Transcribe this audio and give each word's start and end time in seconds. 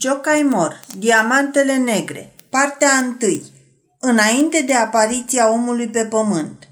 Jocaimor, 0.00 0.80
Diamantele 0.98 1.76
Negre, 1.76 2.34
partea 2.48 3.16
1 3.22 3.40
Înainte 4.00 4.62
de 4.66 4.74
apariția 4.74 5.52
omului 5.52 5.88
pe 5.88 6.04
pământ 6.04 6.68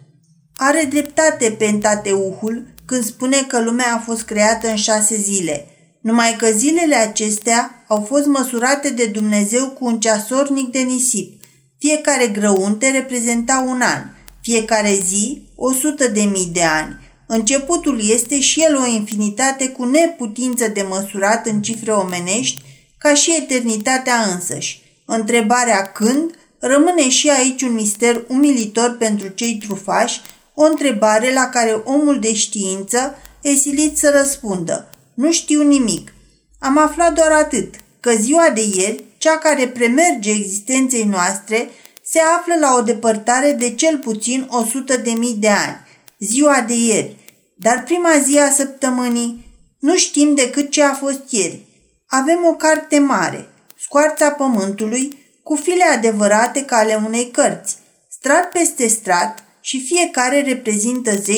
Are 0.57 0.87
dreptate 0.91 1.51
Pentateuhul 1.59 2.67
când 2.85 3.05
spune 3.05 3.43
că 3.49 3.61
lumea 3.61 3.95
a 3.95 3.99
fost 3.99 4.23
creată 4.23 4.69
în 4.69 4.77
șase 4.77 5.17
zile, 5.17 5.67
numai 6.01 6.37
că 6.39 6.47
zilele 6.51 6.95
acestea 6.95 7.85
au 7.89 8.01
fost 8.01 8.27
măsurate 8.27 8.91
de 8.91 9.07
Dumnezeu 9.07 9.69
cu 9.69 9.85
un 9.85 10.01
ceasornic 10.01 10.71
de 10.71 10.79
nisip. 10.79 11.43
Fiecare 11.79 12.27
grăunte 12.27 12.91
reprezenta 12.91 13.65
un 13.69 13.81
an, 13.81 14.03
fiecare 14.41 14.99
zi 15.07 15.43
o 15.57 15.73
sută 15.73 16.09
de 16.09 16.23
mii 16.23 16.51
de 16.53 16.63
ani. 16.63 17.01
Începutul 17.27 18.11
este 18.11 18.41
și 18.41 18.61
el 18.61 18.77
o 18.77 18.87
infinitate 18.87 19.69
cu 19.69 19.85
neputință 19.85 20.69
de 20.69 20.83
măsurat 20.89 21.47
în 21.47 21.63
cifre 21.63 21.93
omenești, 21.93 22.71
ca 23.03 23.15
și 23.15 23.37
eternitatea 23.37 24.23
însăși. 24.33 24.83
Întrebarea 25.05 25.93
când 25.93 26.35
rămâne 26.59 27.09
și 27.09 27.31
aici 27.31 27.63
un 27.63 27.73
mister 27.73 28.25
umilitor 28.29 28.97
pentru 28.99 29.29
cei 29.29 29.59
trufași, 29.67 30.21
o 30.55 30.63
întrebare 30.63 31.33
la 31.33 31.49
care 31.49 31.83
omul 31.85 32.19
de 32.19 32.35
știință 32.35 33.19
e 33.41 33.55
silit 33.55 33.99
să 33.99 34.13
răspundă. 34.17 34.91
Nu 35.15 35.33
știu 35.33 35.63
nimic. 35.63 36.15
Am 36.59 36.79
aflat 36.79 37.15
doar 37.15 37.33
atât, 37.33 37.75
că 38.01 38.13
ziua 38.13 38.51
de 38.55 38.63
ieri, 38.75 39.05
cea 39.19 39.39
care 39.39 39.69
premerge 39.69 40.31
existenței 40.31 41.05
noastre, 41.05 41.71
se 42.05 42.21
află 42.39 42.55
la 42.61 42.75
o 42.79 42.83
depărtare 42.83 43.53
de 43.53 43.75
cel 43.75 43.99
puțin 43.99 44.47
100 44.51 44.97
de 44.97 45.11
mii 45.11 45.35
de 45.35 45.49
ani. 45.49 45.77
Ziua 46.19 46.65
de 46.67 46.75
ieri. 46.75 47.17
Dar 47.55 47.83
prima 47.83 48.19
zi 48.25 48.39
a 48.39 48.51
săptămânii 48.51 49.45
nu 49.79 49.97
știm 49.97 50.35
decât 50.35 50.71
ce 50.71 50.83
a 50.83 50.95
fost 50.95 51.23
ieri. 51.31 51.72
Avem 52.15 52.47
o 52.47 52.55
carte 52.55 52.99
mare, 52.99 53.49
scoarța 53.79 54.31
pământului, 54.31 55.19
cu 55.43 55.57
file 55.57 55.85
adevărate 55.85 56.65
ca 56.65 56.77
ale 56.77 57.03
unei 57.07 57.31
cărți, 57.31 57.77
strat 58.09 58.49
peste 58.49 58.87
strat 58.87 59.45
și 59.61 59.85
fiecare 59.85 60.43
reprezintă 60.43 61.11
10.000, 61.11 61.21
100.000, 61.21 61.35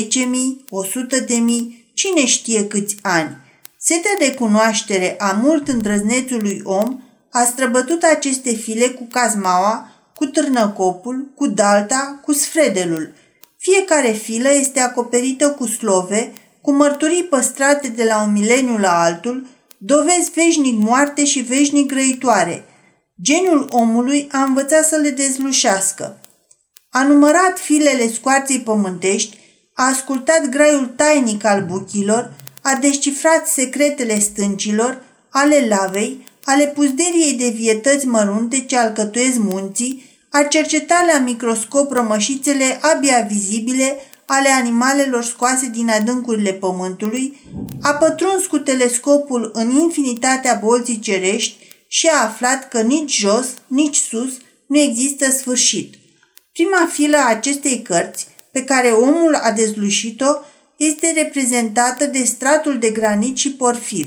cine 1.95 2.27
știe 2.27 2.67
câți 2.67 2.97
ani. 3.03 3.37
Setea 3.79 4.11
de 4.19 4.35
cunoaștere 4.35 5.15
a 5.19 5.33
mult 5.43 5.69
îndrăznețului 5.69 6.61
om 6.65 7.01
a 7.31 7.45
străbătut 7.45 8.03
aceste 8.03 8.51
file 8.55 8.87
cu 8.87 9.07
cazmaua, 9.11 9.89
cu 10.15 10.27
târnăcopul, 10.27 11.33
cu 11.37 11.47
dalta, 11.47 12.21
cu 12.25 12.33
sfredelul. 12.33 13.15
Fiecare 13.59 14.11
filă 14.11 14.53
este 14.53 14.81
acoperită 14.81 15.51
cu 15.51 15.67
slove, 15.67 16.33
cu 16.61 16.73
mărturii 16.73 17.25
păstrate 17.25 17.89
de 17.89 18.05
la 18.05 18.23
un 18.23 18.33
mileniu 18.33 18.79
la 18.79 19.03
altul, 19.03 19.53
dovezi 19.87 20.31
veșnic 20.35 20.79
moarte 20.79 21.25
și 21.25 21.41
veșnic 21.41 21.87
grăitoare. 21.87 22.65
Geniul 23.23 23.69
omului 23.71 24.29
a 24.33 24.43
învățat 24.43 24.85
să 24.85 24.97
le 24.97 25.11
dezlușească. 25.11 26.21
A 26.91 27.03
numărat 27.03 27.59
filele 27.59 28.13
scoarței 28.13 28.61
pământești, 28.61 29.39
a 29.75 29.89
ascultat 29.89 30.49
graiul 30.49 30.87
tainic 30.97 31.45
al 31.45 31.65
buchilor, 31.65 32.33
a 32.63 32.75
descifrat 32.81 33.47
secretele 33.47 34.19
stâncilor, 34.19 35.03
ale 35.29 35.67
lavei, 35.69 36.27
ale 36.45 36.67
puzderiei 36.67 37.33
de 37.33 37.49
vietăți 37.49 38.07
mărunte 38.07 38.61
ce 38.61 38.77
alcătuiesc 38.77 39.39
munții, 39.39 40.05
a 40.31 40.43
cercetat 40.43 41.07
la 41.13 41.19
microscop 41.19 41.93
rămășițele 41.93 42.79
abia 42.81 43.27
vizibile 43.31 43.97
ale 44.27 44.49
animalelor 44.49 45.25
scoase 45.25 45.69
din 45.69 45.89
adâncurile 45.89 46.53
pământului, 46.53 47.41
a 47.83 47.91
pătruns 47.95 48.47
cu 48.47 48.59
telescopul 48.59 49.51
în 49.53 49.71
infinitatea 49.71 50.61
bolții 50.65 50.99
cerești 50.99 51.57
și 51.89 52.07
a 52.07 52.25
aflat 52.25 52.69
că 52.69 52.81
nici 52.81 53.17
jos, 53.17 53.47
nici 53.67 53.97
sus 53.97 54.37
nu 54.67 54.79
există 54.79 55.31
sfârșit. 55.31 55.95
Prima 56.53 56.89
filă 56.93 57.17
a 57.17 57.29
acestei 57.29 57.83
cărți, 57.83 58.27
pe 58.53 58.65
care 58.65 58.89
omul 58.89 59.35
a 59.35 59.51
dezlușit-o, 59.51 60.35
este 60.77 61.13
reprezentată 61.13 62.07
de 62.07 62.25
stratul 62.25 62.79
de 62.79 62.91
granit 62.91 63.37
și 63.37 63.53
porfir. 63.53 64.07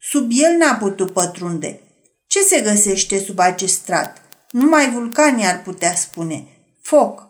Sub 0.00 0.30
el 0.34 0.56
n-a 0.56 0.74
putut 0.74 1.12
pătrunde. 1.12 1.80
Ce 2.26 2.40
se 2.40 2.60
găsește 2.60 3.18
sub 3.18 3.38
acest 3.38 3.74
strat? 3.74 4.22
Numai 4.50 4.90
vulcanii 4.90 5.46
ar 5.46 5.62
putea 5.62 5.94
spune. 5.94 6.46
Foc. 6.82 7.26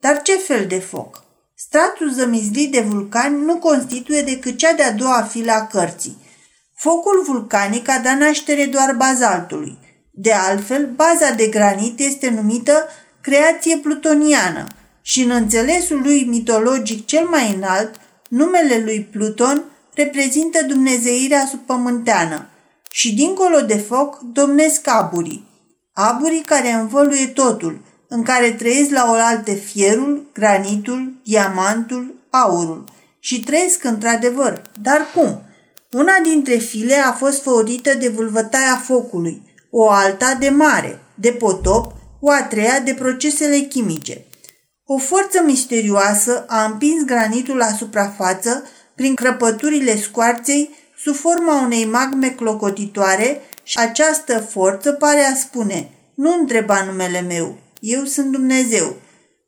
Dar 0.00 0.22
ce 0.22 0.36
fel 0.36 0.66
de 0.66 0.78
foc? 0.78 1.24
Stratul 1.60 2.10
zămizlit 2.10 2.72
de 2.72 2.80
vulcani 2.80 3.44
nu 3.44 3.56
constituie 3.56 4.22
decât 4.22 4.56
cea 4.56 4.72
de-a 4.72 4.92
doua 4.92 5.22
filă 5.22 5.52
a 5.52 5.66
cărții. 5.66 6.16
Focul 6.74 7.22
vulcanic 7.26 7.88
a 7.88 7.98
dat 7.98 8.18
naștere 8.18 8.64
doar 8.64 8.94
bazaltului. 8.96 9.78
De 10.12 10.32
altfel, 10.32 10.90
baza 10.94 11.30
de 11.36 11.46
granit 11.46 11.98
este 11.98 12.30
numită 12.30 12.88
creație 13.20 13.76
plutoniană 13.76 14.66
și 15.02 15.22
în 15.22 15.30
înțelesul 15.30 16.00
lui 16.02 16.24
mitologic 16.24 17.06
cel 17.06 17.26
mai 17.26 17.54
înalt, 17.54 17.94
numele 18.28 18.82
lui 18.84 19.08
Pluton 19.12 19.64
reprezintă 19.94 20.64
dumnezeirea 20.64 21.46
subpământeană 21.50 22.48
și 22.90 23.14
dincolo 23.14 23.60
de 23.60 23.76
foc 23.76 24.20
domnesc 24.20 24.88
aburii. 24.88 25.48
Aburii 25.92 26.42
care 26.42 26.70
învăluie 26.70 27.26
totul, 27.26 27.80
în 28.08 28.22
care 28.22 28.50
trăiesc 28.50 28.90
la 28.90 29.10
oaltă 29.10 29.52
fierul, 29.52 30.30
granitul, 30.32 31.12
diamantul, 31.24 32.14
aurul. 32.30 32.84
Și 33.20 33.40
trăiesc 33.40 33.84
într-adevăr. 33.84 34.62
Dar 34.82 35.06
cum? 35.14 35.42
Una 35.92 36.12
dintre 36.22 36.56
file 36.56 36.94
a 36.94 37.12
fost 37.12 37.42
făurită 37.42 37.94
de 37.94 38.08
vâlvătaia 38.08 38.82
focului, 38.84 39.42
o 39.70 39.90
alta 39.90 40.34
de 40.40 40.48
mare, 40.48 40.98
de 41.14 41.30
potop, 41.30 41.92
o 42.20 42.30
a 42.30 42.42
treia 42.42 42.80
de 42.80 42.94
procesele 42.94 43.58
chimice. 43.58 44.24
O 44.84 44.98
forță 44.98 45.42
misterioasă 45.44 46.44
a 46.48 46.64
împins 46.64 47.04
granitul 47.04 47.56
la 47.56 47.66
suprafață 47.66 48.64
prin 48.94 49.14
crăpăturile 49.14 49.96
scoarței 49.96 50.70
sub 50.98 51.14
forma 51.14 51.62
unei 51.62 51.84
magme 51.84 52.28
clocotitoare 52.28 53.40
și 53.62 53.78
această 53.78 54.38
forță 54.38 54.92
pare 54.92 55.20
a 55.20 55.34
spune, 55.34 55.90
nu 56.14 56.36
întreba 56.38 56.84
numele 56.84 57.20
meu, 57.20 57.58
eu 57.80 58.04
sunt 58.04 58.32
Dumnezeu. 58.32 58.96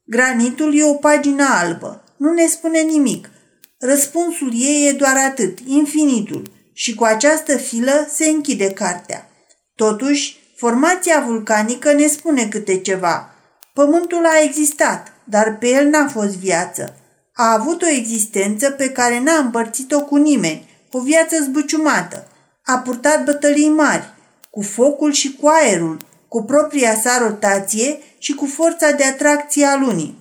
Granitul 0.04 0.78
e 0.78 0.84
o 0.84 0.94
pagină 0.94 1.44
albă. 1.48 2.04
Nu 2.16 2.32
ne 2.32 2.46
spune 2.46 2.80
nimic. 2.80 3.30
Răspunsul 3.78 4.52
ei 4.54 4.88
e 4.88 4.92
doar 4.92 5.16
atât, 5.16 5.58
infinitul. 5.66 6.50
Și 6.72 6.94
cu 6.94 7.04
această 7.04 7.56
filă 7.56 8.06
se 8.14 8.28
închide 8.28 8.70
cartea. 8.70 9.30
Totuși, 9.74 10.38
formația 10.56 11.24
vulcanică 11.26 11.92
ne 11.92 12.06
spune 12.06 12.48
câte 12.48 12.80
ceva. 12.80 13.34
Pământul 13.74 14.26
a 14.26 14.42
existat, 14.42 15.12
dar 15.24 15.56
pe 15.58 15.68
el 15.68 15.88
n-a 15.88 16.08
fost 16.08 16.36
viață. 16.36 16.96
A 17.34 17.52
avut 17.52 17.82
o 17.82 17.88
existență 17.88 18.70
pe 18.70 18.90
care 18.90 19.20
n-a 19.20 19.36
împărțit-o 19.36 20.04
cu 20.04 20.16
nimeni, 20.16 20.68
o 20.90 21.00
viață 21.00 21.36
zbuciumată. 21.42 22.28
A 22.64 22.78
purtat 22.78 23.24
bătălii 23.24 23.68
mari, 23.68 24.14
cu 24.50 24.62
focul 24.62 25.12
și 25.12 25.36
cu 25.40 25.46
aerul, 25.46 25.98
cu 26.30 26.42
propria 26.42 27.00
sa 27.00 27.18
rotație 27.18 27.98
și 28.18 28.34
cu 28.34 28.46
forța 28.46 28.90
de 28.90 29.04
atracție 29.04 29.64
a 29.64 29.76
lunii. 29.76 30.18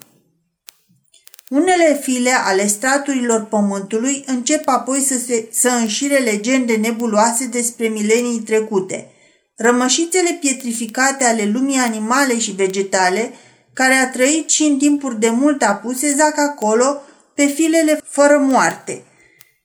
Unele 1.49 1.99
file 2.01 2.31
ale 2.31 2.67
straturilor 2.67 3.45
pământului 3.45 4.23
încep 4.27 4.67
apoi 4.67 4.99
să, 4.99 5.17
se, 5.27 5.47
să 5.51 5.69
înșire 5.69 6.17
legende 6.17 6.75
nebuloase 6.75 7.45
despre 7.45 7.87
milenii 7.87 8.39
trecute. 8.39 9.11
Rămășițele 9.55 10.37
pietrificate 10.39 11.23
ale 11.23 11.45
lumii 11.53 11.77
animale 11.77 12.39
și 12.39 12.51
vegetale, 12.51 13.33
care 13.73 13.93
a 13.93 14.09
trăit 14.09 14.49
și 14.49 14.63
în 14.63 14.77
timpuri 14.77 15.19
de 15.19 15.29
mult 15.29 15.61
apuse, 15.61 16.13
zac 16.13 16.37
acolo 16.37 17.01
pe 17.35 17.45
filele 17.45 17.99
fără 18.05 18.37
moarte. 18.37 19.03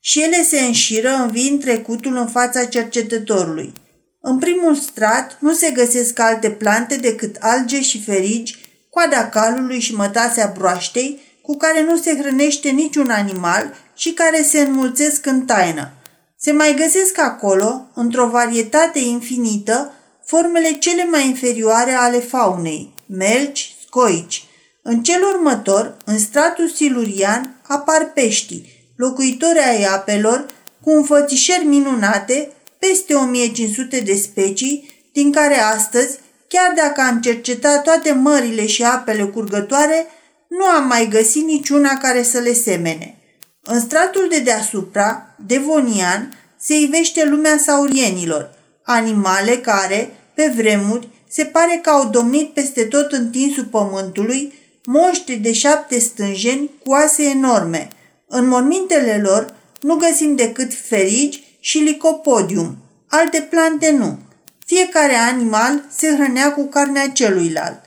Și 0.01 0.23
ele 0.23 0.43
se 0.43 0.61
înșiră 0.61 1.11
învind 1.11 1.61
trecutul 1.61 2.17
în 2.17 2.27
fața 2.27 2.65
cercetătorului– 2.65 3.73
în 4.27 4.39
primul 4.39 4.75
strat 4.75 5.37
nu 5.41 5.53
se 5.53 5.71
găsesc 5.71 6.19
alte 6.19 6.51
plante 6.51 6.97
decât 6.97 7.37
alge 7.41 7.81
și 7.81 8.03
ferigi, 8.03 8.57
coada 8.91 9.29
calului 9.29 9.81
și 9.81 9.95
mătasea 9.95 10.53
broaștei, 10.57 11.21
cu 11.43 11.57
care 11.57 11.83
nu 11.83 11.97
se 11.97 12.17
hrănește 12.17 12.69
niciun 12.69 13.11
animal 13.11 13.75
și 13.95 14.13
care 14.13 14.43
se 14.43 14.61
înmulțesc 14.61 15.27
în 15.27 15.45
taină. 15.45 15.91
Se 16.37 16.53
mai 16.53 16.75
găsesc 16.75 17.19
acolo, 17.19 17.87
într-o 17.95 18.29
varietate 18.29 18.99
infinită, 18.99 19.93
formele 20.25 20.73
cele 20.73 21.05
mai 21.05 21.27
inferioare 21.27 21.93
ale 21.93 22.19
faunei, 22.19 22.95
melci, 23.07 23.77
scoici. 23.87 24.45
În 24.83 25.03
cel 25.03 25.23
următor, 25.23 25.97
în 26.05 26.19
stratul 26.19 26.69
silurian, 26.69 27.61
apar 27.63 28.11
peștii, 28.15 28.93
locuitori 28.97 29.59
ai 29.59 29.85
apelor, 29.85 30.47
cu 30.81 30.91
înfățișări 30.91 31.65
minunate, 31.65 32.53
peste 32.89 33.15
1500 33.15 34.01
de 34.01 34.15
specii, 34.15 34.89
din 35.13 35.33
care 35.33 35.59
astăzi, 35.59 36.19
chiar 36.49 36.73
dacă 36.77 37.01
am 37.01 37.21
cercetat 37.21 37.83
toate 37.83 38.13
mările 38.13 38.67
și 38.67 38.83
apele 38.83 39.25
curgătoare, 39.25 40.07
nu 40.49 40.65
am 40.65 40.87
mai 40.87 41.09
găsit 41.09 41.45
niciuna 41.45 41.97
care 41.97 42.23
să 42.23 42.39
le 42.39 42.53
semene. 42.53 43.19
În 43.63 43.81
stratul 43.81 44.27
de 44.31 44.39
deasupra, 44.39 45.37
devonian, 45.47 46.39
se 46.59 46.75
ivește 46.75 47.25
lumea 47.25 47.57
saurienilor, 47.59 48.51
animale 48.83 49.57
care, 49.57 50.17
pe 50.35 50.53
vremuri, 50.57 51.09
se 51.29 51.45
pare 51.45 51.81
că 51.83 51.91
au 51.91 52.09
domnit 52.09 52.51
peste 52.55 52.85
tot 52.85 53.13
întinsul 53.13 53.65
pământului, 53.65 54.53
moștri 54.85 55.35
de 55.35 55.53
șapte 55.53 55.99
stânjeni 55.99 56.71
cu 56.85 56.91
oase 56.91 57.23
enorme. 57.23 57.89
În 58.29 58.49
mormintele 58.49 59.21
lor 59.23 59.55
nu 59.81 59.95
găsim 59.95 60.35
decât 60.35 60.75
ferigi 60.75 61.44
și 61.67 61.79
licopodium, 61.79 62.77
alte 63.09 63.41
plante 63.51 63.91
nu. 63.91 64.19
Fiecare 64.67 65.15
animal 65.15 65.83
se 65.97 66.15
hrănea 66.15 66.53
cu 66.53 66.67
carnea 66.67 67.09
celuilalt. 67.09 67.81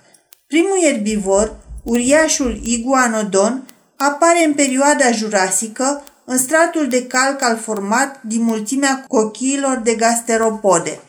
Primul 0.47 0.77
erbivor, 0.83 1.55
uriașul 1.83 2.59
iguanodon, 2.63 3.67
apare 3.95 4.45
în 4.45 4.53
perioada 4.53 5.11
jurasică 5.11 6.03
în 6.25 6.37
stratul 6.37 6.87
de 6.87 7.07
calc 7.07 7.61
format 7.61 8.19
din 8.23 8.41
mulțimea 8.41 9.05
cochiilor 9.07 9.77
de 9.77 9.95
gasteropode. 9.95 10.99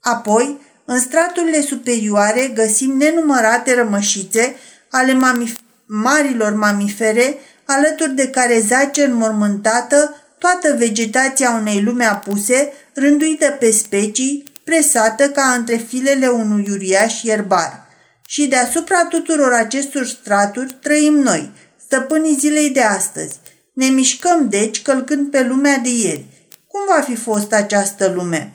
Apoi, 0.00 0.60
în 0.84 1.00
straturile 1.00 1.60
superioare 1.60 2.50
găsim 2.54 2.96
nenumărate 2.96 3.74
rămășițe 3.74 4.56
ale 4.90 5.12
mamif- 5.12 5.60
marilor 5.86 6.54
mamifere, 6.54 7.38
alături 7.66 8.14
de 8.14 8.28
care 8.28 8.60
zace 8.60 9.04
înmormântată 9.04 10.27
toată 10.38 10.74
vegetația 10.78 11.50
unei 11.50 11.82
lume 11.82 12.04
apuse, 12.04 12.72
rânduită 12.94 13.50
pe 13.50 13.70
specii, 13.70 14.42
presată 14.64 15.30
ca 15.30 15.42
între 15.42 15.76
filele 15.76 16.26
unui 16.26 16.66
uriaș 16.70 17.22
ierbar. 17.22 17.86
Și 18.26 18.46
deasupra 18.46 19.04
tuturor 19.04 19.52
acestor 19.52 20.06
straturi 20.06 20.76
trăim 20.82 21.14
noi, 21.14 21.50
stăpânii 21.86 22.38
zilei 22.38 22.70
de 22.70 22.82
astăzi. 22.82 23.40
Ne 23.72 23.86
mișcăm, 23.86 24.48
deci, 24.48 24.82
călcând 24.82 25.30
pe 25.30 25.42
lumea 25.42 25.76
de 25.76 25.88
ieri. 25.88 26.26
Cum 26.66 26.80
va 26.96 27.00
fi 27.00 27.16
fost 27.16 27.52
această 27.52 28.12
lume? 28.14 28.52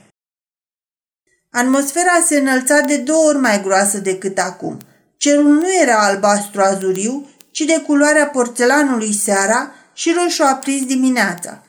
Atmosfera 1.51 2.23
se 2.27 2.37
înălța 2.37 2.79
de 2.79 2.97
două 2.97 3.27
ori 3.27 3.37
mai 3.37 3.61
groasă 3.61 3.97
decât 3.97 4.37
acum. 4.37 4.77
Cerul 5.17 5.53
nu 5.53 5.73
era 5.81 5.97
albastru 5.97 6.61
azuriu, 6.61 7.29
ci 7.51 7.59
de 7.61 7.81
culoarea 7.85 8.27
porțelanului 8.27 9.13
seara 9.13 9.71
și 9.93 10.11
roșu 10.11 10.43
aprins 10.43 10.85
dimineața. 10.85 11.63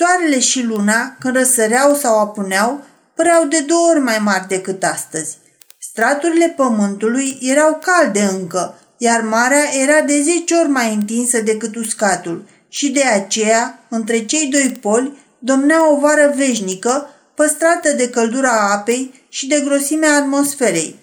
Soarele 0.00 0.38
și 0.38 0.62
luna, 0.62 1.16
când 1.18 1.36
răsăreau 1.36 1.94
sau 1.94 2.18
apuneau, 2.18 2.84
păreau 3.14 3.44
de 3.44 3.60
două 3.60 3.88
ori 3.90 4.00
mai 4.00 4.18
mari 4.18 4.48
decât 4.48 4.82
astăzi. 4.82 5.38
Straturile 5.78 6.54
pământului 6.56 7.38
erau 7.40 7.80
calde 7.82 8.20
încă, 8.20 8.78
iar 8.96 9.20
marea 9.20 9.64
era 9.82 10.00
de 10.00 10.22
zece 10.22 10.54
ori 10.54 10.68
mai 10.68 10.94
întinsă 10.94 11.40
decât 11.40 11.76
uscatul 11.76 12.48
și 12.68 12.90
de 12.90 13.02
aceea, 13.02 13.84
între 13.88 14.24
cei 14.24 14.46
doi 14.46 14.78
poli, 14.80 15.18
domnea 15.38 15.92
o 15.92 15.98
vară 15.98 16.32
veșnică, 16.36 17.08
păstrată 17.34 17.92
de 17.92 18.10
căldura 18.10 18.70
apei 18.72 19.24
și 19.28 19.46
de 19.46 19.62
grosimea 19.64 20.16
atmosferei. 20.16 20.98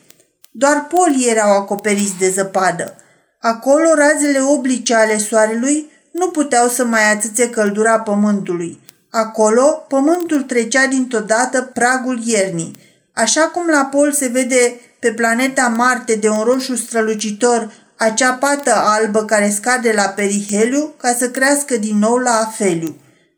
Doar 0.51 0.88
polii 0.88 1.29
erau 1.29 1.51
acoperiți 1.51 2.17
de 2.19 2.29
zăpadă. 2.29 2.95
Acolo 3.39 3.94
razele 3.94 4.39
oblice 4.39 4.95
ale 4.95 5.17
soarelui 5.17 5.89
nu 6.11 6.29
puteau 6.29 6.67
să 6.67 6.85
mai 6.85 7.11
atâțe 7.11 7.49
căldura 7.49 7.99
pământului. 7.99 8.85
Acolo, 9.09 9.86
pământul 9.88 10.42
trecea 10.42 10.86
dintr-o 10.86 11.19
dată 11.19 11.62
pragul 11.74 12.21
iernii. 12.25 12.75
Așa 13.13 13.42
cum 13.42 13.68
la 13.68 13.86
pol 13.92 14.12
se 14.12 14.27
vede 14.27 14.80
pe 15.00 15.13
planeta 15.13 15.68
Marte 15.68 16.15
de 16.15 16.30
un 16.30 16.44
roșu 16.44 16.75
strălucitor 16.75 17.71
acea 17.95 18.33
pată 18.33 18.74
albă 18.75 19.25
care 19.25 19.50
scade 19.50 19.92
la 19.95 20.04
periheliu 20.04 20.94
ca 20.98 21.15
să 21.19 21.30
crească 21.30 21.77
din 21.77 21.98
nou 21.98 22.18
la 22.18 22.31
afeliu. 22.31 22.95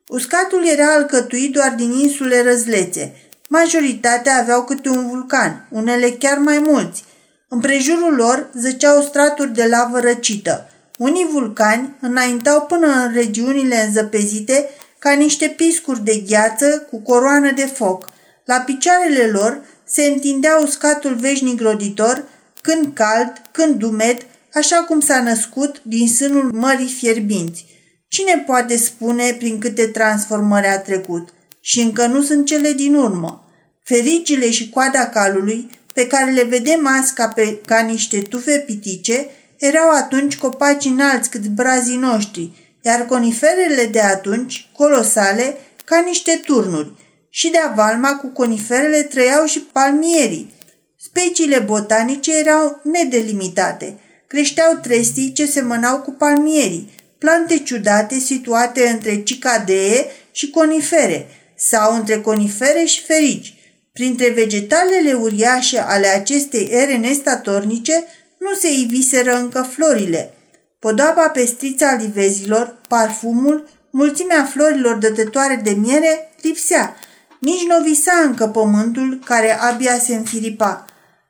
Uscatul 0.07 0.68
era 0.68 0.94
alcătuit 0.94 1.51
doar 1.51 1.74
din 1.77 1.92
insule 1.92 2.44
răzlețe. 2.44 3.16
Majoritatea 3.48 4.38
aveau 4.38 4.63
câte 4.63 4.89
un 4.89 5.07
vulcan, 5.07 5.68
unele 5.69 6.10
chiar 6.10 6.38
mai 6.38 6.60
mulți. 6.66 7.04
În 7.48 7.60
prejurul 7.60 8.16
lor 8.16 8.50
zăceau 8.54 9.01
straturi 9.01 9.54
de 9.54 9.68
lavă 9.68 10.00
răcită. 10.00 10.69
Unii 10.98 11.27
vulcani 11.31 11.95
înaintau 12.01 12.62
până 12.62 12.88
în 12.88 13.13
regiunile 13.13 13.83
înzăpezite 13.86 14.69
ca 14.99 15.11
niște 15.11 15.47
piscuri 15.47 16.03
de 16.03 16.23
gheață 16.27 16.87
cu 16.89 17.01
coroană 17.01 17.51
de 17.51 17.65
foc. 17.65 18.09
La 18.45 18.55
picioarele 18.55 19.27
lor 19.27 19.61
se 19.85 20.03
întindea 20.03 20.59
uscatul 20.63 21.15
veșnic 21.15 21.61
roditor, 21.61 22.23
când 22.61 22.93
cald, 22.93 23.31
când 23.51 23.83
umed, 23.83 24.25
așa 24.53 24.75
cum 24.75 24.99
s-a 24.99 25.21
născut 25.21 25.81
din 25.83 26.07
sânul 26.07 26.51
mării 26.51 26.87
fierbinți. 26.87 27.65
Cine 28.07 28.43
poate 28.45 28.77
spune 28.77 29.33
prin 29.33 29.59
câte 29.59 29.87
transformări 29.87 30.67
a 30.67 30.79
trecut? 30.79 31.29
Și 31.61 31.79
încă 31.79 32.05
nu 32.05 32.21
sunt 32.21 32.45
cele 32.45 32.71
din 32.71 32.95
urmă. 32.95 33.43
Fericile 33.83 34.51
și 34.51 34.69
coada 34.69 35.07
calului, 35.07 35.69
pe 35.93 36.07
care 36.07 36.31
le 36.31 36.43
vedem 36.43 36.87
azi 36.87 37.13
ca, 37.13 37.27
pe, 37.27 37.59
ca 37.65 37.79
niște 37.79 38.19
tufe 38.19 38.63
pitice, 38.65 39.25
erau 39.57 39.89
atunci 39.89 40.37
copaci 40.37 40.85
înalți 40.85 41.29
cât 41.29 41.47
brazii 41.47 41.97
noștri, 41.97 42.69
iar 42.81 43.05
coniferele 43.05 43.85
de 43.85 43.99
atunci, 43.99 44.69
colosale, 44.77 45.57
ca 45.85 46.03
niște 46.05 46.41
turnuri. 46.45 46.91
Și 47.29 47.49
de 47.49 47.57
avalma 47.57 48.15
cu 48.15 48.27
coniferele 48.27 49.01
trăiau 49.01 49.45
și 49.45 49.59
palmierii. 49.59 50.53
Speciile 51.01 51.59
botanice 51.59 52.37
erau 52.37 52.81
nedelimitate. 52.83 53.99
Creșteau 54.27 54.73
trestii 54.81 55.31
ce 55.31 55.45
semănau 55.45 56.01
cu 56.01 56.11
palmierii, 56.11 56.89
plante 57.17 57.57
ciudate 57.57 58.19
situate 58.19 58.87
între 58.87 59.23
cicadee 59.23 60.05
și 60.31 60.49
conifere 60.49 61.27
sau 61.55 61.95
între 61.95 62.21
conifere 62.21 62.83
și 62.83 63.03
ferici. 63.03 63.53
Printre 63.93 64.29
vegetalele 64.29 65.13
uriașe 65.13 65.79
ale 65.79 66.07
acestei 66.07 66.67
ere 66.71 66.97
nestatornice 66.97 68.03
nu 68.37 68.53
se 68.59 68.71
iviseră 68.71 69.35
încă 69.35 69.67
florile. 69.71 70.33
Podoaba 70.79 71.29
pestriță 71.29 71.85
a 71.85 71.95
livezilor, 71.95 72.75
parfumul, 72.87 73.69
mulțimea 73.89 74.45
florilor 74.45 74.95
dătătoare 74.95 75.61
de 75.63 75.71
miere 75.71 76.31
lipsea. 76.41 76.95
Nici 77.39 77.65
nu 77.67 77.83
visa 77.83 78.11
încă 78.23 78.47
pământul 78.47 79.19
care 79.25 79.59
abia 79.59 79.99
se 79.99 80.15
înfiripa. 80.15 80.85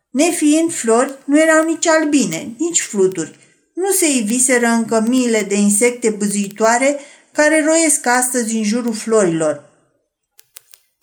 Nefiind 0.10 0.74
flori, 0.74 1.13
nu 1.25 1.40
erau 1.40 1.66
nici 1.66 1.88
albine, 1.88 2.51
nici 2.57 2.81
fluturi. 2.81 3.38
Nu 3.74 3.92
se 3.92 4.12
iviseră 4.12 4.68
încă 4.68 5.04
miile 5.07 5.42
de 5.42 5.56
insecte 5.56 6.10
băzuitoare 6.10 7.00
care 7.31 7.63
roiesc 7.66 8.06
astăzi 8.06 8.56
în 8.56 8.63
jurul 8.63 8.94
florilor. 8.94 9.69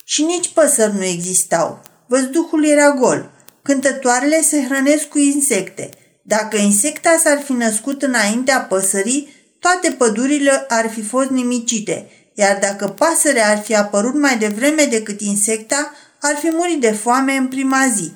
Și 0.04 0.22
nici 0.22 0.48
păsări 0.48 0.94
nu 0.94 1.04
existau. 1.04 1.82
Văzduhul 2.06 2.64
era 2.64 2.90
gol. 2.90 3.30
Cântătoarele 3.62 4.42
se 4.42 4.64
hrănesc 4.64 5.04
cu 5.08 5.18
insecte. 5.18 5.90
Dacă 6.28 6.56
insecta 6.56 7.20
s-ar 7.22 7.42
fi 7.42 7.52
născut 7.52 8.02
înaintea 8.02 8.60
păsării, 8.60 9.28
toate 9.58 9.90
pădurile 9.90 10.64
ar 10.68 10.90
fi 10.90 11.02
fost 11.02 11.30
nimicite, 11.30 12.10
iar 12.34 12.58
dacă 12.60 12.86
pasărea 12.88 13.50
ar 13.50 13.58
fi 13.58 13.76
apărut 13.76 14.14
mai 14.14 14.38
devreme 14.38 14.84
decât 14.84 15.20
insecta, 15.20 15.92
ar 16.20 16.36
fi 16.36 16.48
murit 16.52 16.80
de 16.80 16.90
foame 16.90 17.32
în 17.32 17.46
prima 17.46 17.86
zi. 17.94 18.12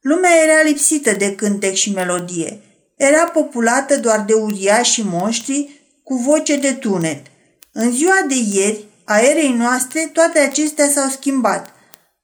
Lumea 0.00 0.30
era 0.44 0.62
lipsită 0.62 1.12
de 1.12 1.34
cântec 1.34 1.74
și 1.74 1.92
melodie. 1.92 2.60
Era 2.96 3.24
populată 3.24 3.96
doar 3.96 4.24
de 4.26 4.32
uriași 4.32 4.92
și 4.92 5.02
monștri 5.06 5.82
cu 6.02 6.14
voce 6.14 6.56
de 6.56 6.72
tunet. 6.72 7.26
În 7.72 7.92
ziua 7.92 8.24
de 8.28 8.34
ieri, 8.52 8.84
aerei 9.04 9.52
noastre, 9.52 10.10
toate 10.12 10.38
acestea 10.38 10.88
s-au 10.88 11.08
schimbat. 11.08 11.72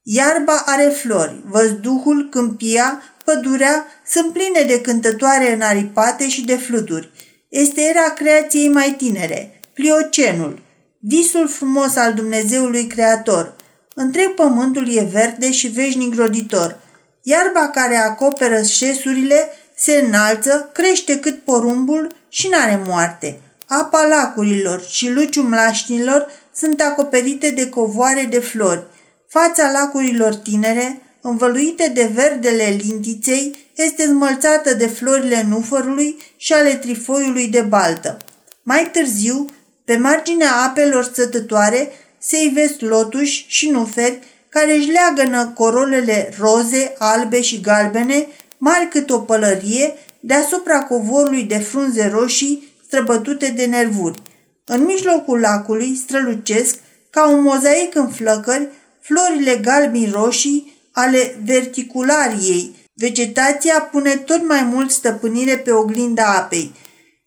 Iarba 0.01 0.63
are 0.65 0.83
flori, 0.83 1.41
văzduhul, 1.45 2.29
câmpia, 2.29 3.01
pădurea 3.25 3.85
sunt 4.07 4.33
pline 4.33 4.61
de 4.67 4.81
cântătoare 4.81 5.53
înaripate 5.53 6.29
și 6.29 6.45
de 6.45 6.55
fluturi. 6.55 7.11
Este 7.49 7.81
era 7.81 8.13
creației 8.13 8.69
mai 8.69 8.95
tinere, 8.97 9.59
pliocenul, 9.73 10.61
visul 10.99 11.47
frumos 11.47 11.95
al 11.95 12.13
Dumnezeului 12.13 12.87
Creator. 12.87 13.55
Întreg 13.95 14.33
pământul 14.33 14.95
e 14.95 15.07
verde 15.11 15.51
și 15.51 15.67
veșnic 15.67 16.15
roditor. 16.15 16.79
Iarba 17.21 17.69
care 17.69 17.95
acoperă 17.95 18.61
șesurile 18.61 19.49
se 19.77 20.03
înalță, 20.05 20.69
crește 20.73 21.19
cât 21.19 21.43
porumbul 21.43 22.15
și 22.29 22.47
n-are 22.47 22.83
moarte. 22.87 23.39
Apa 23.67 24.05
lacurilor 24.05 24.81
și 24.81 25.09
luciul 25.09 25.43
mlașnilor 25.43 26.27
sunt 26.53 26.81
acoperite 26.81 27.49
de 27.49 27.69
covoare 27.69 28.27
de 28.29 28.39
flori. 28.39 28.83
Fața 29.27 29.71
lacurilor 29.71 30.35
tinere, 30.35 31.01
învăluite 31.27 31.91
de 31.93 32.09
verdele 32.13 32.77
lintiței, 32.83 33.55
este 33.75 34.05
zmălțată 34.05 34.73
de 34.73 34.87
florile 34.87 35.45
nufărului 35.49 36.17
și 36.37 36.53
ale 36.53 36.75
trifoiului 36.75 37.47
de 37.47 37.61
baltă. 37.61 38.17
Mai 38.63 38.89
târziu, 38.91 39.45
pe 39.85 39.97
marginea 39.97 40.55
apelor 40.55 41.11
sătătoare, 41.13 41.91
se 42.19 42.37
ivesc 42.43 42.79
lotuși 42.79 43.45
și 43.47 43.69
nuferi 43.69 44.19
care 44.49 44.75
își 44.75 44.89
leagănă 44.89 45.51
corolele 45.55 46.33
roze, 46.39 46.93
albe 46.97 47.41
și 47.41 47.61
galbene, 47.61 48.27
mari 48.57 48.87
cât 48.87 49.09
o 49.09 49.19
pălărie, 49.19 49.93
deasupra 50.19 50.83
covorului 50.83 51.43
de 51.43 51.57
frunze 51.57 52.07
roșii 52.13 52.73
străbătute 52.87 53.53
de 53.55 53.65
nervuri. 53.65 54.21
În 54.65 54.83
mijlocul 54.83 55.39
lacului 55.39 55.95
strălucesc, 55.95 56.75
ca 57.09 57.29
un 57.29 57.41
mozaic 57.41 57.95
în 57.95 58.09
flăcări, 58.09 58.67
florile 59.01 59.55
galbi 59.55 60.09
roșii, 60.11 60.74
ale 60.95 61.35
verticulariei. 61.43 62.75
Vegetația 62.93 63.79
pune 63.91 64.15
tot 64.15 64.47
mai 64.47 64.63
mult 64.63 64.91
stăpânire 64.91 65.57
pe 65.57 65.71
oglinda 65.71 66.25
apei. 66.25 66.73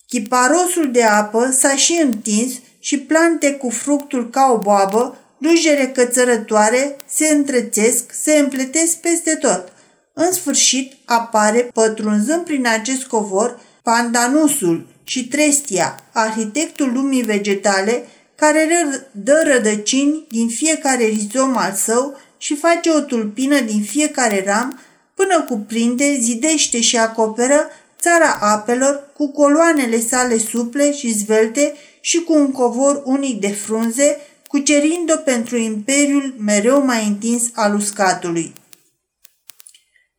Chiparosul 0.06 0.90
de 0.90 1.02
apă 1.02 1.50
s-a 1.58 1.76
și 1.76 2.00
întins 2.02 2.52
și 2.78 2.98
plante 2.98 3.52
cu 3.52 3.70
fructul 3.70 4.30
ca 4.30 4.50
o 4.52 4.58
boabă, 4.58 5.18
rujere 5.42 5.86
cățărătoare, 5.86 6.96
se 7.08 7.28
întrețesc, 7.28 8.12
se 8.22 8.38
împletesc 8.38 8.96
peste 8.96 9.34
tot. 9.34 9.72
În 10.12 10.32
sfârșit 10.32 10.92
apare, 11.04 11.70
pătrunzând 11.72 12.44
prin 12.44 12.66
acest 12.66 13.02
covor, 13.04 13.60
pandanusul 13.82 14.86
și 15.04 15.28
trestia, 15.28 15.98
arhitectul 16.12 16.92
lumii 16.92 17.22
vegetale, 17.22 18.04
care 18.34 18.68
dă 19.10 19.42
rădăcini 19.44 20.26
din 20.30 20.48
fiecare 20.48 21.04
rizom 21.04 21.56
al 21.56 21.72
său 21.72 22.16
și 22.38 22.56
face 22.56 22.90
o 22.90 23.00
tulpină 23.00 23.60
din 23.60 23.82
fiecare 23.82 24.44
ram 24.46 24.80
până 25.14 25.42
cuprinde, 25.42 26.16
zidește 26.20 26.80
și 26.80 26.96
acoperă 26.96 27.70
țara 28.00 28.38
apelor 28.40 29.10
cu 29.16 29.32
coloanele 29.32 30.00
sale 30.00 30.38
suple 30.38 30.92
și 30.92 31.12
zvelte 31.12 31.74
și 32.00 32.20
cu 32.20 32.32
un 32.32 32.52
covor 32.52 33.02
unic 33.04 33.40
de 33.40 33.48
frunze, 33.48 34.16
cucerind-o 34.46 35.16
pentru 35.16 35.56
imperiul 35.56 36.34
mereu 36.38 36.84
mai 36.84 37.06
întins 37.06 37.42
al 37.54 37.74
uscatului. 37.74 38.52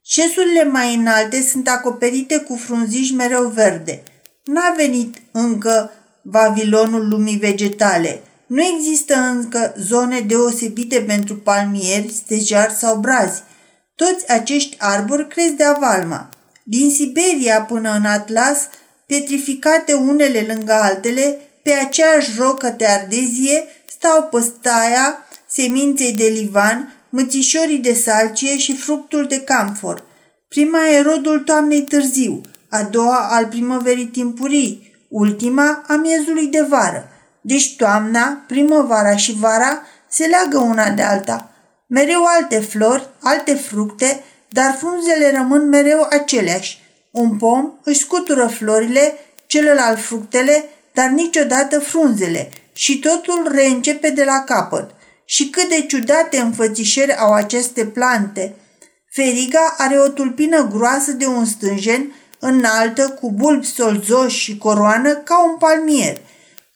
Șesurile 0.05 0.63
mai 0.63 0.95
înalte 0.95 1.41
sunt 1.41 1.67
acoperite 1.67 2.38
cu 2.38 2.55
frunziși 2.55 3.13
mereu 3.13 3.47
verde. 3.47 4.03
N-a 4.43 4.73
venit 4.77 5.17
încă 5.31 5.91
Babilonul 6.21 7.07
lumii 7.07 7.38
vegetale. 7.38 8.21
Nu 8.50 8.62
există 8.63 9.15
încă 9.15 9.74
zone 9.77 10.20
deosebite 10.20 11.00
pentru 11.00 11.36
palmieri, 11.36 12.12
stejari 12.12 12.74
sau 12.74 12.96
brazi. 13.00 13.44
Toți 13.96 14.32
acești 14.32 14.75
arbori 14.79 15.27
cresc 15.27 15.53
de 15.53 15.63
avalma. 15.63 16.29
Din 16.63 16.91
Siberia 16.91 17.62
până 17.62 17.96
în 17.96 18.06
Atlas, 18.06 18.68
petrificate 19.06 19.94
unele 19.94 20.46
lângă 20.48 20.74
altele, 20.74 21.38
pe 21.63 21.72
aceeași 21.72 22.32
rocă 22.38 22.74
de 22.77 22.86
ardezie, 22.86 23.63
stau 23.86 24.24
păstaia, 24.24 25.27
seminței 25.48 26.13
de 26.13 26.25
livan, 26.25 26.94
mățișorii 27.10 27.77
de 27.77 27.94
salcie 27.94 28.58
și 28.58 28.75
fructul 28.75 29.25
de 29.27 29.41
camfor. 29.41 30.03
Prima 30.48 30.88
e 30.89 31.01
rodul 31.01 31.39
toamnei 31.39 31.82
târziu, 31.82 32.41
a 32.70 32.82
doua 32.84 33.27
al 33.32 33.46
primăverii 33.46 34.08
timpurii, 34.08 34.94
ultima 35.08 35.84
a 35.88 35.96
miezului 35.96 36.48
de 36.48 36.62
vară. 36.70 37.10
Deci 37.41 37.75
toamna, 37.75 38.43
primăvara 38.48 39.15
și 39.15 39.36
vara 39.39 39.81
se 40.10 40.25
leagă 40.25 40.58
una 40.58 40.89
de 40.89 41.01
alta. 41.01 41.51
Mereu 41.88 42.24
alte 42.25 42.60
flori, 42.60 43.10
alte 43.22 43.53
fructe, 43.53 44.24
dar 44.50 44.75
frunzele 44.79 45.31
rămân 45.38 45.69
mereu 45.69 46.08
aceleași. 46.10 46.81
Un 47.12 47.38
pom 47.38 47.72
își 47.84 48.00
scutură 48.00 48.48
florile, 48.48 49.13
celălalt 49.46 50.00
fructele, 50.00 50.65
dar 50.93 51.10
niciodată 51.10 51.79
frunzele 51.79 52.50
și 52.74 53.00
totul 53.00 53.51
reîncepe 53.51 54.10
de 54.10 54.24
la 54.24 54.43
capăt. 54.46 54.89
Și 55.25 55.50
cât 55.50 55.69
de 55.69 55.86
ciudate 55.88 56.38
înfățișări 56.38 57.15
au 57.17 57.34
aceste 57.34 57.86
plante. 57.86 58.55
Feriga 59.10 59.75
are 59.77 60.00
o 60.00 60.08
tulpină 60.08 60.67
groasă 60.67 61.12
de 61.12 61.25
un 61.25 61.46
stânjen, 61.46 62.13
înaltă, 62.39 63.10
cu 63.10 63.31
bulbi 63.31 63.65
solzoși 63.65 64.38
și 64.38 64.58
coroană 64.58 65.15
ca 65.15 65.43
un 65.43 65.58
palmier. 65.58 66.17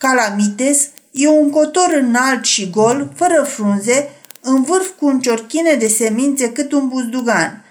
Calamites 0.04 0.90
e 1.12 1.28
un 1.28 1.50
cotor 1.50 1.94
înalt 2.02 2.46
și 2.46 2.70
gol, 2.70 3.12
fără 3.16 3.44
frunze, 3.48 4.10
în 4.42 4.64
vârf 4.64 4.90
cu 5.00 5.06
un 5.06 5.20
ciorchine 5.20 5.74
de 5.74 5.88
semințe 5.88 6.52
cât 6.52 6.72
un 6.72 6.88
buzdugan. 6.88 7.66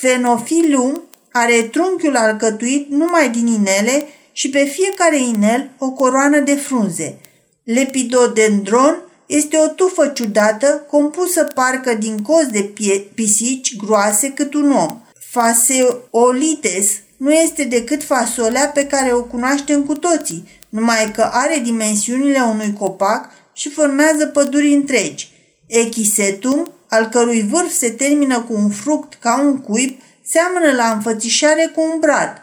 Phenophyllum 0.00 1.02
are 1.32 1.62
trunchiul 1.62 2.16
alcătuit 2.16 2.90
numai 2.90 3.30
din 3.30 3.46
inele 3.46 4.06
și 4.32 4.50
pe 4.50 4.64
fiecare 4.64 5.18
inel 5.20 5.70
o 5.78 5.90
coroană 5.90 6.38
de 6.38 6.54
frunze. 6.54 7.18
Lepidodendron 7.64 9.02
este 9.26 9.56
o 9.56 9.66
tufă 9.66 10.06
ciudată, 10.06 10.86
compusă 10.90 11.44
parcă 11.54 11.94
din 11.94 12.22
cozi 12.22 12.50
de 12.50 12.62
pie- 12.62 13.10
pisici 13.14 13.76
groase 13.76 14.32
cât 14.32 14.54
un 14.54 14.72
om. 14.72 15.00
Faseolites 15.30 16.92
nu 17.16 17.32
este 17.32 17.64
decât 17.64 18.04
fasolea 18.04 18.66
pe 18.66 18.86
care 18.86 19.12
o 19.12 19.22
cunoaștem 19.22 19.84
cu 19.84 19.94
toții, 19.94 20.60
numai 20.72 21.10
că 21.10 21.28
are 21.32 21.58
dimensiunile 21.62 22.40
unui 22.40 22.72
copac 22.78 23.30
și 23.52 23.70
formează 23.70 24.26
păduri 24.26 24.72
întregi. 24.72 25.30
Echisetum, 25.66 26.70
al 26.88 27.08
cărui 27.08 27.42
vârf 27.42 27.72
se 27.72 27.90
termină 27.90 28.40
cu 28.40 28.52
un 28.52 28.70
fruct 28.70 29.14
ca 29.14 29.40
un 29.40 29.60
cuib, 29.60 29.98
seamănă 30.24 30.72
la 30.72 30.90
înfățișare 30.90 31.72
cu 31.74 31.80
un 31.92 31.98
brad. 32.00 32.42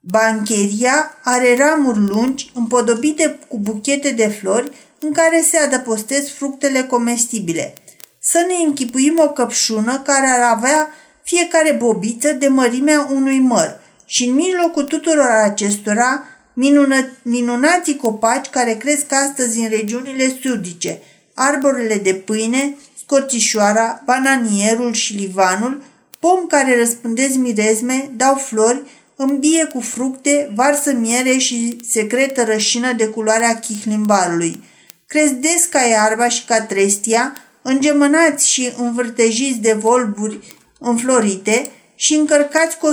Bancheria 0.00 1.18
are 1.24 1.56
ramuri 1.56 1.98
lungi, 1.98 2.50
împodobite 2.54 3.38
cu 3.48 3.58
buchete 3.58 4.10
de 4.10 4.28
flori, 4.28 4.72
în 5.00 5.12
care 5.12 5.44
se 5.50 5.56
adăpostesc 5.56 6.34
fructele 6.34 6.82
comestibile. 6.82 7.74
Să 8.20 8.44
ne 8.48 8.66
închipuim 8.66 9.18
o 9.18 9.28
căpșună 9.28 10.00
care 10.04 10.26
ar 10.26 10.56
avea 10.56 10.88
fiecare 11.22 11.72
bobiță 11.72 12.32
de 12.32 12.48
mărimea 12.48 13.08
unui 13.12 13.38
măr 13.38 13.80
și 14.04 14.24
în 14.24 14.34
mijlocul 14.34 14.84
tuturor 14.84 15.28
acestora 15.44 16.22
minună, 16.58 17.08
minunații 17.22 17.96
copaci 17.96 18.46
care 18.46 18.74
cresc 18.74 19.12
astăzi 19.12 19.58
în 19.58 19.68
regiunile 19.68 20.38
sudice, 20.42 21.00
arborele 21.34 21.94
de 21.94 22.14
pâine, 22.14 22.74
scorțișoara, 23.02 24.02
bananierul 24.04 24.92
și 24.92 25.14
livanul, 25.14 25.82
pom 26.18 26.46
care 26.46 26.78
răspândesc 26.78 27.34
mirezme, 27.34 28.10
dau 28.16 28.34
flori, 28.34 28.82
îmbie 29.16 29.64
cu 29.64 29.80
fructe, 29.80 30.50
varsă 30.54 30.92
miere 30.92 31.36
și 31.36 31.78
secretă 31.88 32.44
rășină 32.44 32.92
de 32.92 33.06
culoarea 33.06 33.58
chihlimbarului. 33.58 34.62
Cresc 35.06 35.68
ca 35.70 35.80
iarba 35.80 36.28
și 36.28 36.44
ca 36.44 36.60
trestia, 36.60 37.32
îngemânați 37.62 38.50
și 38.50 38.72
învârtejiți 38.76 39.58
de 39.58 39.72
volburi 39.72 40.38
înflorite 40.78 41.70
și 42.00 42.14
încărcați 42.14 42.78
cu 42.78 42.86
o 42.86 42.92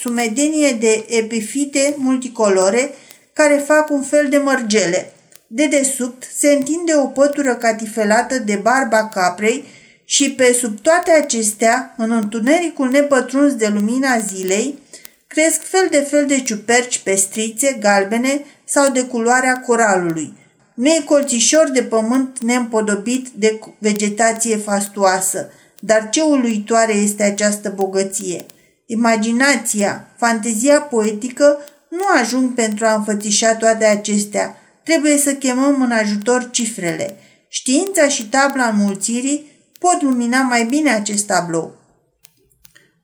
sumedenie 0.00 0.72
de 0.72 1.04
epifite 1.08 1.94
multicolore 1.96 2.94
care 3.32 3.64
fac 3.66 3.90
un 3.90 4.02
fel 4.02 4.28
de 4.28 4.38
mărgele. 4.38 5.12
De 5.46 5.66
desubt 5.66 6.28
se 6.36 6.52
întinde 6.52 6.94
o 6.94 7.06
pătură 7.06 7.54
catifelată 7.54 8.38
de 8.38 8.54
barba 8.54 9.08
caprei 9.08 9.64
și 10.04 10.30
pe 10.30 10.52
sub 10.52 10.80
toate 10.80 11.10
acestea, 11.10 11.94
în 11.96 12.10
întunericul 12.10 12.90
nepătruns 12.90 13.54
de 13.54 13.66
lumina 13.66 14.18
zilei, 14.18 14.78
cresc 15.26 15.62
fel 15.62 15.88
de 15.90 16.00
fel 16.00 16.26
de 16.26 16.40
ciuperci 16.40 16.98
pestrițe, 16.98 17.76
galbene 17.80 18.44
sau 18.64 18.90
de 18.90 19.04
culoarea 19.04 19.60
coralului. 19.60 20.32
Nu 20.74 20.86
e 20.86 21.02
colțișor 21.04 21.70
de 21.70 21.82
pământ 21.82 22.38
neîmpodobit 22.42 23.28
de 23.28 23.58
vegetație 23.78 24.56
fastuoasă, 24.56 25.50
dar 25.80 26.08
ce 26.08 26.22
uluitoare 26.22 26.92
este 26.92 27.22
această 27.22 27.72
bogăție! 27.76 28.46
Imaginația, 28.86 30.08
fantezia 30.16 30.80
poetică 30.80 31.58
nu 31.88 32.02
ajung 32.20 32.54
pentru 32.54 32.86
a 32.86 32.94
înfățișa 32.94 33.54
toate 33.54 33.84
acestea. 33.84 34.56
Trebuie 34.82 35.16
să 35.18 35.34
chemăm 35.34 35.82
în 35.82 35.90
ajutor 35.90 36.50
cifrele. 36.50 37.16
Știința 37.48 38.08
și 38.08 38.28
tabla 38.28 38.66
înmulțirii 38.66 39.50
pot 39.78 40.02
lumina 40.02 40.42
mai 40.42 40.64
bine 40.64 40.90
acest 40.90 41.26
tablou. 41.26 41.74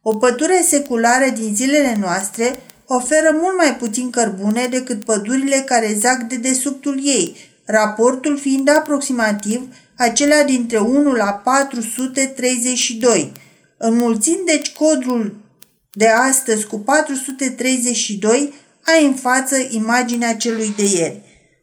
O 0.02 0.16
pădure 0.16 0.62
seculară 0.66 1.30
din 1.30 1.54
zilele 1.54 1.96
noastre 2.00 2.56
oferă 2.86 3.38
mult 3.40 3.56
mai 3.56 3.76
puțin 3.76 4.10
cărbune 4.10 4.66
decât 4.70 5.04
pădurile 5.04 5.62
care 5.66 5.96
zac 5.98 6.22
de 6.22 6.36
desubtul 6.36 7.00
ei, 7.02 7.36
raportul 7.64 8.38
fiind 8.38 8.68
aproximativ 8.68 9.74
acela 9.96 10.42
dintre 10.42 10.78
1 10.78 11.12
la 11.12 11.32
432. 11.32 13.32
Înmulțind 13.76 14.46
deci 14.46 14.72
codul 14.72 15.36
de 15.92 16.08
astăzi 16.08 16.66
cu 16.66 16.78
432, 16.78 18.54
ai 18.86 19.04
în 19.04 19.14
față 19.14 19.56
imaginea 19.68 20.36
celui 20.36 20.74
de 20.76 20.84
ieri. 20.84 21.20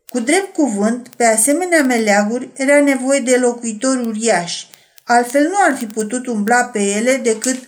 Cu 0.09 0.19
drept 0.19 0.53
cuvânt, 0.53 1.07
pe 1.07 1.25
asemenea 1.25 1.83
meleaguri 1.83 2.49
era 2.53 2.81
nevoie 2.81 3.19
de 3.19 3.37
locuitori 3.37 4.07
uriași, 4.07 4.67
altfel 5.03 5.43
nu 5.43 5.55
ar 5.67 5.77
fi 5.77 5.85
putut 5.85 6.27
umbla 6.27 6.63
pe 6.63 6.79
ele 6.79 7.15
decât 7.15 7.67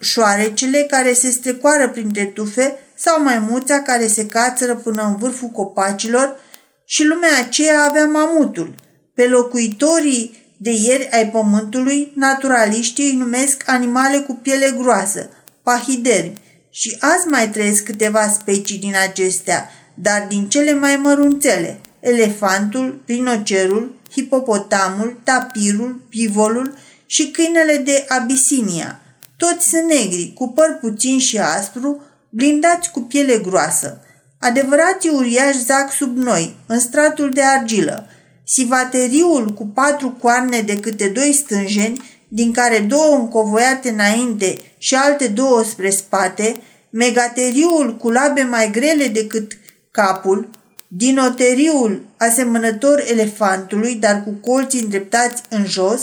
șoarecele 0.00 0.78
care 0.78 1.12
se 1.12 1.30
strecoară 1.30 1.88
printre 1.88 2.24
tufe 2.24 2.78
sau 2.94 3.22
maimuța 3.22 3.82
care 3.82 4.06
se 4.06 4.26
cațără 4.26 4.74
până 4.74 5.02
în 5.02 5.16
vârful 5.16 5.48
copacilor 5.48 6.36
și 6.84 7.04
lumea 7.04 7.38
aceea 7.38 7.82
avea 7.82 8.06
mamutul. 8.06 8.74
Pe 9.14 9.26
locuitorii 9.28 10.38
de 10.56 10.70
ieri 10.70 11.08
ai 11.10 11.28
pământului, 11.28 12.12
naturaliștii 12.14 13.10
îi 13.10 13.16
numesc 13.16 13.62
animale 13.66 14.18
cu 14.18 14.34
piele 14.42 14.74
groasă, 14.78 15.30
pahidermi, 15.62 16.38
și 16.70 16.96
azi 17.00 17.26
mai 17.26 17.50
trăiesc 17.50 17.82
câteva 17.82 18.28
specii 18.28 18.78
din 18.78 18.94
acestea, 19.08 19.70
dar 19.94 20.26
din 20.28 20.48
cele 20.48 20.74
mai 20.74 20.96
mărunțele, 20.96 21.80
elefantul, 22.00 23.02
rinocerul, 23.06 23.94
hipopotamul, 24.10 25.20
tapirul, 25.24 26.00
pivolul 26.08 26.74
și 27.06 27.30
câinele 27.30 27.76
de 27.76 28.04
Abisinia. 28.08 29.00
Toți 29.36 29.68
sunt 29.68 29.82
negri, 29.82 30.32
cu 30.34 30.48
păr 30.48 30.78
puțin 30.80 31.18
și 31.18 31.38
aspru, 31.38 32.02
blindați 32.28 32.90
cu 32.90 33.00
piele 33.00 33.38
groasă. 33.38 34.00
Adevărații 34.38 35.10
uriași 35.10 35.64
zac 35.64 35.92
sub 35.92 36.16
noi, 36.16 36.56
în 36.66 36.78
stratul 36.78 37.30
de 37.30 37.42
argilă. 37.42 38.06
Sivateriul 38.52 39.52
cu 39.54 39.66
patru 39.66 40.16
coarne 40.20 40.60
de 40.60 40.80
câte 40.80 41.08
doi 41.08 41.32
stânjeni, 41.32 42.02
din 42.28 42.52
care 42.52 42.78
două 42.78 43.16
încovoiate 43.16 43.88
înainte 43.88 44.58
și 44.78 44.94
alte 44.94 45.26
două 45.26 45.62
spre 45.64 45.90
spate, 45.90 46.56
megateriul 46.90 47.96
cu 47.96 48.10
labe 48.10 48.42
mai 48.42 48.70
grele 48.70 49.06
decât 49.06 49.52
capul, 49.90 50.48
dinoteriul 50.88 52.02
asemănător 52.16 53.04
elefantului, 53.10 53.94
dar 53.94 54.24
cu 54.24 54.30
colții 54.30 54.80
îndreptați 54.80 55.42
în 55.48 55.66
jos, 55.66 56.00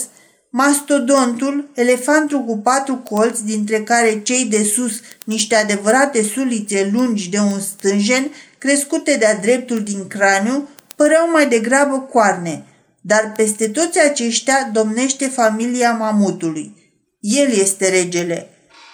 mastodontul, 0.49 1.69
elefantul 1.73 2.43
cu 2.43 2.57
patru 2.57 2.95
colți, 2.95 3.45
dintre 3.45 3.81
care 3.81 4.21
cei 4.21 4.45
de 4.45 4.63
sus 4.63 5.01
niște 5.25 5.55
adevărate 5.55 6.23
sulițe 6.23 6.89
lungi 6.93 7.29
de 7.29 7.39
un 7.39 7.59
stânjen, 7.59 8.31
crescute 8.57 9.15
de-a 9.19 9.35
dreptul 9.35 9.83
din 9.83 10.07
craniu, 10.07 10.67
păreau 10.97 11.31
mai 11.31 11.47
degrabă 11.47 11.99
coarne, 11.99 12.63
dar 13.01 13.33
peste 13.35 13.67
toți 13.67 13.99
aceștia 13.99 14.69
domnește 14.73 15.27
familia 15.27 15.91
mamutului. 15.91 16.75
El 17.19 17.49
este 17.49 17.89
regele. 17.89 18.49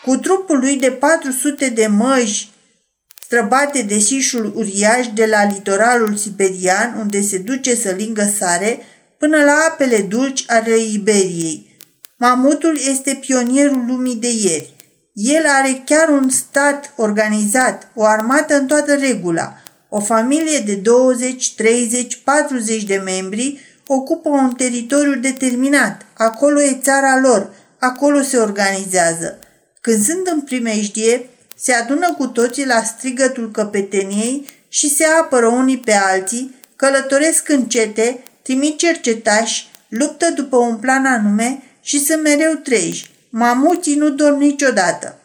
Cu 0.06 0.16
trupul 0.16 0.60
lui 0.60 0.76
de 0.76 0.92
400 0.92 1.70
de 1.70 1.88
măji 1.88 2.52
străbate 3.26 3.82
de 3.82 3.98
sișul 3.98 4.54
uriaș 4.56 5.08
de 5.08 5.26
la 5.26 5.44
litoralul 5.44 6.16
siberian, 6.16 6.96
unde 7.00 7.22
se 7.22 7.38
duce 7.38 7.76
să 7.76 7.90
lingă 7.90 8.32
sare, 8.38 8.80
până 9.18 9.38
la 9.44 9.68
apele 9.70 10.02
dulci 10.02 10.44
ale 10.48 10.78
Iberiei. 10.78 11.78
Mamutul 12.18 12.80
este 12.90 13.18
pionierul 13.22 13.84
lumii 13.88 14.16
de 14.16 14.32
ieri. 14.32 14.74
El 15.14 15.46
are 15.48 15.82
chiar 15.86 16.10
un 16.10 16.30
stat 16.30 16.94
organizat, 16.96 17.92
o 17.96 18.06
armată 18.06 18.56
în 18.56 18.68
toată 18.68 18.96
regula. 18.96 19.54
O 19.96 20.00
familie 20.00 20.60
de 20.60 20.76
20, 20.76 21.54
30, 21.56 22.16
40 22.24 22.84
de 22.84 22.96
membri 22.96 23.60
ocupă 23.88 24.30
un 24.30 24.54
teritoriu 24.54 25.16
determinat. 25.16 26.06
Acolo 26.14 26.62
e 26.62 26.80
țara 26.82 27.20
lor, 27.20 27.54
acolo 27.80 28.22
se 28.22 28.38
organizează. 28.38 29.40
Când 29.82 30.04
sunt 30.04 30.28
în 30.28 30.42
primejdie, 30.42 31.30
se 31.56 31.74
adună 31.74 32.14
cu 32.18 32.28
toții 32.28 32.66
la 32.66 32.84
strigătul 32.84 33.52
căpeteniei 33.52 34.48
și 34.68 34.90
se 34.96 35.06
apără 35.22 35.48
unii 35.48 35.80
pe 35.80 35.94
alții, 35.94 36.56
călătoresc 36.76 37.50
în 37.50 37.66
cete, 37.66 38.24
trimit 38.42 38.78
cercetași, 38.78 39.70
luptă 39.88 40.32
după 40.36 40.58
un 40.58 40.76
plan 40.76 41.06
anume 41.06 41.64
și 41.82 42.00
sunt 42.00 42.22
mereu 42.22 42.54
treji. 42.54 43.10
Mamuții 43.30 43.96
nu 43.96 44.10
dorm 44.10 44.38
niciodată. 44.38 45.18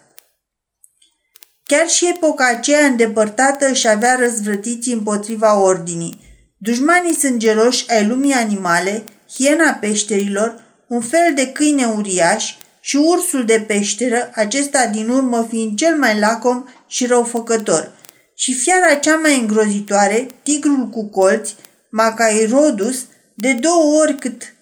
Chiar 1.73 1.89
și 1.89 2.09
epoca 2.09 2.47
aceea 2.47 2.87
îndepărtată 2.87 3.69
își 3.69 3.89
avea 3.89 4.15
răzvrătiții 4.15 4.93
împotriva 4.93 5.61
ordinii. 5.61 6.21
Dușmanii 6.59 7.15
sângeroși 7.15 7.91
ai 7.91 8.07
lumii 8.07 8.33
animale, 8.33 9.05
hiena 9.35 9.73
peșterilor, 9.73 10.63
un 10.87 11.01
fel 11.01 11.35
de 11.35 11.47
câine 11.47 11.85
uriaș 11.85 12.55
și 12.81 12.97
ursul 12.97 13.45
de 13.45 13.65
peșteră, 13.67 14.31
acesta 14.35 14.87
din 14.87 15.09
urmă 15.09 15.47
fiind 15.51 15.79
cel 15.79 15.97
mai 15.97 16.19
lacom 16.19 16.65
și 16.87 17.07
răufăcător, 17.07 17.93
și 18.37 18.55
fiara 18.55 18.95
cea 18.95 19.17
mai 19.17 19.41
îngrozitoare, 19.41 20.27
tigrul 20.43 20.89
cu 20.89 21.05
colți, 21.09 21.55
Macairodus, 21.91 23.05
de 23.35 23.53
două 23.53 24.01
ori 24.01 24.19
cât 24.19 24.55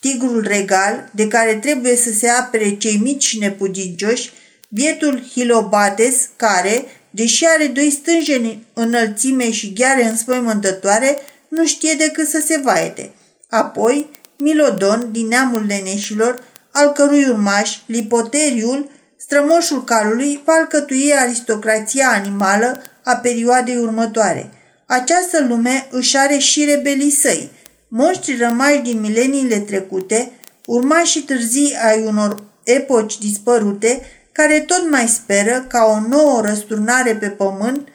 tigrul 0.00 0.44
regal, 0.46 1.10
de 1.14 1.28
care 1.28 1.54
trebuie 1.54 1.96
să 1.96 2.12
se 2.12 2.28
apere 2.28 2.76
cei 2.76 2.96
mici 2.96 3.24
și 3.24 3.38
nepugincioși, 3.38 4.30
bietul 4.70 5.22
Hilobates, 5.32 6.28
care, 6.36 6.84
deși 7.10 7.44
are 7.44 7.66
doi 7.66 7.90
stânjeni 7.90 8.66
înălțime 8.72 9.50
și 9.50 9.72
gheare 9.72 10.04
înspăimântătoare, 10.04 11.18
nu 11.48 11.66
știe 11.66 11.94
decât 11.94 12.28
să 12.28 12.42
se 12.46 12.60
vaete. 12.64 13.10
Apoi, 13.48 14.10
Milodon, 14.38 15.08
din 15.12 15.26
neamul 15.26 15.64
leneșilor, 15.68 16.42
al 16.72 16.92
cărui 16.92 17.24
urmaș, 17.28 17.78
Lipoteriul, 17.86 18.90
strămoșul 19.16 19.84
calului, 19.84 20.42
va 20.44 20.52
alcătui 20.52 21.14
aristocrația 21.14 22.08
animală 22.08 22.82
a 23.04 23.14
perioadei 23.16 23.76
următoare– 23.76 24.50
această 24.92 25.44
lume 25.48 25.86
își 25.90 26.16
are 26.16 26.38
și 26.38 26.64
rebelii 26.64 27.10
săi, 27.10 27.50
monștri 27.88 28.36
rămași 28.36 28.78
din 28.78 29.00
mileniile 29.00 29.58
trecute, 29.58 30.32
urmașii 30.66 31.20
târzii 31.20 31.76
ai 31.86 32.02
unor 32.04 32.42
epoci 32.64 33.18
dispărute, 33.18 34.00
care 34.32 34.60
tot 34.60 34.90
mai 34.90 35.08
speră 35.08 35.64
ca 35.68 35.84
o 35.84 36.08
nouă 36.08 36.40
răsturnare 36.40 37.16
pe 37.16 37.28
pământ 37.28 37.88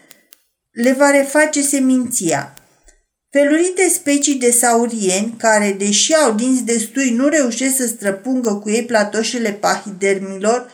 le 0.72 0.92
va 0.92 1.10
reface 1.10 1.62
seminția. 1.62 2.54
Felurite 3.30 3.90
specii 3.90 4.36
de 4.36 4.52
saurieni, 4.52 5.36
care, 5.38 5.72
deși 5.72 6.14
au 6.14 6.34
dinți 6.34 6.64
destui, 6.64 7.10
nu 7.10 7.28
reușesc 7.28 7.76
să 7.76 7.88
străpungă 7.88 8.54
cu 8.54 8.70
ei 8.70 8.84
platoșele 8.86 9.52
pahidermilor 9.52 10.72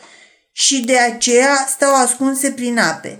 și 0.52 0.84
de 0.84 0.98
aceea 0.98 1.66
stau 1.68 1.94
ascunse 1.94 2.50
prin 2.50 2.78
ape. 2.78 3.18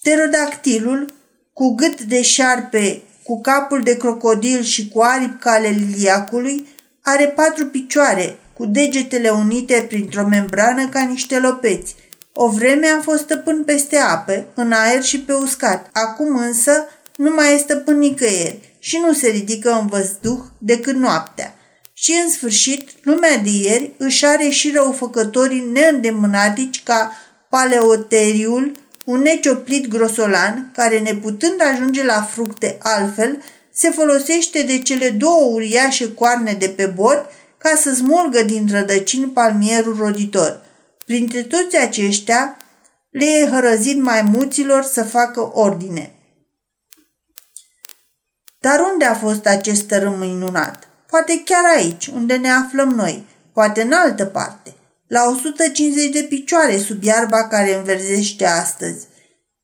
Pterodactilul, 0.00 1.14
cu 1.52 1.74
gât 1.74 2.02
de 2.02 2.22
șarpe, 2.22 3.02
cu 3.22 3.40
capul 3.40 3.82
de 3.82 3.96
crocodil 3.96 4.62
și 4.62 4.88
cu 4.88 5.00
aripi 5.00 5.38
cale 5.38 5.68
liliacului, 5.68 6.68
are 7.02 7.26
patru 7.26 7.66
picioare, 7.66 8.38
cu 8.56 8.66
degetele 8.66 9.28
unite 9.28 9.86
printr-o 9.88 10.26
membrană 10.26 10.88
ca 10.88 11.00
niște 11.00 11.38
lopeți. 11.38 11.94
O 12.32 12.48
vreme 12.48 12.86
a 12.86 13.00
fost 13.00 13.22
stăpân 13.22 13.64
peste 13.64 13.96
ape, 13.96 14.46
în 14.54 14.72
aer 14.72 15.02
și 15.02 15.20
pe 15.20 15.32
uscat. 15.32 15.90
Acum 15.92 16.36
însă 16.36 16.88
nu 17.16 17.30
mai 17.30 17.54
este 17.54 17.72
stăpân 17.72 17.98
nicăieri 17.98 18.76
și 18.78 18.98
nu 19.06 19.12
se 19.12 19.28
ridică 19.28 19.78
în 19.80 19.86
văzduh 19.86 20.40
decât 20.58 20.94
noaptea. 20.94 21.54
Și 21.92 22.12
în 22.24 22.30
sfârșit, 22.30 22.88
lumea 23.02 23.36
de 23.36 23.50
ieri 23.50 23.92
își 23.96 24.26
are 24.26 24.48
și 24.48 24.72
răufăcătorii 24.74 25.68
neîndemânatici 25.72 26.82
ca 26.82 27.12
paleoteriul, 27.48 28.72
un 29.04 29.20
necioplit 29.20 29.88
grosolan, 29.88 30.70
care 30.74 30.98
neputând 30.98 31.60
ajunge 31.72 32.04
la 32.04 32.22
fructe 32.22 32.78
altfel, 32.82 33.42
se 33.72 33.90
folosește 33.90 34.62
de 34.62 34.78
cele 34.78 35.08
două 35.08 35.50
uriașe 35.52 36.12
coarne 36.12 36.52
de 36.52 36.68
pe 36.68 36.86
bord 36.86 37.26
ca 37.64 37.76
să 37.76 37.94
smulgă 37.94 38.42
din 38.42 38.68
rădăcini 38.70 39.30
palmierul 39.30 39.96
roditor. 39.96 40.62
Printre 41.04 41.42
toți 41.42 41.76
aceștia, 41.76 42.56
le 43.10 43.24
e 43.24 43.48
hărăzit 43.50 44.02
maimuților 44.02 44.82
să 44.82 45.04
facă 45.04 45.50
ordine. 45.52 46.14
Dar 48.60 48.80
unde 48.92 49.04
a 49.04 49.14
fost 49.14 49.46
acest 49.46 49.82
tărâm 49.82 50.18
minunat? 50.18 50.88
Poate 51.06 51.42
chiar 51.44 51.64
aici, 51.76 52.06
unde 52.06 52.36
ne 52.36 52.50
aflăm 52.50 52.88
noi, 52.88 53.26
poate 53.52 53.82
în 53.82 53.92
altă 53.92 54.24
parte– 54.24 54.74
la 55.06 55.28
150 55.28 56.12
de 56.12 56.22
picioare 56.22 56.78
sub 56.78 57.02
iarba 57.02 57.48
care 57.48 57.74
înverzește 57.74 58.46
astăzi. 58.46 59.06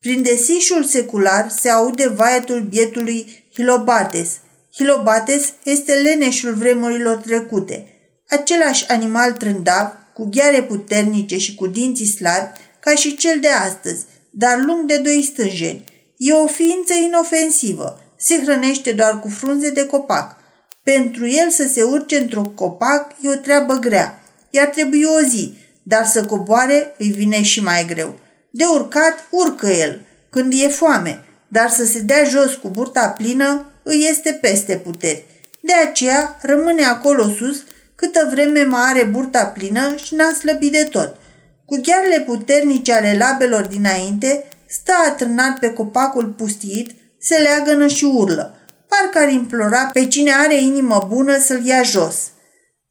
Prin 0.00 0.22
desișul 0.22 0.84
secular 0.84 1.48
se 1.48 1.70
aude 1.70 2.08
vaietul 2.08 2.60
bietului 2.60 3.44
Hilobates. 3.54 4.36
Hilobates 4.74 5.52
este 5.62 5.92
leneșul 5.92 6.54
vremurilor 6.54 7.16
trecute, 7.16 7.86
același 8.28 8.88
animal 8.88 9.32
trândav, 9.32 9.92
cu 10.14 10.28
gheare 10.30 10.62
puternice 10.62 11.38
și 11.38 11.54
cu 11.54 11.66
dinții 11.66 12.06
slabi, 12.06 12.58
ca 12.80 12.94
și 12.94 13.16
cel 13.16 13.40
de 13.40 13.48
astăzi, 13.48 14.04
dar 14.30 14.58
lung 14.58 14.86
de 14.86 14.96
doi 14.98 15.22
stânjeni. 15.22 15.84
E 16.16 16.32
o 16.32 16.46
ființă 16.46 16.94
inofensivă, 16.94 18.00
se 18.16 18.40
hrănește 18.42 18.92
doar 18.92 19.20
cu 19.20 19.28
frunze 19.28 19.70
de 19.70 19.86
copac. 19.86 20.36
Pentru 20.82 21.26
el 21.26 21.50
să 21.50 21.68
se 21.72 21.82
urce 21.82 22.16
într-un 22.16 22.54
copac 22.54 23.12
e 23.22 23.28
o 23.28 23.34
treabă 23.34 23.74
grea 23.74 24.20
i-ar 24.50 24.66
trebui 24.66 25.04
o 25.04 25.28
zi, 25.28 25.54
dar 25.82 26.06
să 26.06 26.24
coboare 26.24 26.94
îi 26.98 27.08
vine 27.08 27.42
și 27.42 27.62
mai 27.62 27.84
greu. 27.84 28.18
De 28.50 28.64
urcat, 28.64 29.26
urcă 29.30 29.66
el, 29.66 30.00
când 30.30 30.52
e 30.52 30.68
foame, 30.68 31.24
dar 31.48 31.70
să 31.70 31.84
se 31.84 32.00
dea 32.00 32.24
jos 32.24 32.54
cu 32.54 32.68
burta 32.68 33.08
plină 33.08 33.69
îi 33.90 34.06
este 34.10 34.32
peste 34.32 34.76
puteri. 34.76 35.24
De 35.60 35.72
aceea 35.72 36.38
rămâne 36.42 36.84
acolo 36.84 37.28
sus 37.28 37.62
câtă 37.94 38.28
vreme 38.30 38.62
mai 38.62 38.82
are 38.84 39.04
burta 39.04 39.44
plină 39.44 39.94
și 40.04 40.14
n-a 40.14 40.32
slăbit 40.32 40.72
de 40.72 40.84
tot. 40.90 41.16
Cu 41.64 41.80
ghearele 41.82 42.20
puternice 42.20 42.92
ale 42.92 43.16
labelor 43.18 43.66
dinainte, 43.66 44.44
stă 44.68 44.92
atârnat 45.08 45.58
pe 45.58 45.72
copacul 45.72 46.26
pustit, 46.26 46.90
se 47.18 47.36
leagănă 47.36 47.86
și 47.86 48.04
urlă. 48.04 48.54
Parcă 48.88 49.18
ar 49.18 49.32
implora 49.32 49.90
pe 49.92 50.06
cine 50.06 50.32
are 50.32 50.60
inimă 50.60 51.06
bună 51.08 51.38
să-l 51.38 51.64
ia 51.64 51.82
jos– 51.82 52.16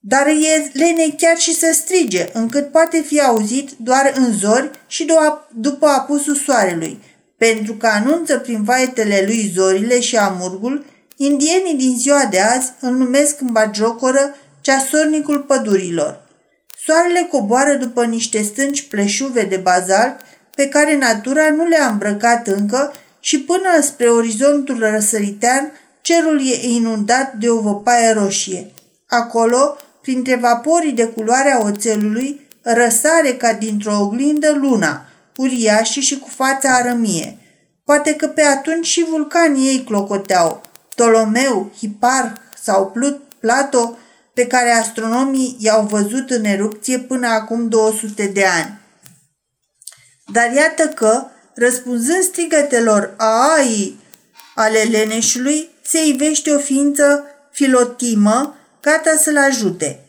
dar 0.01 0.27
e 0.27 0.71
lene 0.73 1.13
chiar 1.17 1.37
și 1.37 1.53
să 1.53 1.71
strige, 1.73 2.29
încât 2.33 2.71
poate 2.71 3.01
fi 3.01 3.21
auzit 3.21 3.69
doar 3.77 4.13
în 4.15 4.33
zori 4.33 4.69
și 4.87 5.13
după 5.51 5.85
apusul 5.85 6.35
soarelui, 6.35 6.99
pentru 7.39 7.73
că 7.73 7.87
anunță 7.87 8.37
prin 8.37 8.63
vaetele 8.63 9.23
lui 9.25 9.51
zorile 9.55 9.99
și 9.99 10.17
amurgul, 10.17 10.85
indienii 11.15 11.75
din 11.75 11.97
ziua 11.97 12.25
de 12.29 12.39
azi 12.39 12.71
îl 12.79 12.91
numesc 12.91 13.41
în 13.41 13.51
bagiocoră 13.51 14.35
ceasornicul 14.61 15.39
pădurilor. 15.39 16.21
Soarele 16.85 17.27
coboară 17.31 17.73
după 17.73 18.05
niște 18.05 18.41
stânci 18.41 18.87
pleșuve 18.87 19.43
de 19.43 19.55
bazalt 19.57 20.19
pe 20.55 20.67
care 20.67 20.97
natura 20.97 21.49
nu 21.49 21.67
le-a 21.67 21.87
îmbrăcat 21.87 22.47
încă 22.47 22.93
și 23.19 23.39
până 23.39 23.81
spre 23.81 24.07
orizontul 24.09 24.79
răsăritean, 24.79 25.71
cerul 26.01 26.41
e 26.51 26.67
inundat 26.67 27.33
de 27.33 27.49
o 27.49 27.59
văpaie 27.59 28.11
roșie. 28.11 28.71
Acolo, 29.07 29.77
printre 30.01 30.35
vaporii 30.35 30.91
de 30.91 31.05
culoarea 31.05 31.63
oțelului, 31.63 32.47
răsare 32.61 33.33
ca 33.33 33.53
dintr-o 33.53 33.99
oglindă 33.99 34.57
luna, 34.61 35.08
uriașă 35.39 35.99
și 35.99 36.19
cu 36.19 36.29
fața 36.35 36.73
arămie. 36.73 37.37
Poate 37.83 38.15
că 38.15 38.27
pe 38.27 38.41
atunci 38.41 38.85
și 38.85 39.05
vulcanii 39.09 39.67
ei 39.67 39.83
clocoteau. 39.83 40.61
Ptolomeu, 40.89 41.71
Hipar 41.77 42.41
sau 42.63 42.91
Plut, 42.91 43.21
Plato, 43.39 43.97
pe 44.33 44.47
care 44.47 44.71
astronomii 44.71 45.57
i-au 45.59 45.85
văzut 45.85 46.29
în 46.29 46.43
erupție 46.43 46.99
până 46.99 47.27
acum 47.27 47.67
200 47.67 48.25
de 48.25 48.45
ani. 48.45 48.79
Dar 50.31 50.51
iată 50.53 50.87
că, 50.87 51.25
răspunzând 51.55 52.23
strigătelor 52.23 53.13
ai 53.17 53.97
ale 54.55 54.79
leneșului, 54.79 55.69
se 55.81 56.07
ivește 56.07 56.51
o 56.51 56.59
ființă 56.59 57.23
filotimă, 57.51 58.55
gata 58.81 59.15
să-l 59.21 59.37
ajute. 59.37 60.03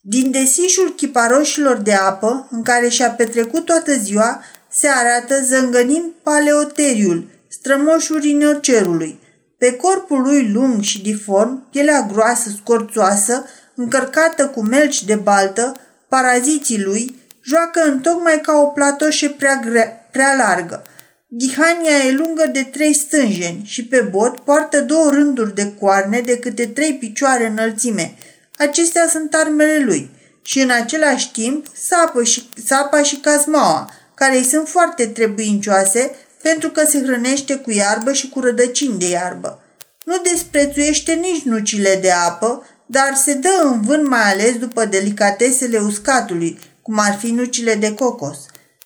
Din 0.00 0.30
desișul 0.30 0.94
chiparoșilor 0.96 1.76
de 1.76 1.94
apă, 1.94 2.48
în 2.50 2.62
care 2.62 2.88
și-a 2.88 3.10
petrecut 3.10 3.64
toată 3.64 3.92
ziua, 3.96 4.42
se 4.78 4.88
arată 4.88 5.42
zângănind 5.42 6.12
paleoteriul, 6.22 7.28
strămoșul 7.48 8.18
rinocerului. 8.18 9.18
Pe 9.58 9.72
corpul 9.72 10.22
lui 10.22 10.50
lung 10.52 10.82
și 10.82 11.02
diform, 11.02 11.70
pielea 11.70 12.08
groasă, 12.12 12.50
scorțoasă, 12.56 13.46
încărcată 13.74 14.46
cu 14.46 14.62
melci 14.62 15.04
de 15.04 15.14
baltă, 15.14 15.76
paraziții 16.08 16.82
lui, 16.82 17.14
joacă 17.42 17.80
întocmai 17.84 18.40
ca 18.40 18.52
o 18.52 18.66
platoșe 18.66 19.28
prea, 19.28 19.60
grea, 19.64 20.08
prea 20.10 20.34
largă. 20.36 20.82
Ghihania 21.28 21.96
e 22.06 22.12
lungă 22.12 22.50
de 22.52 22.62
trei 22.62 22.92
stânjeni 22.92 23.62
și 23.64 23.84
pe 23.84 24.00
bot 24.00 24.38
poartă 24.38 24.80
două 24.80 25.10
rânduri 25.10 25.54
de 25.54 25.74
coarne 25.80 26.20
de 26.20 26.38
câte 26.38 26.66
trei 26.66 26.94
picioare 26.94 27.46
înălțime. 27.46 28.14
Acestea 28.58 29.08
sunt 29.08 29.34
armele 29.34 29.84
lui. 29.84 30.10
Și 30.42 30.60
în 30.60 30.70
același 30.70 31.32
timp 31.32 31.66
sapă 31.74 32.22
și, 32.22 32.48
sapa 32.64 33.02
și 33.02 33.16
cazmaua, 33.16 33.90
care 34.16 34.36
îi 34.36 34.44
sunt 34.44 34.68
foarte 34.68 35.06
trebuincioase 35.06 36.10
pentru 36.42 36.70
că 36.70 36.84
se 36.88 37.02
hrănește 37.02 37.56
cu 37.56 37.70
iarbă 37.70 38.12
și 38.12 38.28
cu 38.28 38.40
rădăcini 38.40 38.98
de 38.98 39.08
iarbă. 39.08 39.62
Nu 40.04 40.14
desprețuiește 40.30 41.12
nici 41.12 41.42
nucile 41.42 41.98
de 42.02 42.10
apă, 42.10 42.66
dar 42.86 43.14
se 43.14 43.34
dă 43.34 43.62
în 43.62 43.80
vânt 43.80 44.08
mai 44.08 44.32
ales 44.32 44.58
după 44.58 44.84
delicatesele 44.84 45.78
uscatului, 45.78 46.58
cum 46.82 46.98
ar 46.98 47.16
fi 47.18 47.30
nucile 47.30 47.74
de 47.74 47.94
cocos. 47.94 48.38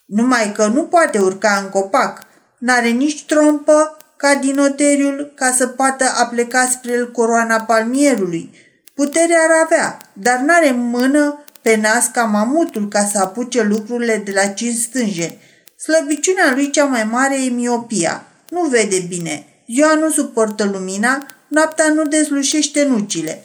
Numai 0.07 0.53
că 0.57 0.67
nu 0.67 0.83
poate 0.83 1.19
urca 1.19 1.61
în 1.63 1.69
copac, 1.69 2.27
n-are 2.59 2.89
nici 2.89 3.25
trompă 3.25 3.97
ca 4.17 4.35
dinoteriul 4.35 5.33
ca 5.35 5.55
să 5.57 5.67
poată 5.67 6.05
apleca 6.17 6.67
spre 6.67 6.93
el 6.93 7.11
coroana 7.11 7.61
palmierului. 7.61 8.55
Putere 8.95 9.35
ar 9.35 9.65
avea, 9.65 9.99
dar 10.13 10.39
n-are 10.39 10.71
mână 10.71 11.45
pe 11.63 11.77
nas 11.77 12.07
ca 12.07 12.23
mamutul 12.23 12.89
ca 12.89 13.09
să 13.13 13.19
apuce 13.19 13.63
lucrurile 13.63 14.23
de 14.25 14.33
la 14.35 14.47
cinci 14.47 14.79
stânjeni. 14.79 15.39
Slăbiciunea 15.77 16.53
lui 16.55 16.71
cea 16.71 16.85
mai 16.85 17.05
mare 17.05 17.45
e 17.45 17.49
miopia. 17.49 18.27
Nu 18.49 18.61
vede 18.61 18.99
bine. 19.09 19.45
Ziua 19.73 19.95
nu 19.95 20.11
suportă 20.11 20.65
lumina, 20.65 21.27
noaptea 21.49 21.89
nu 21.89 22.05
dezlușește 22.05 22.85
nucile. 22.85 23.45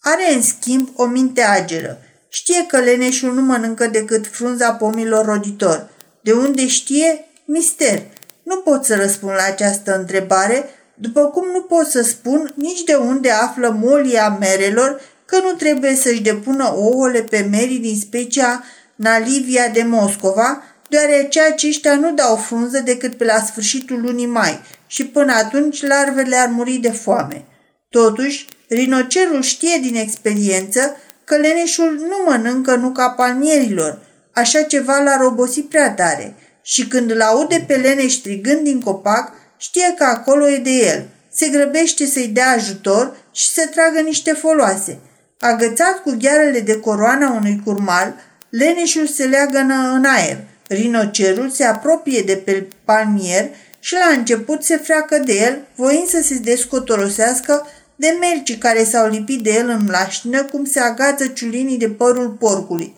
Are, 0.00 0.34
în 0.34 0.42
schimb, 0.42 0.88
o 0.94 1.04
minte 1.04 1.42
ageră. 1.42 1.98
Știe 2.28 2.66
că 2.66 2.78
leneșul 2.78 3.34
nu 3.34 3.42
mănâncă 3.42 3.86
decât 3.86 4.26
frunza 4.26 4.72
pomilor 4.72 5.24
roditor. 5.24 5.88
De 6.20 6.32
unde 6.32 6.66
știe? 6.66 7.24
Mister. 7.44 8.02
Nu 8.42 8.56
pot 8.56 8.84
să 8.84 8.96
răspund 8.96 9.32
la 9.32 9.44
această 9.44 9.96
întrebare, 9.98 10.68
după 10.94 11.20
cum 11.26 11.46
nu 11.52 11.60
pot 11.60 11.86
să 11.86 12.02
spun 12.02 12.52
nici 12.56 12.82
de 12.82 12.94
unde 12.94 13.30
află 13.30 13.76
molia 13.80 14.36
merelor 14.40 15.00
că 15.30 15.40
nu 15.42 15.52
trebuie 15.52 15.94
să-și 15.94 16.22
depună 16.22 16.72
ouăle 16.76 17.22
pe 17.22 17.46
merii 17.50 17.78
din 17.78 17.98
specia 17.98 18.64
Nalivia 18.94 19.68
de 19.68 19.82
Moscova, 19.82 20.62
deoarece 20.88 21.40
aceștia 21.40 21.94
nu 21.94 22.12
dau 22.12 22.36
frunză 22.36 22.80
decât 22.80 23.14
pe 23.14 23.24
la 23.24 23.38
sfârșitul 23.38 24.00
lunii 24.00 24.26
mai 24.26 24.60
și 24.86 25.06
până 25.06 25.32
atunci 25.32 25.82
larvele 25.82 26.36
ar 26.36 26.48
muri 26.48 26.76
de 26.76 26.90
foame. 26.90 27.44
Totuși, 27.88 28.46
rinocerul 28.68 29.42
știe 29.42 29.78
din 29.82 29.94
experiență 29.94 30.96
că 31.24 31.36
leneșul 31.36 31.94
nu 31.94 32.30
mănâncă 32.30 32.74
nuca 32.74 33.10
palmierilor, 33.10 33.98
așa 34.32 34.62
ceva 34.62 35.02
l-ar 35.02 35.20
obosi 35.20 35.60
prea 35.60 35.90
tare 35.90 36.34
și 36.62 36.86
când 36.86 37.10
îl 37.10 37.20
aude 37.20 37.64
pe 37.66 37.76
leneș 37.76 38.12
strigând 38.12 38.60
din 38.60 38.80
copac, 38.80 39.32
știe 39.56 39.94
că 39.98 40.04
acolo 40.04 40.50
e 40.50 40.56
de 40.56 40.70
el. 40.70 41.08
Se 41.32 41.48
grăbește 41.48 42.06
să-i 42.06 42.28
dea 42.28 42.50
ajutor 42.50 43.16
și 43.32 43.48
să 43.48 43.68
tragă 43.70 44.00
niște 44.00 44.32
foloase. 44.32 44.98
Agățat 45.40 46.02
cu 46.02 46.16
ghearele 46.18 46.60
de 46.60 46.76
coroana 46.76 47.30
unui 47.30 47.60
curmal, 47.64 48.14
leneșul 48.48 49.06
se 49.06 49.24
leagă 49.24 49.58
în 49.94 50.04
aer. 50.04 50.38
Rinocerul 50.68 51.50
se 51.50 51.64
apropie 51.64 52.22
de 52.22 52.36
pe 52.36 52.66
palmier 52.84 53.48
și 53.78 53.94
la 53.94 54.16
început 54.16 54.62
se 54.62 54.76
freacă 54.76 55.18
de 55.18 55.32
el, 55.32 55.58
voind 55.74 56.06
să 56.06 56.22
se 56.22 56.34
descotorosească 56.34 57.66
de 57.96 58.16
merci 58.20 58.58
care 58.58 58.84
s-au 58.84 59.08
lipit 59.08 59.42
de 59.42 59.52
el 59.52 59.68
în 59.68 59.86
laștină 59.90 60.44
cum 60.44 60.64
se 60.64 60.80
agață 60.80 61.26
ciulinii 61.26 61.78
de 61.78 61.88
părul 61.88 62.28
porcului. 62.28 62.96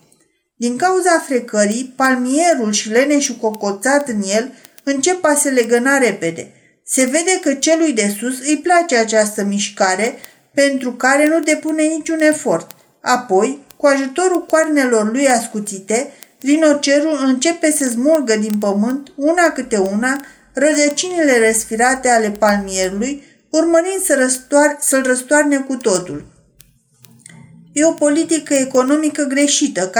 Din 0.56 0.76
cauza 0.76 1.24
frecării, 1.26 1.92
palmierul 1.96 2.72
și 2.72 2.88
leneșul 2.88 3.34
cocoțat 3.34 4.08
în 4.08 4.22
el 4.34 4.52
încep 4.82 5.24
a 5.24 5.34
se 5.34 5.50
legăna 5.50 5.98
repede. 5.98 6.52
Se 6.84 7.04
vede 7.04 7.40
că 7.42 7.54
celui 7.54 7.92
de 7.92 8.14
sus 8.18 8.38
îi 8.46 8.60
place 8.62 8.96
această 8.96 9.44
mișcare, 9.44 10.14
pentru 10.54 10.92
care 10.92 11.28
nu 11.28 11.40
depune 11.40 11.82
niciun 11.82 12.20
efort. 12.20 12.70
Apoi, 13.00 13.64
cu 13.76 13.86
ajutorul 13.86 14.46
coarnelor 14.46 15.10
lui 15.12 15.28
ascuțite, 15.28 16.12
rinocerul 16.40 17.18
începe 17.24 17.70
să 17.70 17.88
smulgă 17.88 18.36
din 18.36 18.58
pământ, 18.58 19.12
una 19.16 19.50
câte 19.50 19.76
una, 19.76 20.24
rădăcinile 20.52 21.46
răsfirate 21.46 22.08
ale 22.08 22.30
palmierului, 22.30 23.22
urmărind 23.50 24.02
să 24.04 24.14
răstoar, 24.14 24.76
să-l 24.80 25.02
răstoarne 25.02 25.58
cu 25.58 25.76
totul. 25.76 26.24
E 27.72 27.84
o 27.84 27.92
politică 27.92 28.54
economică 28.54 29.22
greșită 29.22 29.90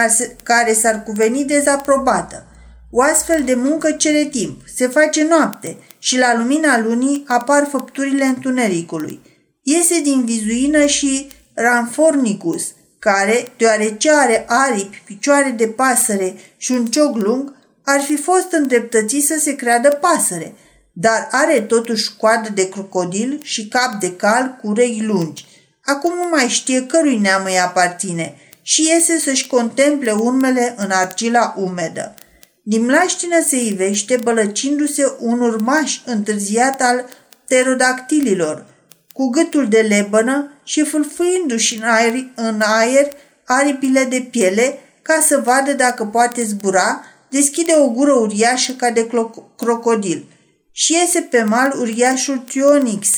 care 0.43 0.73
s-ar 0.73 1.03
cuveni 1.03 1.45
dezaprobată. 1.45 2.47
O 2.91 3.03
astfel 3.03 3.43
de 3.45 3.55
muncă 3.55 3.93
cere 3.93 4.25
timp, 4.25 4.61
se 4.75 4.87
face 4.87 5.25
noapte 5.25 5.77
și 5.99 6.19
la 6.19 6.37
lumina 6.37 6.81
lunii 6.81 7.25
apar 7.27 7.69
făpturile 7.71 8.25
întunericului. 8.25 9.21
Iese 9.63 10.01
din 10.01 10.25
vizuină 10.25 10.87
și 10.87 11.29
Ranfornicus, 11.55 12.73
care, 12.99 13.53
deoarece 13.57 14.11
are 14.11 14.45
aripi, 14.49 15.03
picioare 15.05 15.51
de 15.51 15.67
pasăre 15.67 16.35
și 16.57 16.73
un 16.73 16.87
cioc 16.87 17.17
lung, 17.17 17.55
ar 17.85 18.01
fi 18.01 18.17
fost 18.17 18.53
îndreptățit 18.53 19.25
să 19.25 19.39
se 19.41 19.55
creadă 19.55 19.89
pasăre, 19.89 20.55
dar 20.93 21.29
are 21.31 21.61
totuși 21.61 22.17
coadă 22.17 22.49
de 22.55 22.69
crocodil 22.69 23.41
și 23.43 23.69
cap 23.69 24.01
de 24.01 24.17
cal 24.17 24.59
cu 24.61 24.69
urechi 24.69 25.03
lungi. 25.03 25.47
Acum 25.85 26.15
nu 26.15 26.29
mai 26.31 26.49
știe 26.49 26.87
cărui 26.87 27.19
neam 27.19 27.45
îi 27.45 27.61
aparține 27.61 28.37
și 28.63 28.89
iese 28.89 29.19
să-și 29.19 29.47
contemple 29.47 30.13
urmele 30.13 30.75
în 30.77 30.91
argila 30.91 31.55
umedă. 31.57 32.15
Din 32.63 32.85
mlaștină 32.85 33.43
se 33.47 33.65
ivește 33.65 34.17
bălăcindu-se 34.23 35.13
un 35.19 35.41
urmaș 35.41 36.01
întârziat 36.05 36.81
al 36.81 37.05
pterodactililor, 37.45 38.72
cu 39.13 39.29
gâtul 39.29 39.69
de 39.69 39.81
lebănă 39.81 40.53
și 40.65 40.85
fâlfâindu-și 40.85 41.77
în 41.77 41.83
aer, 41.83 42.15
în 42.35 42.61
aer 42.65 43.09
aripile 43.45 44.05
de 44.05 44.29
piele 44.31 44.79
ca 45.03 45.25
să 45.27 45.41
vadă 45.45 45.73
dacă 45.73 46.05
poate 46.05 46.45
zbura, 46.45 47.05
deschide 47.29 47.73
o 47.79 47.89
gură 47.89 48.13
uriașă 48.13 48.73
ca 48.73 48.91
de 48.91 49.09
crocodil 49.57 50.27
și 50.73 50.93
iese 50.93 51.21
pe 51.21 51.43
mal 51.43 51.73
uriașul 51.79 52.39
Trionix, 52.39 53.09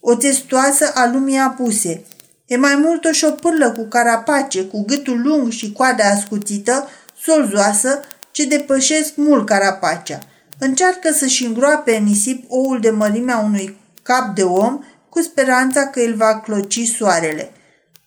o 0.00 0.14
testoasă 0.14 0.90
a 0.94 1.10
lumii 1.12 1.38
apuse. 1.38 2.04
E 2.46 2.56
mai 2.56 2.76
mult 2.76 3.04
o 3.04 3.12
șopârlă 3.12 3.70
cu 3.70 3.84
carapace, 3.84 4.64
cu 4.64 4.84
gâtul 4.84 5.22
lung 5.22 5.50
și 5.50 5.72
coada 5.72 6.04
ascuțită, 6.04 6.88
solzoasă, 7.22 8.00
ce 8.30 8.44
depășesc 8.44 9.12
mult 9.16 9.46
carapacea. 9.46 10.18
Încearcă 10.58 11.12
să-și 11.12 11.44
îngroape 11.44 11.96
în 11.96 12.04
nisip 12.04 12.44
oul 12.48 12.80
de 12.80 12.90
mărimea 12.90 13.38
unui 13.38 13.76
cap 14.02 14.34
de 14.34 14.42
om 14.42 14.84
cu 15.12 15.20
speranța 15.20 15.86
că 15.86 16.00
îl 16.00 16.14
va 16.14 16.40
cloci 16.40 16.86
soarele. 16.96 17.52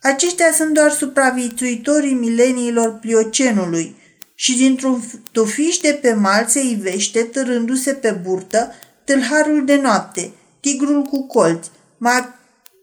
Aceștia 0.02 0.52
sunt 0.52 0.74
doar 0.74 0.90
supraviețuitorii 0.90 2.14
mileniilor 2.14 2.98
pliocenului 2.98 3.96
și 4.34 4.56
dintr-un 4.56 5.02
tufiș 5.32 5.76
de 5.76 5.98
pe 6.02 6.12
mal 6.12 6.46
se 6.48 6.60
ivește, 6.60 7.22
târându-se 7.22 7.92
pe 7.92 8.10
burtă, 8.10 8.74
tâlharul 9.04 9.64
de 9.64 9.76
noapte, 9.76 10.30
tigrul 10.60 11.02
cu 11.02 11.26
colți, 11.26 11.70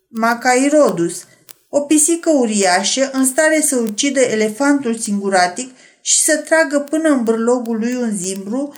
Macairodus, 0.09 1.25
O 1.69 1.79
pisică 1.79 2.29
uriașă 2.29 3.09
în 3.13 3.25
stare 3.25 3.61
să 3.61 3.75
ucidă 3.75 4.19
elefantul 4.19 4.97
singuratic 4.97 5.71
și 6.01 6.21
să 6.21 6.35
tragă 6.37 6.79
până 6.79 7.09
în 7.09 7.23
bârlogul 7.23 7.77
lui 7.77 7.95
un 7.95 8.15
zimbru 8.15 8.73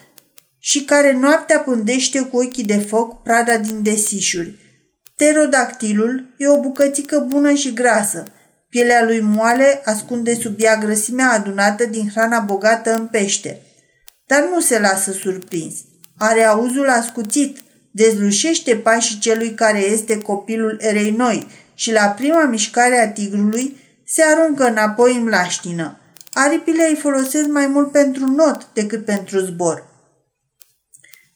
și 0.59 0.83
care 0.83 1.13
noaptea 1.13 1.59
pândește 1.59 2.21
cu 2.21 2.37
ochii 2.37 2.63
de 2.63 2.77
foc 2.77 3.21
prada 3.21 3.57
din 3.57 3.83
desișuri. 3.83 4.64
Pterodactilul 5.15 6.33
e 6.37 6.47
o 6.47 6.59
bucățică 6.59 7.19
bună 7.19 7.53
și 7.53 7.73
grasă. 7.73 8.23
Pielea 8.69 9.03
lui 9.03 9.19
moale 9.19 9.81
ascunde 9.85 10.35
sub 10.35 10.55
ea 10.57 10.77
grăsimea 10.77 11.31
adunată 11.31 11.85
din 11.85 12.09
hrana 12.09 12.39
bogată 12.39 12.93
în 12.93 13.07
pește. 13.07 13.61
Dar 14.25 14.47
nu 14.53 14.61
se 14.61 14.79
lasă 14.79 15.11
surprins. 15.11 15.73
Are 16.17 16.43
auzul 16.43 16.89
ascuțit, 16.89 17.57
dezlușește 17.91 18.75
pașii 18.75 19.19
celui 19.19 19.53
care 19.53 19.79
este 19.79 20.17
copilul 20.17 20.77
erei 20.81 21.11
noi 21.11 21.47
și 21.75 21.91
la 21.91 22.07
prima 22.07 22.45
mișcare 22.45 22.99
a 22.99 23.11
tigrului 23.11 23.77
se 24.05 24.23
aruncă 24.23 24.65
înapoi 24.65 25.15
în 25.15 25.23
mlaștină. 25.23 25.99
Aripile 26.33 26.87
îi 26.89 26.95
folosesc 26.95 27.47
mai 27.47 27.67
mult 27.67 27.91
pentru 27.91 28.25
not 28.25 28.67
decât 28.73 29.05
pentru 29.05 29.39
zbor. 29.39 29.87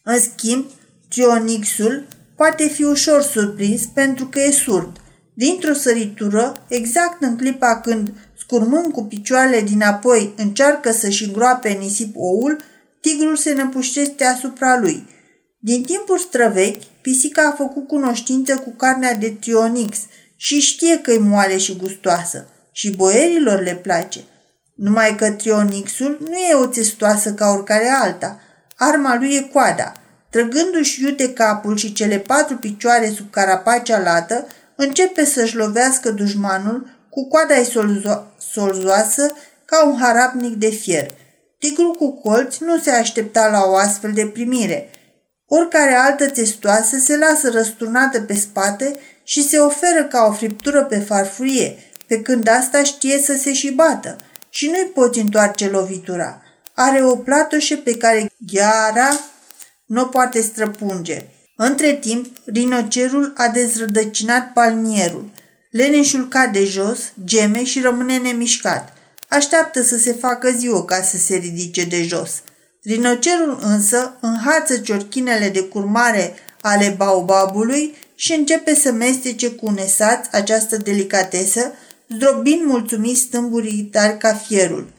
În 0.03 0.19
schimb, 0.19 0.65
Trionixul 1.09 2.07
poate 2.39 2.67
fi 2.67 2.83
ușor 2.83 3.21
surprins 3.21 3.85
pentru 3.85 4.25
că 4.25 4.39
e 4.39 4.51
surd. 4.51 4.97
Dintr-o 5.33 5.73
săritură, 5.73 6.65
exact 6.67 7.21
în 7.23 7.37
clipa 7.37 7.79
când, 7.79 8.11
scurmând 8.37 8.91
cu 8.91 9.03
picioarele 9.03 9.61
dinapoi, 9.61 10.33
încearcă 10.37 10.91
să-și 10.91 11.23
îngroape 11.25 11.69
nisip 11.69 12.15
oul, 12.15 12.57
tigrul 13.01 13.35
se 13.35 13.53
năpuștește 13.53 14.25
asupra 14.25 14.79
lui. 14.79 15.07
Din 15.59 15.83
timpuri 15.83 16.21
străvechi, 16.21 16.83
pisica 17.01 17.47
a 17.47 17.55
făcut 17.55 17.87
cunoștință 17.87 18.55
cu 18.55 18.69
carnea 18.69 19.13
de 19.13 19.37
trionix 19.39 19.97
și 20.35 20.59
știe 20.59 20.97
că 20.97 21.11
e 21.11 21.17
moale 21.17 21.57
și 21.57 21.75
gustoasă 21.75 22.47
și 22.71 22.95
boierilor 22.95 23.61
le 23.61 23.75
place. 23.75 24.19
Numai 24.75 25.15
că 25.15 25.31
trionixul 25.31 26.17
nu 26.21 26.37
e 26.37 26.55
o 26.55 26.65
testoasă 26.65 27.33
ca 27.33 27.49
oricare 27.49 27.89
alta. 28.01 28.39
Arma 28.75 29.15
lui 29.15 29.35
e 29.35 29.41
coada. 29.41 29.93
Trăgându-și 30.29 31.03
iute 31.03 31.33
capul 31.33 31.77
și 31.77 31.93
cele 31.93 32.17
patru 32.17 32.57
picioare 32.57 33.09
sub 33.15 33.31
carapacea 33.31 33.99
lată, 33.99 34.47
începe 34.75 35.25
să-și 35.25 35.55
lovească 35.55 36.09
dușmanul 36.09 36.89
cu 37.09 37.27
coada 37.27 37.57
ei 37.57 37.71
solzoasă 38.51 39.33
ca 39.65 39.85
un 39.85 39.99
harapnic 39.99 40.55
de 40.55 40.69
fier. 40.69 41.11
Tigrul 41.59 41.93
cu 41.93 42.11
colți 42.11 42.63
nu 42.63 42.77
se 42.77 42.91
aștepta 42.91 43.47
la 43.47 43.63
o 43.65 43.75
astfel 43.75 44.11
de 44.11 44.25
primire. 44.25 44.89
Oricare 45.47 45.93
altă 45.93 46.29
testoasă 46.29 46.97
se 46.97 47.17
lasă 47.17 47.49
răsturnată 47.49 48.21
pe 48.21 48.33
spate 48.33 48.95
și 49.23 49.47
se 49.47 49.57
oferă 49.57 50.03
ca 50.03 50.25
o 50.29 50.31
friptură 50.31 50.83
pe 50.83 50.99
farfurie, 50.99 51.77
pe 52.07 52.21
când 52.21 52.47
asta 52.47 52.83
știe 52.83 53.17
să 53.17 53.33
se 53.33 53.53
și 53.53 53.71
bată 53.71 54.15
și 54.49 54.67
nu-i 54.69 54.91
poți 54.93 55.19
întoarce 55.19 55.69
lovitura. 55.69 56.41
Are 56.73 57.03
o 57.03 57.15
platoșe 57.15 57.75
pe 57.75 57.97
care 57.97 58.31
gheara 58.37 59.19
nu 59.89 60.05
poate 60.05 60.41
străpunge. 60.41 61.25
Între 61.55 61.93
timp, 61.93 62.25
rinocerul 62.45 63.33
a 63.35 63.47
dezrădăcinat 63.47 64.53
palmierul. 64.53 65.29
Leneșul 65.71 66.27
cade 66.27 66.63
jos, 66.63 66.99
geme 67.23 67.63
și 67.63 67.79
rămâne 67.79 68.17
nemișcat. 68.17 68.93
Așteaptă 69.27 69.81
să 69.83 69.97
se 69.97 70.13
facă 70.13 70.51
ziua 70.51 70.85
ca 70.85 71.01
să 71.01 71.17
se 71.17 71.35
ridice 71.35 71.83
de 71.83 72.03
jos. 72.03 72.41
Rinocerul 72.83 73.59
însă 73.61 74.17
înhață 74.19 74.77
ciorchinele 74.77 75.49
de 75.49 75.61
curmare 75.61 76.33
ale 76.61 76.95
baobabului 76.97 77.95
și 78.15 78.33
începe 78.33 78.75
să 78.75 78.91
mestece 78.91 79.51
cu 79.51 79.65
unesaț 79.65 80.27
această 80.31 80.77
delicatesă, 80.77 81.71
zdrobind 82.09 82.61
mulțumit 82.65 83.17
stâmburii 83.17 83.89
tari 83.91 84.17
ca 84.17 84.33
fierul. 84.33 84.89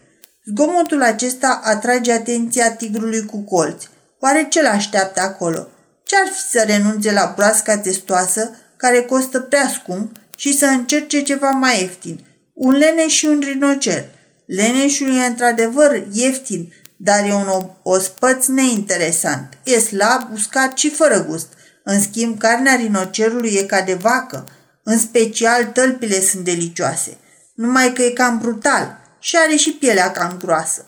Zgomotul 0.44 1.02
acesta 1.02 1.60
atrage 1.64 2.12
atenția 2.12 2.72
tigrului 2.72 3.24
cu 3.24 3.38
colți. 3.38 3.88
Oare 4.20 4.46
ce 4.48 4.62
l-așteaptă 4.62 5.20
acolo? 5.20 5.68
Ce-ar 6.02 6.26
fi 6.26 6.50
să 6.50 6.64
renunțe 6.66 7.12
la 7.12 7.32
broasca 7.36 7.78
testoasă, 7.78 8.50
care 8.76 9.00
costă 9.02 9.40
prea 9.40 9.68
scump, 9.68 10.16
și 10.36 10.58
să 10.58 10.66
încerce 10.66 11.22
ceva 11.22 11.50
mai 11.50 11.80
ieftin? 11.80 12.24
Un 12.52 12.72
lene 12.72 13.08
și 13.08 13.26
un 13.26 13.40
rinocer. 13.44 14.04
Leneșul 14.46 15.16
e 15.16 15.26
într-adevăr 15.26 16.02
ieftin, 16.12 16.72
dar 16.96 17.24
e 17.24 17.32
un 17.32 17.70
ospăț 17.82 18.46
neinteresant. 18.46 19.58
E 19.64 19.78
slab, 19.78 20.32
uscat 20.32 20.76
și 20.78 20.90
fără 20.90 21.24
gust. 21.24 21.46
În 21.84 22.00
schimb, 22.00 22.38
carnea 22.38 22.74
rinocerului 22.74 23.54
e 23.54 23.62
ca 23.62 23.80
de 23.80 23.94
vacă. 23.94 24.48
În 24.82 24.98
special, 24.98 25.64
tălpile 25.64 26.20
sunt 26.20 26.44
delicioase. 26.44 27.16
Numai 27.54 27.92
că 27.92 28.02
e 28.02 28.10
cam 28.10 28.38
brutal 28.38 28.98
și 29.18 29.36
are 29.36 29.56
și 29.56 29.72
pielea 29.72 30.10
cam 30.10 30.36
groasă. 30.38 30.84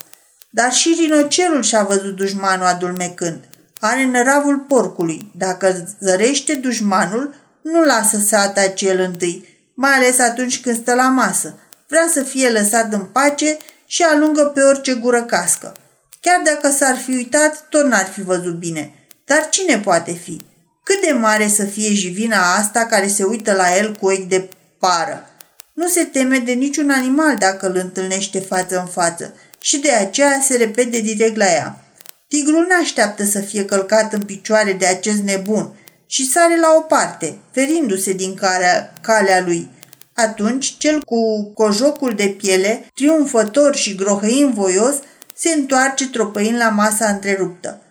Dar 0.54 0.72
și 0.72 0.96
rinocerul 1.00 1.62
și-a 1.62 1.82
văzut 1.82 2.16
dușmanul 2.16 2.66
adulmecând. 2.66 3.38
Are 3.80 4.04
năravul 4.04 4.58
porcului. 4.58 5.30
Dacă 5.36 5.94
zărește 6.00 6.54
dușmanul, 6.54 7.34
nu 7.62 7.84
lasă 7.84 8.18
să 8.18 8.36
atace 8.36 8.88
el 8.88 9.00
întâi, 9.00 9.48
mai 9.74 9.90
ales 9.92 10.18
atunci 10.18 10.60
când 10.60 10.76
stă 10.76 10.94
la 10.94 11.08
masă. 11.08 11.58
Vrea 11.88 12.08
să 12.12 12.22
fie 12.22 12.48
lăsat 12.48 12.92
în 12.92 13.00
pace 13.00 13.56
și 13.86 14.02
alungă 14.02 14.42
pe 14.42 14.60
orice 14.60 14.94
gură 14.94 15.22
cască. 15.22 15.74
Chiar 16.20 16.40
dacă 16.44 16.74
s-ar 16.76 16.96
fi 16.96 17.10
uitat, 17.10 17.66
tot 17.68 17.84
n-ar 17.84 18.06
fi 18.06 18.22
văzut 18.22 18.58
bine. 18.58 18.94
Dar 19.24 19.48
cine 19.50 19.78
poate 19.78 20.12
fi? 20.12 20.40
Cât 20.84 21.00
de 21.06 21.12
mare 21.12 21.48
să 21.48 21.64
fie 21.64 21.94
jivina 21.94 22.54
asta 22.54 22.86
care 22.86 23.06
se 23.06 23.24
uită 23.24 23.52
la 23.52 23.76
el 23.76 23.96
cu 24.00 24.06
ochi 24.06 24.28
de 24.28 24.48
pară? 24.78 25.26
Nu 25.72 25.88
se 25.88 26.04
teme 26.04 26.38
de 26.38 26.52
niciun 26.52 26.90
animal 26.90 27.36
dacă 27.36 27.66
îl 27.66 27.76
întâlnește 27.76 28.40
față 28.40 28.78
în 28.78 28.86
față 28.86 29.34
și 29.62 29.78
de 29.78 29.90
aceea 29.90 30.40
se 30.42 30.56
repede 30.56 31.00
direct 31.00 31.36
la 31.36 31.44
ea. 31.44 31.84
Tigrul 32.28 32.66
nu 32.68 32.76
așteaptă 32.80 33.24
să 33.24 33.40
fie 33.40 33.64
călcat 33.64 34.12
în 34.12 34.22
picioare 34.22 34.72
de 34.72 34.86
acest 34.86 35.22
nebun 35.22 35.72
și 36.06 36.30
sare 36.30 36.60
la 36.60 36.74
o 36.78 36.80
parte, 36.80 37.38
ferindu-se 37.50 38.12
din 38.12 38.34
calea, 38.34 38.92
calea 39.00 39.40
lui. 39.40 39.68
Atunci, 40.14 40.74
cel 40.78 41.02
cu 41.02 41.52
cojocul 41.54 42.14
de 42.14 42.26
piele, 42.26 42.86
triumfător 42.94 43.74
și 43.74 43.94
grohăind 43.94 44.54
voios, 44.54 44.94
se 45.34 45.48
întoarce 45.48 46.08
tropăind 46.08 46.56
la 46.56 46.68
masa 46.68 47.08
întreruptă. 47.08 47.82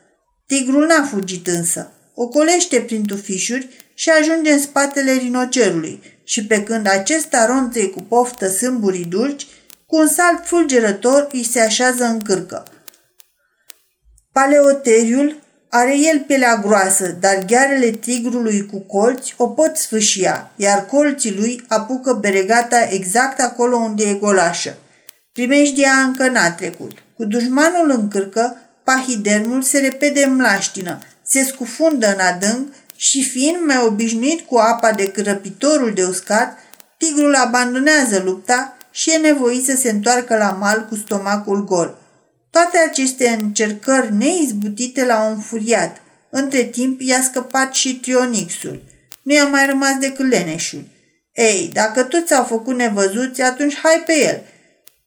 Tigrul 0.45 0.85
n-a 0.85 1.03
fugit 1.03 1.47
însă. 1.47 1.91
Ocolește 2.13 2.79
prin 2.79 3.05
tufișuri 3.05 3.67
și 3.93 4.09
ajunge 4.09 4.51
în 4.51 4.59
spatele 4.59 5.11
rinocerului 5.11 6.01
și 6.23 6.45
pe 6.45 6.63
când 6.63 6.87
acesta 6.87 7.45
ronțe 7.45 7.87
cu 7.87 8.01
poftă 8.01 8.47
sâmburii 8.49 9.05
dulci, 9.05 9.47
cu 9.91 9.97
un 9.97 10.07
salt 10.07 10.45
fulgerător 10.45 11.27
îi 11.31 11.43
se 11.43 11.59
așează 11.59 12.03
în 12.03 12.21
cârcă. 12.21 12.63
Paleoteriul 14.31 15.43
are 15.69 15.97
el 15.97 16.19
pielea 16.19 16.55
groasă, 16.55 17.17
dar 17.19 17.45
ghearele 17.45 17.89
tigrului 17.89 18.65
cu 18.65 18.79
colți 18.79 19.33
o 19.37 19.47
pot 19.47 19.75
sfâșia, 19.75 20.51
iar 20.55 20.85
colții 20.85 21.35
lui 21.35 21.63
apucă 21.67 22.13
beregata 22.13 22.87
exact 22.89 23.39
acolo 23.39 23.75
unde 23.75 24.03
e 24.03 24.13
golașă. 24.13 24.77
Primejdia 25.31 25.91
încă 25.91 26.29
n-a 26.29 26.51
trecut. 26.51 26.91
Cu 27.15 27.25
dușmanul 27.25 27.89
în 27.89 28.07
cârcă, 28.07 28.57
pahidermul 28.83 29.61
se 29.61 29.79
repede 29.79 30.23
în 30.23 30.35
mlaștină, 30.35 30.99
se 31.23 31.43
scufundă 31.43 32.07
în 32.13 32.19
adânc 32.19 32.73
și 32.95 33.23
fiind 33.23 33.57
mai 33.65 33.83
obișnuit 33.85 34.41
cu 34.41 34.57
apa 34.57 34.91
de 34.91 35.11
crăpitorul 35.11 35.93
de 35.93 36.03
uscat, 36.03 36.57
tigrul 36.97 37.35
abandonează 37.35 38.21
lupta 38.25 38.75
și 38.91 39.11
e 39.11 39.17
nevoit 39.17 39.63
să 39.63 39.75
se 39.75 39.89
întoarcă 39.89 40.37
la 40.37 40.51
mal 40.51 40.85
cu 40.89 40.95
stomacul 40.95 41.63
gol. 41.63 41.97
Toate 42.49 42.77
aceste 42.77 43.27
încercări 43.27 44.13
neizbutite 44.13 45.05
l-au 45.05 45.31
înfuriat. 45.31 46.01
Între 46.29 46.63
timp 46.63 47.01
i-a 47.01 47.21
scăpat 47.21 47.73
și 47.73 47.95
trionixul. 47.95 48.83
Nu 49.21 49.33
i-a 49.33 49.45
mai 49.45 49.65
rămas 49.65 49.97
decât 49.99 50.29
leneșul. 50.29 50.83
Ei, 51.33 51.69
dacă 51.73 52.03
toți 52.03 52.33
au 52.33 52.43
făcut 52.43 52.75
nevăzuți, 52.75 53.41
atunci 53.41 53.77
hai 53.77 54.03
pe 54.05 54.13
el. 54.13 54.41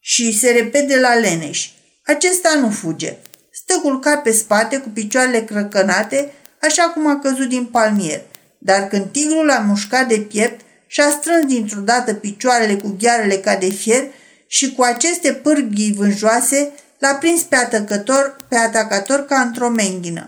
Și 0.00 0.38
se 0.38 0.50
repede 0.50 1.00
la 1.00 1.14
leneș. 1.14 1.70
Acesta 2.04 2.54
nu 2.60 2.70
fuge. 2.70 3.16
Stă 3.52 3.78
culcat 3.82 4.22
pe 4.22 4.32
spate 4.32 4.76
cu 4.76 4.88
picioarele 4.88 5.44
crăcănate, 5.44 6.32
așa 6.62 6.82
cum 6.82 7.06
a 7.06 7.18
căzut 7.18 7.48
din 7.48 7.64
palmier. 7.64 8.22
Dar 8.58 8.88
când 8.88 9.10
tigrul 9.10 9.50
a 9.50 9.58
mușcat 9.58 10.08
de 10.08 10.18
piept, 10.18 10.63
și-a 10.94 11.10
strâns 11.10 11.46
dintr-o 11.46 11.80
dată 11.80 12.14
picioarele 12.14 12.76
cu 12.76 12.96
ghearele 12.98 13.36
ca 13.36 13.56
de 13.56 13.68
fier 13.68 14.04
și 14.46 14.72
cu 14.72 14.82
aceste 14.82 15.32
pârghii 15.32 15.92
vânjoase 15.92 16.72
l-a 16.98 17.14
prins 17.14 17.42
pe, 17.42 17.56
atacător, 17.56 18.36
pe 18.48 18.56
atacator 18.56 19.24
ca 19.24 19.40
într-o 19.40 19.68
menghină. 19.68 20.26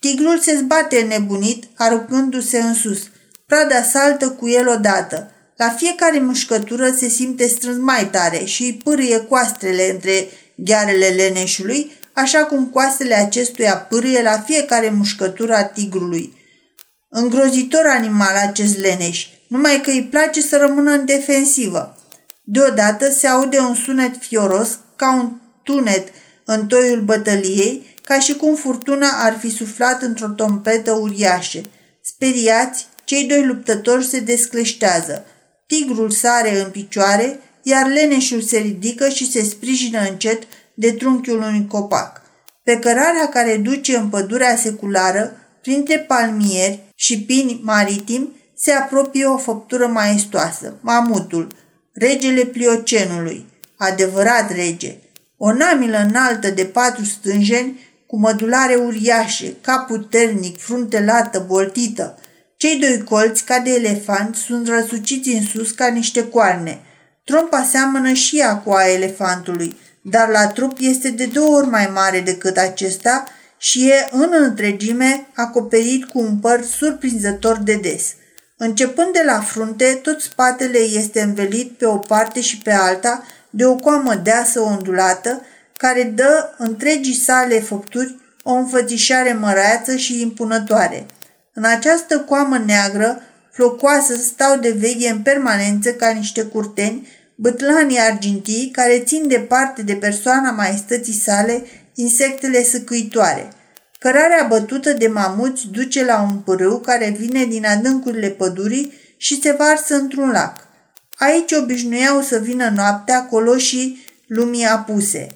Tigrul 0.00 0.38
se 0.38 0.56
zbate 0.56 1.00
nebunit, 1.00 1.64
aruncându-se 1.76 2.58
în 2.60 2.74
sus. 2.74 3.02
Prada 3.46 3.82
saltă 3.82 4.28
cu 4.28 4.48
el 4.48 4.68
odată. 4.68 5.30
La 5.56 5.68
fiecare 5.68 6.18
mușcătură 6.18 6.90
se 6.90 7.08
simte 7.08 7.46
strâns 7.46 7.78
mai 7.78 8.10
tare 8.10 8.44
și 8.44 8.62
îi 8.62 8.80
pârâie 8.84 9.20
coastrele 9.20 9.90
între 9.90 10.28
ghearele 10.54 11.06
leneșului, 11.06 11.92
așa 12.12 12.44
cum 12.44 12.66
coastele 12.66 13.14
acestuia 13.14 13.76
pârâie 13.76 14.22
la 14.22 14.38
fiecare 14.38 14.90
mușcătură 14.90 15.54
a 15.54 15.64
tigrului. 15.64 16.38
Îngrozitor 17.12 17.86
animal 17.86 18.34
acest 18.48 18.78
leneș. 18.78 19.26
numai 19.48 19.80
că 19.80 19.90
îi 19.90 20.08
place 20.10 20.40
să 20.40 20.56
rămână 20.56 20.90
în 20.90 21.04
defensivă. 21.04 21.96
Deodată 22.44 23.10
se 23.10 23.26
aude 23.26 23.58
un 23.58 23.74
sunet 23.74 24.16
fioros, 24.18 24.78
ca 24.96 25.14
un 25.14 25.30
tunet 25.62 26.08
în 26.44 26.66
toiul 26.66 27.00
bătăliei, 27.00 27.94
ca 28.04 28.18
și 28.18 28.34
cum 28.34 28.54
furtuna 28.54 29.08
ar 29.24 29.38
fi 29.38 29.50
suflat 29.50 30.02
într-o 30.02 30.26
trompetă 30.26 30.92
uriașă. 30.92 31.60
Speriați, 32.02 32.86
cei 33.04 33.24
doi 33.24 33.44
luptători 33.44 34.04
se 34.04 34.20
descleștează. 34.20 35.24
Tigrul 35.66 36.10
sare 36.10 36.60
în 36.60 36.70
picioare, 36.70 37.40
iar 37.62 37.86
leneșul 37.86 38.42
se 38.42 38.58
ridică 38.58 39.08
și 39.08 39.30
se 39.30 39.42
sprijină 39.42 40.00
încet 40.10 40.42
de 40.74 40.92
trunchiul 40.92 41.38
unui 41.38 41.66
copac. 41.68 42.22
Pe 42.62 42.78
cărarea 42.78 43.28
care 43.28 43.56
duce 43.56 43.96
în 43.96 44.08
pădurea 44.08 44.56
seculară, 44.56 45.36
printre 45.60 45.98
palmieri 45.98 46.88
și 47.02 47.22
pini 47.22 47.60
maritim, 47.62 48.32
se 48.56 48.72
apropie 48.72 49.24
o 49.24 49.36
făptură 49.36 49.86
maestoasă, 49.86 50.74
mamutul, 50.80 51.48
regele 51.92 52.44
Pliocenului, 52.44 53.46
adevărat 53.76 54.52
rege, 54.52 54.96
o 55.36 55.52
namilă 55.52 55.98
înaltă 55.98 56.50
de 56.50 56.64
patru 56.64 57.04
stânjeni, 57.04 57.80
cu 58.06 58.18
mădulare 58.18 58.74
uriașe, 58.74 59.56
cap 59.60 59.86
puternic, 59.86 60.58
frunte 60.58 61.00
lată, 61.00 61.44
boltită. 61.46 62.18
Cei 62.56 62.78
doi 62.78 63.04
colți, 63.04 63.44
ca 63.44 63.58
de 63.58 63.70
elefant, 63.70 64.34
sunt 64.34 64.68
răsuciți 64.68 65.28
în 65.28 65.42
sus 65.42 65.70
ca 65.70 65.86
niște 65.86 66.28
coarne. 66.28 66.80
Trompa 67.24 67.68
seamănă 67.70 68.12
și 68.12 68.38
ea 68.38 68.56
cu 68.56 68.70
a 68.70 68.88
elefantului, 68.88 69.76
dar 70.02 70.28
la 70.28 70.46
trup 70.46 70.76
este 70.80 71.10
de 71.10 71.26
două 71.26 71.56
ori 71.56 71.68
mai 71.68 71.90
mare 71.94 72.20
decât 72.20 72.56
acesta 72.56 73.24
și 73.62 73.88
e 73.88 74.08
în 74.10 74.30
întregime 74.32 75.26
acoperit 75.34 76.04
cu 76.04 76.18
un 76.18 76.36
păr 76.36 76.62
surprinzător 76.62 77.58
de 77.58 77.74
des. 77.74 78.14
Începând 78.56 79.12
de 79.12 79.22
la 79.24 79.40
frunte, 79.40 79.98
tot 80.02 80.20
spatele 80.20 80.78
este 80.78 81.20
învelit 81.20 81.70
pe 81.70 81.86
o 81.86 81.96
parte 81.96 82.40
și 82.40 82.58
pe 82.58 82.72
alta 82.72 83.24
de 83.50 83.66
o 83.66 83.74
coamă 83.74 84.14
deasă 84.14 84.60
ondulată, 84.60 85.42
care 85.76 86.02
dă 86.02 86.54
întregii 86.58 87.14
sale 87.14 87.60
făpturi 87.60 88.16
o 88.42 88.52
înfățișare 88.52 89.32
măreață 89.32 89.96
și 89.96 90.20
impunătoare. 90.20 91.06
În 91.54 91.64
această 91.64 92.18
coamă 92.18 92.62
neagră, 92.66 93.22
flocoasă, 93.52 94.14
stau 94.14 94.56
de 94.56 94.70
veche 94.78 95.08
în 95.08 95.22
permanență 95.22 95.92
ca 95.92 96.10
niște 96.10 96.42
curteni, 96.42 97.08
bătlanii 97.34 97.98
argintii 97.98 98.70
care 98.72 98.98
țin 98.98 99.28
departe 99.28 99.82
de 99.82 99.94
persoana 99.94 100.50
maestății 100.50 101.20
sale 101.20 101.64
insectele 102.00 102.64
săcuitoare. 102.64 103.52
Cărarea 103.98 104.46
bătută 104.48 104.92
de 104.92 105.06
mamuți 105.06 105.66
duce 105.70 106.04
la 106.04 106.20
un 106.30 106.38
pârâu 106.38 106.78
care 106.78 107.14
vine 107.18 107.44
din 107.44 107.66
adâncurile 107.66 108.28
pădurii 108.28 108.92
și 109.16 109.40
se 109.40 109.52
varsă 109.52 109.94
într-un 109.94 110.30
lac. 110.30 110.68
Aici 111.16 111.52
obișnuiau 111.52 112.20
să 112.20 112.38
vină 112.38 112.72
noaptea 112.74 113.26
coloșii 113.26 114.04
lumii 114.26 114.64
apuse. 114.64 115.28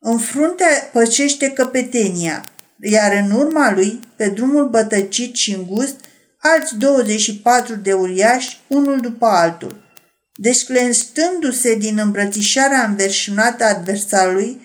În 0.00 0.18
frunte 0.18 0.64
păcește 0.92 1.50
căpetenia, 1.50 2.44
iar 2.80 3.12
în 3.24 3.30
urma 3.30 3.72
lui, 3.72 4.00
pe 4.16 4.28
drumul 4.28 4.68
bătăcit 4.68 5.34
și 5.34 5.54
îngust, 5.54 5.94
alți 6.38 6.76
24 6.78 7.74
de 7.74 7.92
uriași, 7.92 8.60
unul 8.66 9.00
după 9.00 9.26
altul. 9.26 9.84
Desclenstându-se 10.34 11.74
din 11.74 11.98
îmbrățișarea 11.98 12.84
înverșunată 12.84 13.64
a 13.64 13.68
adversarului, 13.68 14.60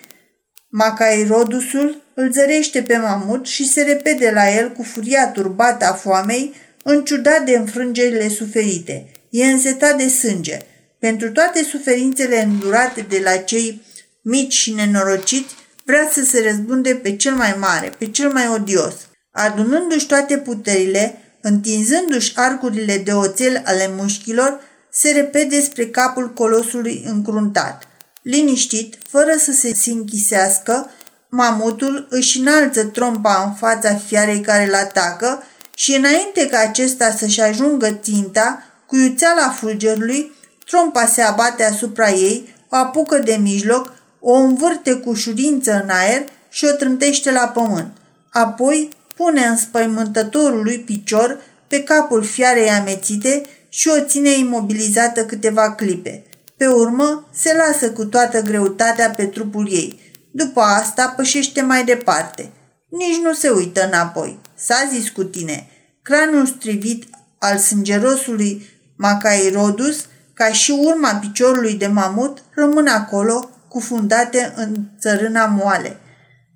Macairodusul 0.74 2.02
îl 2.14 2.32
zărește 2.32 2.82
pe 2.82 2.96
mamut 2.96 3.46
și 3.46 3.68
se 3.68 3.82
repede 3.82 4.30
la 4.34 4.54
el 4.54 4.72
cu 4.72 4.82
furia 4.82 5.28
turbată 5.28 5.84
a 5.84 5.92
foamei, 5.92 6.54
în 6.82 7.04
ciuda 7.04 7.38
de 7.44 7.56
înfrângerile 7.56 8.28
suferite. 8.28 9.06
E 9.30 9.44
însetat 9.44 9.96
de 9.96 10.08
sânge. 10.08 10.58
Pentru 10.98 11.30
toate 11.30 11.62
suferințele 11.62 12.42
îndurate 12.42 13.06
de 13.08 13.20
la 13.24 13.36
cei 13.36 13.82
mici 14.22 14.52
și 14.52 14.72
nenorociți, 14.72 15.54
vrea 15.84 16.08
să 16.12 16.24
se 16.24 16.42
răzbunde 16.42 16.94
pe 16.94 17.16
cel 17.16 17.34
mai 17.34 17.56
mare, 17.58 17.92
pe 17.98 18.06
cel 18.06 18.30
mai 18.30 18.48
odios. 18.48 18.94
Adunându-și 19.30 20.06
toate 20.06 20.38
puterile, 20.38 21.18
întinzându-și 21.40 22.32
arcurile 22.34 22.98
de 22.98 23.12
oțel 23.12 23.62
ale 23.64 23.90
mușchilor, 23.96 24.60
se 24.90 25.10
repede 25.10 25.60
spre 25.60 25.86
capul 25.86 26.32
colosului 26.32 27.02
încruntat. 27.06 27.86
Liniștit, 28.22 28.98
fără 29.08 29.32
să 29.38 29.52
se 29.52 29.90
închisească, 29.90 30.90
mamutul 31.28 32.06
își 32.10 32.38
înalță 32.38 32.84
trompa 32.84 33.42
în 33.46 33.54
fața 33.54 33.94
fiarei 33.94 34.40
care 34.40 34.64
îl 34.66 34.74
atacă 34.74 35.42
și 35.74 35.96
înainte 35.96 36.48
ca 36.50 36.58
acesta 36.58 37.10
să-și 37.10 37.40
ajungă 37.40 37.98
ținta, 38.02 38.62
cu 38.86 38.96
iuțeala 38.96 39.50
fulgerului, 39.50 40.32
trompa 40.66 41.06
se 41.06 41.22
abate 41.22 41.64
asupra 41.64 42.10
ei, 42.10 42.54
o 42.68 42.76
apucă 42.76 43.18
de 43.18 43.38
mijloc, 43.40 43.92
o 44.20 44.32
învârte 44.32 44.94
cu 44.94 45.14
șurință 45.14 45.80
în 45.82 45.88
aer 45.88 46.24
și 46.50 46.64
o 46.64 46.70
trântește 46.70 47.30
la 47.30 47.48
pământ. 47.48 47.92
Apoi 48.30 48.88
pune 49.16 49.44
în 49.44 49.56
spăimântătorul 49.56 50.62
lui 50.62 50.78
picior 50.78 51.40
pe 51.66 51.82
capul 51.82 52.24
fiarei 52.24 52.70
amețite 52.70 53.42
și 53.68 53.88
o 53.88 54.04
ține 54.04 54.30
imobilizată 54.30 55.24
câteva 55.24 55.72
clipe. 55.72 56.24
Pe 56.62 56.68
urmă, 56.68 57.28
se 57.32 57.54
lasă 57.54 57.90
cu 57.90 58.04
toată 58.04 58.40
greutatea 58.40 59.10
pe 59.10 59.26
trupul 59.26 59.68
ei. 59.70 60.00
După 60.30 60.60
asta, 60.60 61.14
pășește 61.16 61.62
mai 61.62 61.84
departe. 61.84 62.50
Nici 62.88 63.16
nu 63.22 63.32
se 63.32 63.50
uită 63.50 63.86
înapoi. 63.86 64.38
S-a 64.54 64.88
zis 64.92 65.08
cu 65.10 65.24
tine. 65.24 65.68
Cranul 66.02 66.46
strivit 66.46 67.04
al 67.38 67.58
sângerosului 67.58 68.66
Macairodus, 68.96 70.06
ca 70.34 70.52
și 70.52 70.70
urma 70.70 71.14
piciorului 71.14 71.74
de 71.74 71.86
mamut, 71.86 72.42
rămân 72.54 72.86
acolo, 72.86 73.50
cufundate 73.68 74.52
în 74.56 74.74
țărâna 75.00 75.46
moale. 75.46 75.96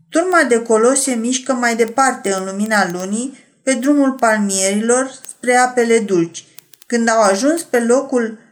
Turma 0.09 0.43
de 0.49 0.63
colos 0.63 1.03
se 1.03 1.15
mișcă 1.15 1.53
mai 1.53 1.77
departe 1.77 2.33
în 2.33 2.45
lumina 2.45 2.91
lunii, 2.91 3.39
pe 3.63 3.73
drumul 3.73 4.13
palmierilor 4.13 5.11
spre 5.29 5.57
apele 5.57 5.99
dulci. 5.99 6.45
Când 6.87 7.09
au 7.09 7.23
ajuns 7.23 7.63
pe 7.63 7.81
locul 7.81 8.45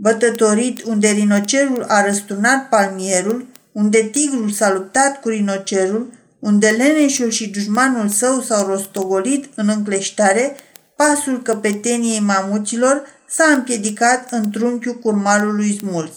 bătătorit 0.00 0.82
unde 0.82 1.08
rinocerul 1.08 1.84
a 1.88 2.04
răsturnat 2.04 2.68
palmierul, 2.68 3.46
unde 3.72 4.02
tigrul 4.02 4.50
s-a 4.50 4.72
luptat 4.72 5.20
cu 5.20 5.28
rinocerul, 5.28 6.12
unde 6.38 6.68
leneșul 6.68 7.30
și 7.30 7.48
dușmanul 7.48 8.08
său 8.08 8.40
s-au 8.40 8.66
rostogolit 8.66 9.46
în 9.54 9.68
încleștare, 9.68 10.56
pasul 10.96 11.42
căpeteniei 11.42 12.20
mamuților 12.20 13.02
s-a 13.28 13.44
împiedicat 13.44 14.32
în 14.32 14.50
trunchiul 14.50 14.98
curmalului 14.98 15.76
smuls. 15.78 16.10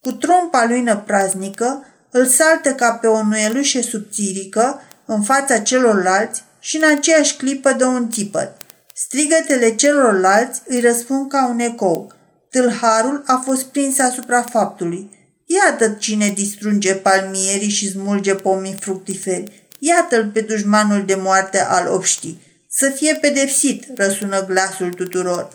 Cu 0.00 0.12
trompa 0.12 0.64
lui 0.68 0.80
năpraznică, 0.80 1.86
îl 2.10 2.26
saltă 2.26 2.72
ca 2.72 2.92
pe 2.92 3.06
o 3.06 3.22
nuielușe 3.22 3.82
subțirică 3.82 4.80
în 5.06 5.22
fața 5.22 5.58
celorlalți 5.58 6.44
și 6.60 6.76
în 6.76 6.82
aceeași 6.96 7.36
clipă 7.36 7.72
de 7.72 7.84
un 7.84 8.10
țipăt. 8.10 8.56
Strigătele 8.94 9.74
celorlalți 9.74 10.62
îi 10.66 10.80
răspund 10.80 11.30
ca 11.30 11.48
un 11.48 11.58
ecou. 11.58 12.12
Tâlharul 12.52 13.22
a 13.26 13.42
fost 13.44 13.64
prins 13.64 13.98
asupra 13.98 14.42
faptului. 14.42 15.10
Iată 15.46 15.88
cine 15.88 16.28
distrunge 16.28 16.94
palmierii 16.94 17.68
și 17.68 17.90
smulge 17.90 18.34
pomii 18.34 18.76
fructiferi. 18.80 19.66
Iată-l 19.78 20.30
pe 20.32 20.40
dușmanul 20.40 21.04
de 21.04 21.14
moarte 21.14 21.60
al 21.60 21.86
obștii. 21.88 22.40
Să 22.70 22.88
fie 22.88 23.18
pedepsit, 23.20 23.84
răsună 23.96 24.46
glasul 24.46 24.92
tuturor. 24.92 25.48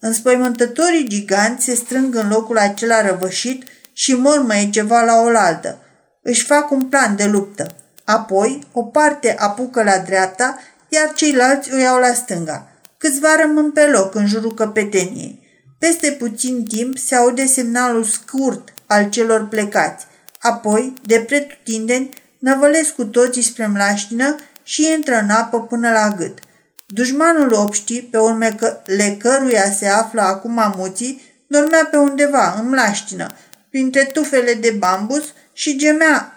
Înspăimântătorii 0.00 1.08
giganți 1.08 1.64
se 1.64 1.74
strâng 1.74 2.14
în 2.14 2.28
locul 2.28 2.58
acela 2.58 3.08
răvășit 3.08 3.64
și 3.92 4.14
mormăie 4.14 4.70
ceva 4.70 5.02
la 5.02 5.20
oaltă. 5.20 5.78
Își 6.22 6.44
fac 6.44 6.70
un 6.70 6.82
plan 6.82 7.16
de 7.16 7.24
luptă. 7.24 7.66
Apoi, 8.04 8.62
o 8.72 8.82
parte 8.82 9.34
apucă 9.38 9.82
la 9.82 9.98
dreapta, 9.98 10.58
iar 10.88 11.12
ceilalți 11.14 11.74
o 11.74 11.78
iau 11.78 11.98
la 11.98 12.12
stânga. 12.12 12.68
Câțiva 12.98 13.28
rămân 13.40 13.70
pe 13.70 13.86
loc 13.86 14.14
în 14.14 14.26
jurul 14.26 14.54
căpeteniei. 14.54 15.46
Peste 15.78 16.10
puțin 16.10 16.64
timp 16.64 16.98
se 16.98 17.14
aude 17.14 17.46
semnalul 17.46 18.04
scurt 18.04 18.74
al 18.86 19.08
celor 19.08 19.48
plecați. 19.48 20.06
Apoi, 20.38 20.94
de 21.06 21.24
pretutindeni, 21.26 22.08
năvălesc 22.38 22.94
cu 22.94 23.04
toții 23.04 23.42
spre 23.42 23.66
mlaștină 23.66 24.36
și 24.62 24.92
intră 24.92 25.18
în 25.18 25.30
apă 25.30 25.62
până 25.62 25.90
la 25.90 26.14
gât. 26.18 26.38
Dușmanul 26.86 27.52
obștii, 27.52 28.02
pe 28.02 28.18
urmele 28.18 29.16
căruia 29.18 29.70
se 29.70 29.86
află 29.86 30.20
acum 30.20 30.58
amuții, 30.58 31.22
dormea 31.46 31.88
pe 31.90 31.96
undeva, 31.96 32.54
în 32.58 32.68
mlaștină, 32.68 33.34
printre 33.70 34.04
tufele 34.04 34.54
de 34.54 34.70
bambus 34.70 35.24
și 35.52 35.76
gemea 35.76 36.32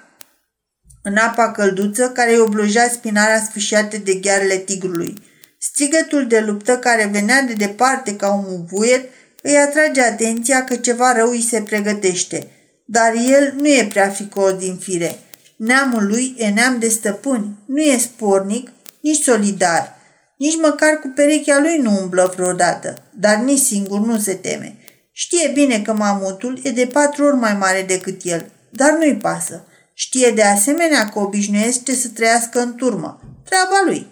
în 1.04 1.18
apa 1.18 1.52
călduță 1.52 2.10
care 2.10 2.32
îi 2.32 2.40
obloja 2.40 2.88
spinarea 2.88 3.44
sfâșiată 3.44 3.98
de 3.98 4.14
ghearele 4.14 4.58
tigrului. 4.58 5.14
Strigătul 5.58 6.28
de 6.28 6.40
luptă 6.40 6.78
care 6.78 7.10
venea 7.12 7.42
de 7.42 7.54
departe 7.54 8.16
ca 8.16 8.34
un 8.34 8.66
vuiet 8.66 9.10
îi 9.42 9.58
atrage 9.58 10.02
atenția 10.02 10.64
că 10.64 10.76
ceva 10.76 11.14
rău 11.14 11.30
îi 11.30 11.42
se 11.42 11.62
pregătește. 11.62 12.48
Dar 12.86 13.14
el 13.14 13.54
nu 13.58 13.68
e 13.68 13.88
prea 13.90 14.10
ficos 14.10 14.54
din 14.54 14.76
fire. 14.76 15.20
Neamul 15.56 16.08
lui 16.08 16.36
e 16.38 16.48
neam 16.48 16.80
de 16.80 16.90
stăpâni, 16.90 17.58
nu 17.66 17.82
e 17.82 17.98
spornic, 17.98 18.72
nici 19.02 19.24
solidar. 19.24 20.00
Nici 20.38 20.58
măcar 20.62 21.00
cu 21.00 21.12
perechea 21.16 21.60
lui 21.60 21.78
nu 21.78 22.00
umblă 22.02 22.34
vreodată, 22.36 23.04
dar 23.14 23.36
nici 23.36 23.60
singur 23.60 24.00
nu 24.00 24.20
se 24.20 24.34
teme. 24.34 24.76
Știe 25.12 25.52
bine 25.54 25.82
că 25.82 25.94
mamutul 25.94 26.60
e 26.64 26.72
de 26.72 26.86
patru 26.86 27.26
ori 27.26 27.36
mai 27.36 27.54
mare 27.54 27.84
decât 27.88 28.22
el, 28.24 28.52
dar 28.70 28.92
nu-i 28.92 29.18
pasă. 29.18 29.66
Știe 29.94 30.32
de 30.32 30.44
asemenea 30.44 31.10
că 31.10 31.20
obișnuiește 31.20 31.96
să 31.96 32.08
trăiască 32.08 32.60
în 32.60 32.76
turmă. 32.76 33.20
Treaba 33.46 33.82
lui. 33.86 34.08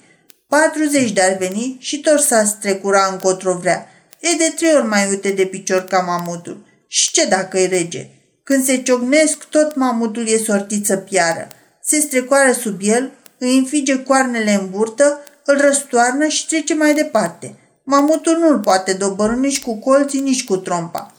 40 0.48 1.12
de-ar 1.12 1.38
veni 1.38 1.78
și 1.80 2.00
tot 2.00 2.20
s-a 2.20 2.44
strecura 2.44 3.10
încotro 3.12 3.58
vrea. 3.58 3.89
E 4.20 4.36
de 4.38 4.54
trei 4.56 4.76
ori 4.76 4.88
mai 4.88 5.10
uite 5.10 5.32
de 5.32 5.46
picior 5.46 5.84
ca 5.84 6.00
mamutul. 6.00 6.66
Și 6.88 7.12
ce 7.12 7.26
dacă 7.26 7.60
e 7.60 7.68
rege? 7.68 8.10
Când 8.44 8.66
se 8.66 8.82
ciocnesc, 8.82 9.44
tot 9.44 9.76
mamutul 9.76 10.28
e 10.28 10.38
sortit 10.38 10.86
să 10.86 10.98
piară. 10.98 11.48
Se 11.82 12.00
strecoară 12.00 12.52
sub 12.52 12.80
el, 12.82 13.12
îi 13.38 13.58
înfige 13.58 14.04
coarnele 14.04 14.54
în 14.54 14.70
burtă, 14.70 15.20
îl 15.46 15.62
răstoarnă 15.62 16.28
și 16.28 16.48
trece 16.48 16.74
mai 16.74 16.94
departe. 16.94 17.56
Mamutul 17.84 18.38
nu-l 18.38 18.60
poate 18.60 18.94
dobărâ 18.94 19.36
nici 19.36 19.62
cu 19.62 19.80
colții, 19.80 20.20
nici 20.20 20.46
cu 20.46 20.58
trompa. 20.58 21.14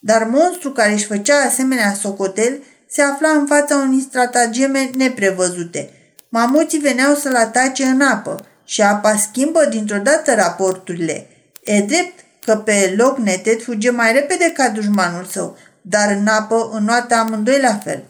Dar 0.00 0.24
monstru 0.24 0.70
care 0.70 0.92
își 0.92 1.06
făcea 1.06 1.36
asemenea 1.36 1.94
socotel 1.94 2.62
se 2.88 3.02
afla 3.02 3.28
în 3.28 3.46
fața 3.46 3.76
unui 3.76 4.00
stratageme 4.00 4.90
neprevăzute. 4.96 5.90
Mamuții 6.28 6.78
veneau 6.78 7.14
să-l 7.14 7.34
atace 7.34 7.84
în 7.84 8.00
apă 8.00 8.46
și 8.64 8.82
apa 8.82 9.16
schimbă 9.16 9.64
dintr-o 9.70 9.98
dată 9.98 10.34
raporturile. 10.34 11.26
E 11.64 11.80
drept 11.80 12.24
că 12.44 12.56
pe 12.56 12.94
loc 12.96 13.18
neted 13.18 13.62
fuge 13.62 13.90
mai 13.90 14.12
repede 14.12 14.52
ca 14.54 14.68
dușmanul 14.68 15.24
său, 15.30 15.56
dar 15.80 16.10
în 16.10 16.26
apă 16.26 16.70
înnoată 16.72 17.14
amândoi 17.14 17.60
la 17.60 17.74
fel. 17.74 18.04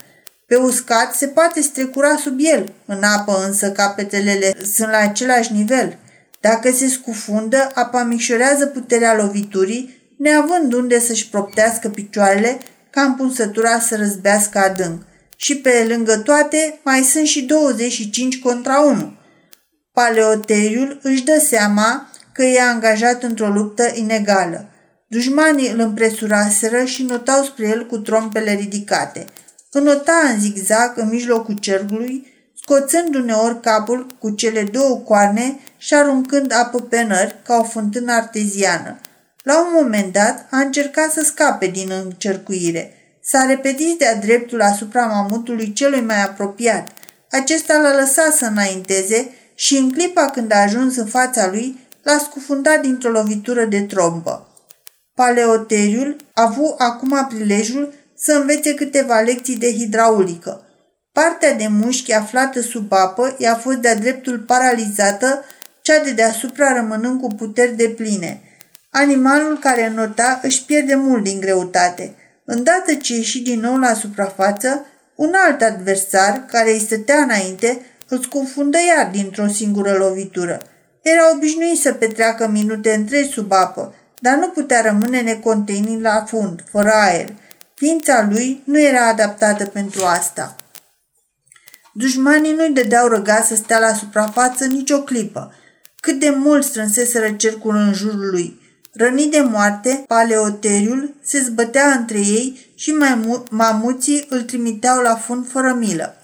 Pe 0.46 0.56
uscat 0.56 1.14
se 1.14 1.26
poate 1.26 1.60
strecura 1.60 2.16
sub 2.16 2.36
el, 2.38 2.72
în 2.86 3.02
apă 3.02 3.44
însă 3.46 3.70
capetelele 3.70 4.56
sunt 4.72 4.90
la 4.90 4.98
același 4.98 5.52
nivel. 5.52 5.98
Dacă 6.40 6.72
se 6.72 6.88
scufundă, 6.88 7.70
apa 7.74 8.02
micșorează 8.02 8.66
puterea 8.66 9.16
loviturii, 9.16 10.14
neavând 10.18 10.72
unde 10.72 11.00
să-și 11.00 11.28
proptească 11.28 11.88
picioarele 11.88 12.58
ca 12.90 13.02
împunsătura 13.02 13.78
să 13.78 13.96
răzbească 13.96 14.58
adânc. 14.58 15.02
Și 15.36 15.56
pe 15.56 15.86
lângă 15.88 16.16
toate 16.16 16.78
mai 16.82 17.02
sunt 17.02 17.26
și 17.26 17.42
25 17.42 18.38
contra 18.38 18.80
1. 18.80 19.12
Paleoteriul 19.92 20.98
își 21.02 21.24
dă 21.24 21.44
seama 21.48 22.10
că 22.32 22.42
e 22.42 22.60
angajat 22.60 23.22
într-o 23.22 23.48
luptă 23.48 23.90
inegală. 23.94 24.66
Dușmanii 25.06 25.70
îl 25.70 25.78
împresuraseră 25.78 26.84
și 26.84 27.02
notau 27.02 27.44
spre 27.44 27.68
el 27.68 27.86
cu 27.86 27.98
trompele 27.98 28.52
ridicate. 28.52 29.24
Înota 29.70 30.12
în 30.32 30.40
zigzag 30.40 30.92
în 30.96 31.08
mijlocul 31.08 31.58
cercului, 31.58 32.26
scoțând 32.62 33.14
uneori 33.14 33.60
capul 33.60 34.06
cu 34.18 34.30
cele 34.30 34.62
două 34.62 34.96
coarne 34.96 35.58
și 35.76 35.94
aruncând 35.94 36.52
apă 36.52 36.80
pe 36.80 37.02
nări 37.02 37.36
ca 37.42 37.56
o 37.56 37.62
fântână 37.62 38.12
arteziană. 38.12 39.00
La 39.42 39.60
un 39.60 39.68
moment 39.72 40.12
dat 40.12 40.46
a 40.50 40.58
încercat 40.58 41.12
să 41.12 41.22
scape 41.24 41.66
din 41.66 41.90
încercuire. 42.04 42.92
S-a 43.24 43.44
repetit 43.46 43.98
de-a 43.98 44.16
dreptul 44.16 44.62
asupra 44.62 45.06
mamutului 45.06 45.72
celui 45.72 46.00
mai 46.00 46.22
apropiat. 46.22 46.88
Acesta 47.30 47.76
l-a 47.76 47.94
lăsat 47.94 48.32
să 48.32 48.44
înainteze 48.44 49.30
și 49.54 49.76
în 49.76 49.92
clipa 49.92 50.26
când 50.26 50.52
a 50.52 50.56
ajuns 50.56 50.96
în 50.96 51.06
fața 51.06 51.46
lui, 51.46 51.78
l-a 52.02 52.18
scufundat 52.18 52.80
dintr-o 52.80 53.10
lovitură 53.10 53.64
de 53.64 53.80
trombă. 53.80 54.46
Paleoteriul 55.14 56.16
a 56.34 56.42
avut 56.42 56.74
acum 56.78 57.26
prilejul 57.28 57.92
să 58.16 58.32
învețe 58.32 58.74
câteva 58.74 59.20
lecții 59.20 59.56
de 59.56 59.72
hidraulică. 59.72 60.66
Partea 61.12 61.54
de 61.54 61.66
mușchi 61.70 62.12
aflată 62.12 62.60
sub 62.60 62.92
apă 62.92 63.34
i-a 63.38 63.54
fost 63.54 63.76
de-a 63.76 63.94
dreptul 63.94 64.38
paralizată, 64.38 65.44
cea 65.82 66.02
de 66.02 66.10
deasupra 66.10 66.72
rămânând 66.72 67.20
cu 67.20 67.34
puteri 67.34 67.76
de 67.76 67.88
pline. 67.88 68.42
Animalul 68.90 69.58
care 69.58 69.88
nota 69.88 70.40
își 70.42 70.64
pierde 70.64 70.94
mult 70.94 71.22
din 71.22 71.40
greutate. 71.40 72.14
Îndată 72.44 72.94
ce 72.94 73.14
ieși 73.14 73.42
din 73.42 73.60
nou 73.60 73.76
la 73.76 73.94
suprafață, 73.94 74.86
un 75.14 75.32
alt 75.46 75.62
adversar, 75.62 76.44
care 76.46 76.72
îi 76.72 76.80
stătea 76.80 77.16
înainte, 77.16 77.80
îl 78.08 78.18
scufundă 78.18 78.78
iar 78.96 79.10
dintr-o 79.10 79.46
singură 79.46 79.92
lovitură. 79.92 80.62
Era 81.02 81.30
obișnuit 81.34 81.78
să 81.78 81.92
petreacă 81.92 82.48
minute 82.48 82.94
întregi 82.94 83.30
sub 83.30 83.52
apă, 83.52 83.94
dar 84.20 84.36
nu 84.36 84.48
putea 84.48 84.80
rămâne 84.80 85.20
necontenind 85.20 86.02
la 86.02 86.24
fund, 86.26 86.64
fără 86.70 86.90
aer. 86.92 87.34
Ființa 87.74 88.28
lui 88.30 88.62
nu 88.64 88.80
era 88.80 89.06
adaptată 89.06 89.64
pentru 89.64 90.04
asta. 90.04 90.56
Dușmanii 91.94 92.52
nu-i 92.52 92.70
dădeau 92.72 93.08
răga 93.08 93.42
să 93.42 93.54
stea 93.54 93.78
la 93.78 93.92
suprafață 93.92 94.66
nicio 94.66 95.02
clipă. 95.02 95.54
Cât 96.00 96.18
de 96.18 96.30
mult 96.30 96.64
strânseseră 96.64 97.30
cercul 97.30 97.74
în 97.74 97.92
jurul 97.92 98.30
lui. 98.30 98.60
Rănit 98.92 99.30
de 99.30 99.40
moarte, 99.40 100.04
paleoteriul 100.06 101.14
se 101.22 101.40
zbătea 101.40 101.90
între 101.90 102.18
ei 102.18 102.72
și 102.74 102.90
mai 102.90 103.42
mamuții 103.50 104.26
îl 104.28 104.42
trimiteau 104.42 105.02
la 105.02 105.14
fund 105.14 105.50
fără 105.50 105.72
milă. 105.72 106.21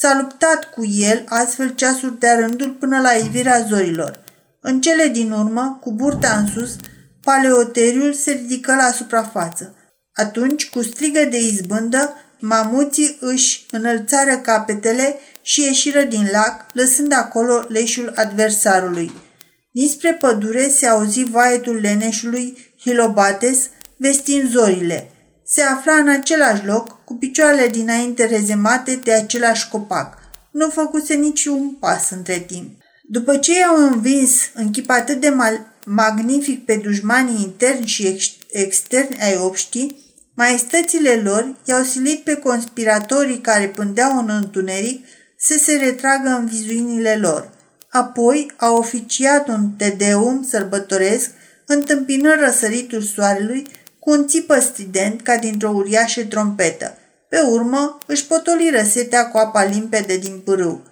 S-a 0.00 0.16
luptat 0.20 0.64
cu 0.64 0.84
el 0.84 1.24
astfel 1.28 1.74
ceasuri 1.74 2.18
de 2.18 2.28
rândul 2.28 2.70
până 2.70 3.00
la 3.00 3.12
ivirea 3.12 3.66
zorilor. 3.68 4.24
În 4.60 4.80
cele 4.80 5.08
din 5.08 5.30
urmă, 5.30 5.78
cu 5.80 5.92
burta 5.92 6.36
în 6.36 6.46
sus, 6.46 6.76
paleoteriul 7.22 8.12
se 8.12 8.30
ridică 8.30 8.74
la 8.74 8.90
suprafață. 8.90 9.74
Atunci, 10.12 10.68
cu 10.68 10.82
strigă 10.82 11.24
de 11.24 11.38
izbândă, 11.38 12.14
mamuții 12.38 13.16
își 13.20 13.66
înălțară 13.70 14.36
capetele 14.36 15.18
și 15.42 15.62
ieșiră 15.62 16.02
din 16.02 16.28
lac, 16.32 16.66
lăsând 16.72 17.12
acolo 17.12 17.64
leșul 17.68 18.12
adversarului. 18.14 19.12
Dinspre 19.72 20.14
pădure 20.14 20.68
se 20.68 20.86
auzi 20.86 21.24
vaietul 21.24 21.76
leneșului 21.76 22.72
Hilobates, 22.80 23.58
vestind 23.96 24.50
zorile. 24.50 25.10
Se 25.50 25.62
afla 25.62 25.92
în 25.92 26.08
același 26.08 26.66
loc, 26.66 27.04
cu 27.04 27.14
picioarele 27.14 27.68
dinainte 27.68 28.24
rezemate 28.24 28.94
de 28.94 29.12
același 29.12 29.68
copac. 29.68 30.18
Nu 30.50 30.68
făcuse 30.68 31.14
niciun 31.14 31.70
pas 31.80 32.10
între 32.10 32.38
timp. 32.38 32.70
După 33.02 33.36
ce 33.36 33.58
i-au 33.58 33.86
învins 33.86 34.32
în 34.54 34.70
chip 34.70 34.90
atât 34.90 35.20
de 35.20 35.28
mal- 35.28 35.66
magnific 35.86 36.64
pe 36.64 36.74
dușmanii 36.74 37.42
interni 37.42 37.86
și 37.86 38.06
ex- 38.06 38.36
externi 38.50 39.18
ai 39.20 39.36
obștii, 39.36 39.96
maestățile 40.34 41.14
lor 41.24 41.56
i-au 41.64 41.82
silit 41.82 42.24
pe 42.24 42.34
conspiratorii 42.34 43.38
care 43.38 43.66
pândeau 43.66 44.18
în 44.18 44.28
întuneric 44.30 45.06
să 45.38 45.58
se 45.58 45.76
retragă 45.76 46.28
în 46.28 46.46
vizuinile 46.46 47.16
lor. 47.16 47.50
Apoi 47.90 48.52
au 48.56 48.76
oficiat 48.76 49.48
un 49.48 49.70
tedeum 49.70 50.46
sărbătoresc, 50.48 51.30
întâmpinând 51.66 52.40
răsăritul 52.40 53.02
soarelui 53.02 53.66
cu 54.08 54.14
un 54.14 54.26
țipă 54.26 54.60
strident 54.60 55.22
ca 55.22 55.36
dintr-o 55.36 55.70
uriașă 55.70 56.24
trompetă. 56.24 56.98
Pe 57.28 57.40
urmă 57.40 57.98
își 58.06 58.26
potoliră 58.26 58.82
setea 58.82 59.28
cu 59.28 59.38
apa 59.38 59.64
limpede 59.64 60.16
din 60.16 60.40
pârâu. 60.44 60.82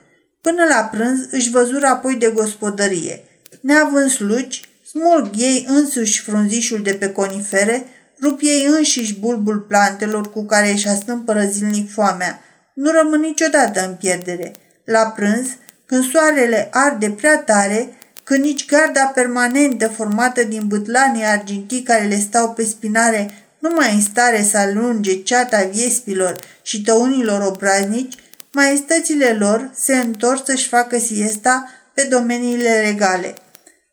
Până 0.40 0.64
la 0.68 0.88
prânz 0.92 1.26
își 1.30 1.50
văzură 1.50 1.86
apoi 1.86 2.14
de 2.14 2.30
gospodărie. 2.34 3.24
Neavând 3.60 4.10
slugi, 4.10 4.68
smulg 4.88 5.30
ei 5.36 5.66
însuși 5.68 6.22
frunzișul 6.22 6.82
de 6.82 6.92
pe 6.92 7.12
conifere, 7.12 7.86
rup 8.22 8.38
ei 8.42 8.66
înșiși 8.70 9.18
bulbul 9.18 9.58
plantelor 9.58 10.30
cu 10.30 10.44
care 10.44 10.70
își 10.70 10.88
astâmpără 10.88 11.44
zilnic 11.50 11.92
foamea. 11.92 12.40
Nu 12.74 12.90
rămân 12.90 13.20
niciodată 13.20 13.86
în 13.86 13.94
pierdere. 13.94 14.52
La 14.84 15.06
prânz, 15.06 15.46
când 15.86 16.10
soarele 16.10 16.68
arde 16.70 17.10
prea 17.10 17.38
tare, 17.38 17.96
când 18.28 18.44
nici 18.44 18.66
garda 18.66 19.04
permanentă 19.04 19.88
formată 19.88 20.42
din 20.42 20.66
bâtlanii 20.66 21.24
argintii 21.24 21.82
care 21.82 22.04
le 22.04 22.18
stau 22.18 22.52
pe 22.52 22.64
spinare 22.64 23.30
nu 23.58 23.70
mai 23.74 23.94
în 23.94 24.00
stare 24.00 24.42
să 24.42 24.58
alunge 24.58 25.22
ceata 25.22 25.68
viespilor 25.72 26.36
și 26.62 26.82
tăunilor 26.82 27.40
obraznici, 27.40 28.14
maestățile 28.52 29.36
lor 29.38 29.70
se 29.74 29.96
întorc 29.96 30.46
să-și 30.46 30.68
facă 30.68 30.98
siesta 30.98 31.70
pe 31.94 32.02
domeniile 32.02 32.80
regale. 32.80 33.34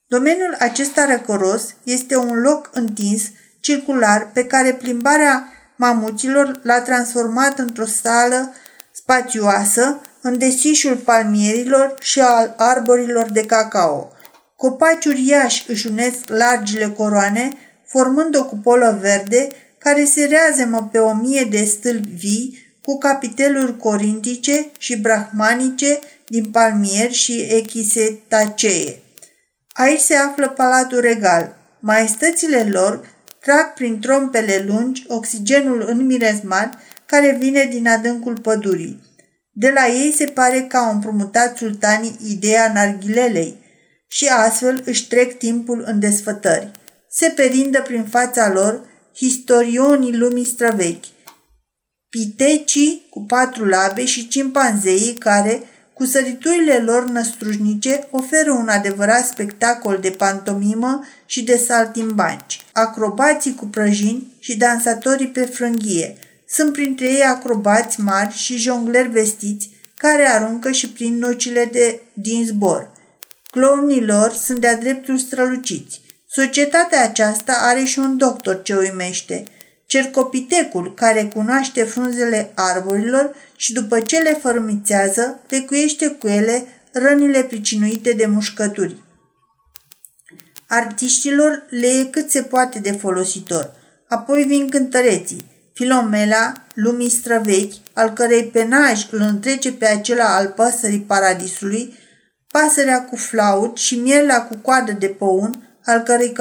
Domeniul 0.08 0.56
acesta 0.60 1.06
răcoros 1.06 1.64
este 1.84 2.16
un 2.16 2.42
loc 2.42 2.70
întins, 2.74 3.24
circular, 3.60 4.30
pe 4.34 4.46
care 4.46 4.74
plimbarea 4.74 5.48
mamuților 5.76 6.60
l-a 6.64 6.82
transformat 6.82 7.60
într-o 7.60 7.86
sală 7.86 8.54
spațioasă 8.92 10.02
în 10.22 10.38
desișul 10.38 10.96
palmierilor 10.96 11.94
și 12.00 12.20
al 12.20 12.54
arborilor 12.58 13.30
de 13.32 13.46
cacao. 13.46 14.12
Copaci 14.64 15.05
uriași 15.05 15.64
își 15.68 15.88
unesc 15.88 16.18
largile 16.28 16.88
coroane, 16.89 17.49
formând 17.86 18.36
o 18.36 18.45
cupolă 18.45 18.97
verde 19.01 19.47
care 19.78 20.05
se 20.05 20.26
reazemă 20.26 20.89
pe 20.91 20.97
o 20.97 21.14
mie 21.14 21.43
de 21.43 21.64
stâlpi 21.64 22.09
vii 22.09 22.57
cu 22.84 22.97
capiteluri 22.97 23.78
corintice 23.78 24.66
și 24.78 24.97
brahmanice 24.97 25.99
din 26.28 26.45
palmieri 26.51 27.14
și 27.14 27.39
echisetacee. 27.39 28.99
Aici 29.72 29.99
se 29.99 30.16
află 30.16 30.49
palatul 30.49 30.99
regal. 30.99 31.55
Maestățile 31.80 32.68
lor 32.70 33.07
trag 33.39 33.74
prin 33.74 33.99
trompele 33.99 34.64
lungi 34.68 35.05
oxigenul 35.07 35.86
înmirezmat 35.88 36.78
care 37.05 37.38
vine 37.39 37.68
din 37.72 37.88
adâncul 37.88 38.38
pădurii. 38.39 39.01
De 39.51 39.70
la 39.70 39.88
ei 39.88 40.14
se 40.18 40.26
pare 40.26 40.61
că 40.61 40.78
au 40.78 40.91
împrumutat 40.91 41.57
sultanii 41.57 42.20
ideea 42.30 42.72
narghilelei, 42.74 43.61
și 44.14 44.28
astfel 44.28 44.82
își 44.86 45.07
trec 45.07 45.38
timpul 45.38 45.84
în 45.86 45.99
desfătări. 45.99 46.72
Se 47.09 47.28
perindă 47.36 47.82
prin 47.82 48.03
fața 48.03 48.51
lor 48.51 48.82
historionii 49.16 50.18
lumii 50.18 50.45
străvechi, 50.45 51.05
pitecii 52.09 53.05
cu 53.09 53.22
patru 53.22 53.66
labe 53.66 54.05
și 54.05 54.28
cimpanzeii 54.28 55.14
care, 55.14 55.64
cu 55.93 56.05
săriturile 56.05 56.78
lor 56.78 57.05
năstrușnice, 57.05 58.07
oferă 58.11 58.51
un 58.51 58.68
adevărat 58.68 59.26
spectacol 59.26 59.97
de 60.01 60.09
pantomimă 60.09 61.05
și 61.26 61.43
de 61.43 61.57
saltimbanci. 61.57 62.66
Acrobații 62.72 63.55
cu 63.55 63.66
prăjini 63.66 64.28
și 64.39 64.57
dansatorii 64.57 65.28
pe 65.28 65.41
frânghie. 65.41 66.18
Sunt 66.47 66.74
printre 66.74 67.05
ei 67.05 67.24
acrobați 67.24 67.99
mari 67.99 68.34
și 68.34 68.57
jongleri 68.57 69.09
vestiți 69.09 69.70
care 69.95 70.28
aruncă 70.28 70.72
și 70.72 70.89
prin 70.89 71.18
nocile 71.18 71.70
de, 71.72 72.01
din 72.14 72.45
zbor. 72.45 72.93
Clownii 73.54 74.06
lor 74.06 74.32
sunt 74.32 74.60
de-a 74.60 74.78
dreptul 74.78 75.18
străluciți. 75.18 76.01
Societatea 76.30 77.04
aceasta 77.04 77.54
are 77.62 77.84
și 77.84 77.99
un 77.99 78.18
doctor 78.18 78.62
ce 78.62 78.76
uimește, 78.76 79.43
cercopitecul 79.86 80.93
care 80.93 81.24
cunoaște 81.34 81.84
frunzele 81.84 82.51
arborilor 82.56 83.36
și 83.56 83.74
după 83.74 83.99
ce 83.99 84.20
le 84.20 84.38
fărmițează, 84.41 85.39
lecuiește 85.47 86.08
cu 86.08 86.28
ele 86.28 86.66
rănile 86.91 87.43
pricinuite 87.43 88.12
de 88.12 88.26
mușcături. 88.26 88.95
Artiștilor 90.68 91.66
le 91.70 91.88
e 91.88 92.06
cât 92.06 92.30
se 92.30 92.41
poate 92.41 92.80
de 92.80 92.91
folositor. 92.91 93.72
Apoi 94.08 94.43
vin 94.43 94.70
cântăreții, 94.70 95.45
Filomela, 95.74 96.54
lumii 96.74 97.10
străvechi, 97.10 97.74
al 97.93 98.10
cărei 98.10 98.43
penaj 98.43 99.08
îl 99.12 99.20
întrece 99.20 99.74
pe 99.74 99.86
acela 99.86 100.36
al 100.36 100.47
păsării 100.47 100.99
paradisului, 100.99 102.01
pasărea 102.54 103.06
cu 103.06 103.16
flaut 103.16 103.78
și 103.78 103.95
miela 103.95 104.41
cu 104.41 104.56
coadă 104.62 104.91
de 104.91 105.08
păun, 105.08 105.78
al 105.86 105.99
cărei 105.99 106.34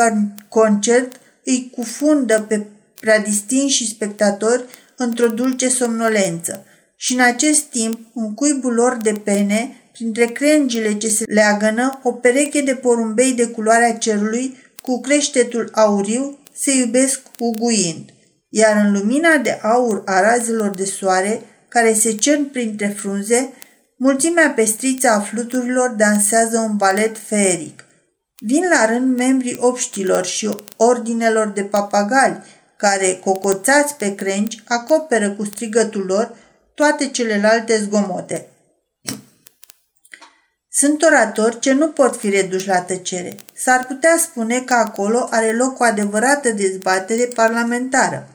concert 0.49 1.21
îi 1.45 1.71
cufundă 1.75 2.45
pe 2.49 2.67
prea 3.01 3.19
distinși 3.19 3.89
spectatori 3.89 4.65
într-o 4.97 5.29
dulce 5.29 5.69
somnolență. 5.69 6.65
Și 6.97 7.13
în 7.13 7.21
acest 7.21 7.63
timp, 7.63 7.99
în 8.15 8.35
cuibul 8.35 8.75
lor 8.75 8.99
de 9.03 9.13
pene, 9.25 9.77
printre 9.93 10.25
crengile 10.25 10.97
ce 10.97 11.09
se 11.09 11.25
leagănă, 11.27 12.01
o 12.03 12.13
pereche 12.13 12.61
de 12.61 12.75
porumbei 12.75 13.33
de 13.33 13.47
culoarea 13.47 13.95
cerului, 13.95 14.57
cu 14.83 15.01
creștetul 15.01 15.71
auriu, 15.73 16.39
se 16.55 16.77
iubesc 16.77 17.21
uguind. 17.39 18.11
Iar 18.49 18.85
în 18.85 18.93
lumina 18.93 19.37
de 19.37 19.59
aur 19.63 20.03
a 20.05 20.21
razelor 20.21 20.71
de 20.71 20.85
soare, 20.85 21.43
care 21.69 21.93
se 21.93 22.15
cern 22.15 22.45
printre 22.45 22.87
frunze, 22.87 23.53
mulțimea 24.03 24.51
pestriță 24.51 25.09
a 25.09 25.21
fluturilor 25.21 25.89
dansează 25.89 26.59
un 26.59 26.77
balet 26.77 27.19
feeric. 27.19 27.85
Vin 28.39 28.69
la 28.69 28.87
rând 28.87 29.17
membrii 29.17 29.57
obștilor 29.61 30.25
și 30.25 30.57
ordinelor 30.77 31.49
de 31.49 31.65
papagali, 31.65 32.43
care, 32.77 33.21
cocoțați 33.25 33.95
pe 33.95 34.15
crengi, 34.15 34.63
acoperă 34.67 35.31
cu 35.31 35.45
strigătul 35.45 36.05
lor 36.07 36.35
toate 36.75 37.09
celelalte 37.09 37.79
zgomote. 37.79 38.47
Sunt 40.71 41.03
oratori 41.03 41.59
ce 41.59 41.73
nu 41.73 41.89
pot 41.89 42.17
fi 42.17 42.29
reduși 42.29 42.69
la 42.69 42.81
tăcere. 42.81 43.37
S-ar 43.55 43.87
putea 43.87 44.17
spune 44.19 44.61
că 44.61 44.75
acolo 44.75 45.27
are 45.31 45.53
loc 45.53 45.81
o 45.81 45.85
adevărată 45.85 46.51
dezbatere 46.51 47.25
parlamentară. 47.25 48.29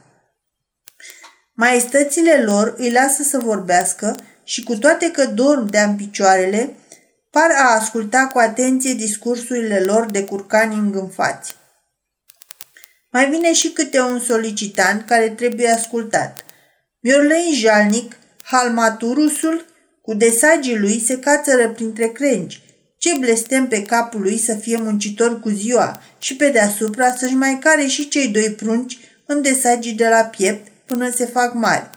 Maestățile 1.54 2.44
lor 2.44 2.74
îi 2.78 2.92
lasă 2.92 3.24
să 3.24 3.38
vorbească 3.38 4.16
și 4.48 4.64
cu 4.64 4.76
toate 4.76 5.12
că 5.12 5.26
dorm 5.26 5.70
de 5.70 5.94
picioarele, 5.98 6.76
par 7.32 7.50
a 7.58 7.76
asculta 7.76 8.28
cu 8.28 8.38
atenție 8.40 8.94
discursurile 8.94 9.80
lor 9.80 10.06
de 10.12 10.24
curcani 10.24 10.76
îngânfați. 10.76 11.56
Mai 13.12 13.30
vine 13.30 13.54
și 13.54 13.70
câte 13.70 14.00
un 14.00 14.20
solicitant 14.20 15.06
care 15.06 15.30
trebuie 15.30 15.70
ascultat. 15.70 16.46
Miorlăin 17.00 17.54
jalnic, 17.54 18.18
halmaturusul, 18.44 19.66
cu 20.02 20.14
desagii 20.14 20.78
lui 20.78 21.00
se 21.00 21.20
cațără 21.20 21.70
printre 21.70 22.08
crengi. 22.08 22.62
Ce 22.98 23.18
blestem 23.20 23.68
pe 23.68 23.84
capul 23.84 24.22
lui 24.22 24.38
să 24.38 24.56
fie 24.56 24.78
muncitor 24.78 25.40
cu 25.40 25.50
ziua 25.50 26.02
și 26.18 26.36
pe 26.36 26.50
deasupra 26.50 27.16
să-și 27.16 27.36
mai 27.36 27.60
care 27.60 27.86
și 27.86 28.08
cei 28.08 28.28
doi 28.28 28.52
prunci 28.52 28.98
în 29.26 29.42
desagii 29.42 29.94
de 29.94 30.08
la 30.08 30.24
piept 30.24 30.72
până 30.86 31.10
se 31.10 31.26
fac 31.26 31.54
mari. 31.54 31.90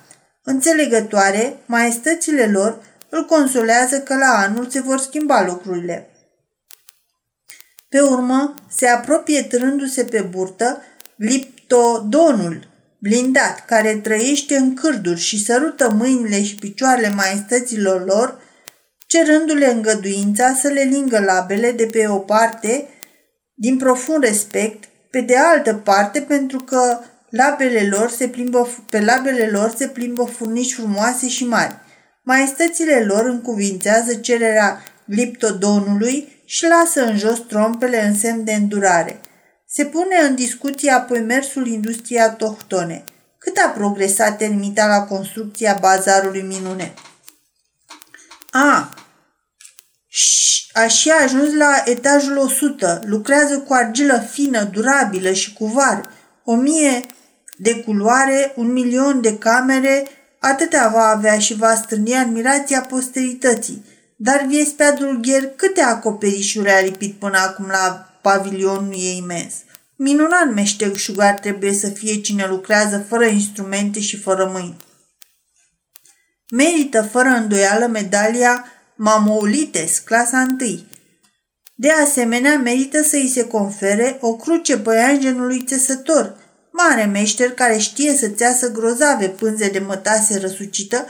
Înțelegătoare, 0.50 1.56
maestățile 1.66 2.46
lor 2.46 2.82
îl 3.08 3.24
consolează 3.24 4.00
că 4.00 4.16
la 4.16 4.38
anul 4.38 4.68
se 4.70 4.80
vor 4.80 4.98
schimba 4.98 5.44
lucrurile. 5.44 6.10
Pe 7.88 8.00
urmă, 8.00 8.54
se 8.70 8.86
apropie 8.86 9.42
trându-se 9.42 10.04
pe 10.04 10.20
burtă 10.20 10.82
Liptodonul, 11.16 12.68
blindat, 12.98 13.64
care 13.64 13.96
trăiește 13.96 14.56
în 14.56 14.74
cârduri 14.74 15.20
și 15.20 15.44
sărută 15.44 15.90
mâinile 15.90 16.42
și 16.42 16.54
picioarele 16.54 17.08
maestăților 17.08 18.04
lor, 18.04 18.40
cerându-le 19.06 19.66
îngăduința 19.66 20.54
să 20.54 20.68
le 20.68 20.82
lingă 20.82 21.20
labele 21.20 21.72
de 21.72 21.86
pe 21.86 22.06
o 22.06 22.18
parte 22.18 22.88
din 23.54 23.76
profund 23.76 24.24
respect, 24.24 24.84
pe 25.10 25.20
de 25.20 25.36
altă 25.36 25.74
parte 25.74 26.20
pentru 26.20 26.58
că 26.58 26.98
labele 27.30 27.88
lor 27.90 28.10
se 28.10 28.28
plimbă, 28.28 28.68
pe 28.88 29.00
labele 29.00 29.50
lor 29.50 29.74
se 29.76 29.88
plimbă 29.88 30.24
furnici 30.24 30.74
frumoase 30.74 31.28
și 31.28 31.46
mari. 31.46 31.76
Maestățile 32.22 33.04
lor 33.04 33.24
încuvințează 33.24 34.14
cererea 34.14 34.82
gliptodonului 35.04 36.42
și 36.44 36.66
lasă 36.66 37.04
în 37.04 37.18
jos 37.18 37.38
trompele 37.38 38.06
în 38.06 38.14
semn 38.14 38.44
de 38.44 38.52
îndurare– 38.52 39.20
se 39.72 39.84
pune 39.84 40.16
în 40.16 40.34
discuție 40.34 40.90
apoi 40.90 41.20
mersul 41.20 41.66
industriei 41.66 42.22
autohtone. 42.22 43.04
Cât 43.38 43.56
a 43.56 43.68
progresat 43.68 44.40
ermita 44.40 44.86
la 44.86 45.04
construcția 45.04 45.78
bazarului 45.80 46.42
minune? 46.42 46.94
A, 48.50 48.94
a 50.72 50.86
și 50.86 51.10
ajuns 51.10 51.54
la 51.54 51.82
etajul 51.84 52.36
100. 52.36 53.00
Lucrează 53.04 53.58
cu 53.58 53.72
argilă 53.72 54.18
fină, 54.30 54.62
durabilă 54.62 55.32
și 55.32 55.52
cu 55.52 55.66
var. 55.66 56.08
O 56.44 56.54
mie 56.54 57.06
de 57.62 57.82
culoare, 57.82 58.52
un 58.56 58.72
milion 58.72 59.20
de 59.20 59.38
camere, 59.38 60.08
atâtea 60.38 60.88
va 60.88 61.06
avea 61.06 61.38
și 61.38 61.54
va 61.54 61.74
strâni 61.74 62.14
admirația 62.14 62.80
posterității. 62.80 63.84
Dar 64.16 64.44
Viespea 64.48 64.92
Dulgher 64.92 65.46
câte 65.56 65.80
acoperișuri 65.80 66.70
a 66.70 66.80
lipit 66.80 67.14
până 67.14 67.38
acum 67.38 67.66
la 67.66 68.18
pavilionul 68.22 68.92
ei 68.92 69.16
imens. 69.16 69.54
Minunat 69.96 70.54
meșteșugar 70.54 71.34
trebuie 71.34 71.72
să 71.72 71.88
fie 71.88 72.20
cine 72.20 72.46
lucrează 72.46 73.04
fără 73.08 73.24
instrumente 73.24 74.00
și 74.00 74.16
fără 74.16 74.50
mâini. 74.52 74.76
Merită 76.50 77.02
fără 77.02 77.28
îndoială 77.28 77.86
medalia 77.86 78.64
Mamoulites, 78.96 79.98
clasa 79.98 80.46
1. 80.60 80.80
De 81.74 81.90
asemenea, 81.90 82.58
merită 82.58 83.02
să 83.02 83.16
îi 83.16 83.28
se 83.28 83.44
confere 83.46 84.18
o 84.20 84.36
cruce 84.36 84.76
băianjenului 84.76 85.64
țesător, 85.66 86.39
mare 86.70 87.04
meșter 87.04 87.50
care 87.52 87.78
știe 87.78 88.14
să 88.14 88.28
țeasă 88.28 88.70
grozave 88.70 89.28
pânze 89.28 89.68
de 89.68 89.78
mătase 89.78 90.38
răsucită, 90.38 91.06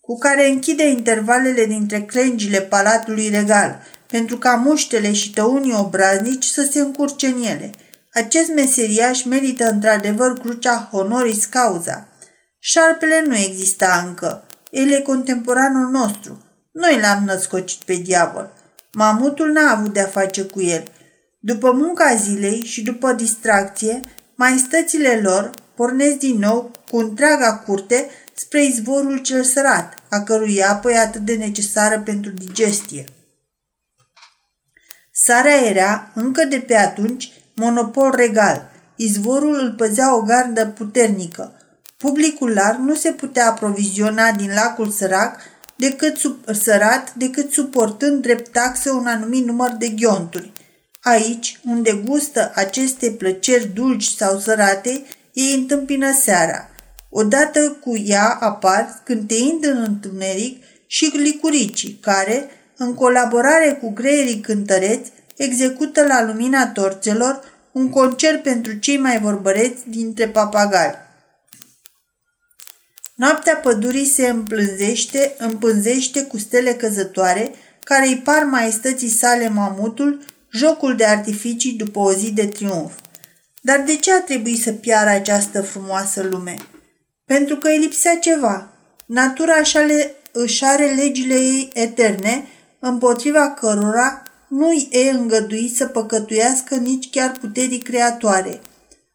cu 0.00 0.18
care 0.18 0.48
închide 0.48 0.88
intervalele 0.88 1.64
dintre 1.64 2.00
crengile 2.00 2.60
palatului 2.60 3.28
regal– 3.28 3.80
pentru 4.14 4.38
ca 4.38 4.54
muștele 4.54 5.12
și 5.12 5.32
tăunii 5.32 5.74
obraznici 5.74 6.44
să 6.44 6.68
se 6.70 6.80
încurce 6.80 7.26
în 7.26 7.42
ele. 7.42 7.70
Acest 8.12 8.48
meseriaș 8.54 9.24
merită 9.24 9.70
într-adevăr 9.70 10.38
crucea 10.38 10.88
honoris 10.90 11.44
cauza. 11.44 12.08
Șarpele 12.58 13.24
nu 13.26 13.36
exista 13.36 14.04
încă. 14.06 14.44
El 14.70 14.90
e 14.90 15.00
contemporanul 15.00 15.90
nostru. 15.90 16.42
Noi 16.72 16.98
l-am 17.00 17.22
născocit 17.24 17.82
pe 17.82 17.94
diavol. 17.94 18.52
Mamutul 18.92 19.52
n-a 19.52 19.70
avut 19.70 19.92
de-a 19.92 20.06
face 20.06 20.42
cu 20.42 20.62
el. 20.62 20.84
După 21.40 21.70
munca 21.72 22.14
zilei 22.14 22.64
și 22.64 22.82
după 22.82 23.12
distracție, 23.12 24.00
maestățile 24.34 25.20
lor 25.22 25.50
pornesc 25.74 26.16
din 26.16 26.38
nou 26.38 26.70
cu 26.90 26.96
întreaga 26.96 27.56
curte 27.56 28.08
spre 28.34 28.64
izvorul 28.64 29.18
cel 29.18 29.42
sărat, 29.42 29.94
a 30.08 30.20
cărui 30.20 30.64
apă 30.64 30.90
e 30.90 30.98
atât 30.98 31.20
de 31.20 31.34
necesară 31.34 32.00
pentru 32.00 32.30
digestie. 32.30 33.04
Sarea 35.12 35.56
era, 35.56 36.10
încă 36.14 36.44
de 36.44 36.58
pe 36.58 36.76
atunci, 36.76 37.32
monopol 37.54 38.10
regal. 38.16 38.70
Izvorul 38.96 39.54
îl 39.54 39.74
păzea 39.76 40.16
o 40.16 40.22
gardă 40.22 40.66
puternică. 40.66 41.52
Publicul 41.96 42.52
larg 42.52 42.78
nu 42.78 42.94
se 42.94 43.10
putea 43.10 43.48
aproviziona 43.48 44.32
din 44.32 44.50
lacul 44.54 44.90
sărac 44.90 45.40
decât 45.76 46.16
sub, 46.16 46.36
sărat 46.52 47.14
decât 47.14 47.52
suportând 47.52 48.22
drept 48.22 48.52
taxă 48.52 48.90
un 48.92 49.06
anumit 49.06 49.44
număr 49.44 49.70
de 49.78 49.88
ghionturi. 49.88 50.52
Aici, 51.04 51.60
unde 51.64 51.92
gustă 51.92 52.52
aceste 52.54 53.10
plăceri 53.10 53.66
dulci 53.66 54.04
sau 54.04 54.38
sărate, 54.38 55.02
ei 55.32 55.54
întâmpină 55.54 56.12
seara. 56.12 56.68
Odată 57.10 57.76
cu 57.80 57.96
ea 57.96 58.36
apar, 58.40 59.00
cânteind 59.04 59.64
în 59.64 59.82
întuneric, 59.82 60.62
și 60.86 61.04
licuricii, 61.04 61.98
care, 62.00 62.50
în 62.76 62.94
colaborare 62.94 63.78
cu 63.80 63.90
greierii 63.90 64.40
cântăreți, 64.40 65.12
execută 65.36 66.06
la 66.06 66.24
lumina 66.24 66.66
torțelor 66.66 67.40
un 67.72 67.90
concert 67.90 68.42
pentru 68.42 68.72
cei 68.72 68.96
mai 68.96 69.20
vorbăreți 69.20 69.88
dintre 69.88 70.28
papagali. 70.28 70.94
Noaptea 73.14 73.56
pădurii 73.56 74.06
se 74.06 74.28
împlânzește, 74.28 75.34
împânzește 75.38 76.22
cu 76.22 76.38
stele 76.38 76.74
căzătoare, 76.74 77.50
care 77.84 78.06
îi 78.06 78.20
par 78.24 78.44
maestății 78.44 79.08
sale 79.08 79.48
mamutul, 79.48 80.24
jocul 80.54 80.96
de 80.96 81.04
artificii 81.04 81.72
după 81.72 81.98
o 81.98 82.12
zi 82.12 82.32
de 82.32 82.46
triumf. 82.46 82.92
Dar 83.62 83.80
de 83.80 83.96
ce 83.96 84.12
a 84.12 84.20
trebuit 84.20 84.62
să 84.62 84.72
piară 84.72 85.10
această 85.10 85.62
frumoasă 85.62 86.22
lume? 86.22 86.56
Pentru 87.24 87.56
că 87.56 87.68
îi 87.68 87.78
lipsea 87.78 88.18
ceva. 88.18 88.68
Natura 89.06 89.54
așa 89.54 89.80
le, 89.80 90.14
își 90.32 90.64
are 90.64 90.86
legile 90.86 91.34
ei 91.34 91.70
eterne, 91.74 92.46
împotriva 92.78 93.50
cărora 93.50 94.22
nu 94.48 94.68
îi 94.68 94.88
e 94.90 95.10
îngăduit 95.10 95.76
să 95.76 95.86
păcătuiască 95.86 96.74
nici 96.74 97.10
chiar 97.10 97.32
puterii 97.40 97.78
creatoare. 97.78 98.60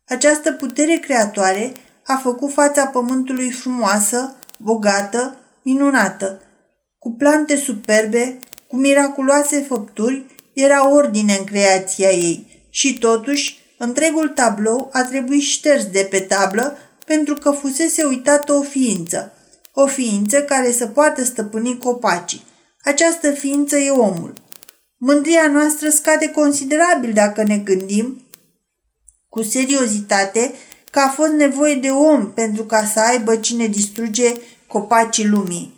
Această 0.08 0.52
putere 0.52 0.96
creatoare 0.96 1.72
a 2.06 2.16
făcut 2.16 2.54
fața 2.54 2.86
pământului 2.86 3.52
frumoasă, 3.52 4.36
bogată, 4.58 5.38
minunată. 5.62 6.42
Cu 7.00 7.12
plante 7.12 7.56
superbe, 7.56 8.40
cu 8.68 8.76
miraculoase 8.76 9.62
făpturi, 9.62 10.26
era 10.62 10.90
ordine 10.90 11.36
în 11.38 11.44
creația 11.44 12.10
ei 12.10 12.66
și 12.70 12.98
totuși 12.98 13.60
întregul 13.78 14.28
tablou 14.28 14.90
a 14.94 15.04
trebuit 15.04 15.42
șters 15.42 15.86
de 15.86 16.08
pe 16.10 16.20
tablă 16.20 16.78
pentru 17.06 17.34
că 17.34 17.52
fusese 17.52 18.04
uitată 18.04 18.54
o 18.54 18.62
ființă, 18.62 19.34
o 19.74 19.86
ființă 19.88 20.42
care 20.42 20.72
să 20.72 20.88
poată 20.88 21.24
stăpâni 21.24 21.78
copacii. 21.78 22.44
Această 22.84 23.32
ființă 23.32 23.78
e 23.78 23.90
omul. 23.90 24.34
Mândria 24.98 25.48
noastră 25.48 25.90
scade 25.90 26.30
considerabil 26.30 27.14
dacă 27.14 27.44
ne 27.44 27.58
gândim 27.58 28.22
cu 29.30 29.44
seriozitate 29.44 30.54
că 30.92 31.00
a 31.00 31.10
fost 31.10 31.32
nevoie 31.32 31.76
de 31.76 31.90
om 31.90 32.32
pentru 32.32 32.64
ca 32.64 32.86
să 32.94 33.00
aibă 33.00 33.36
cine 33.36 33.66
distruge 33.68 34.34
copacii 34.68 35.28
lumii. 35.28 35.74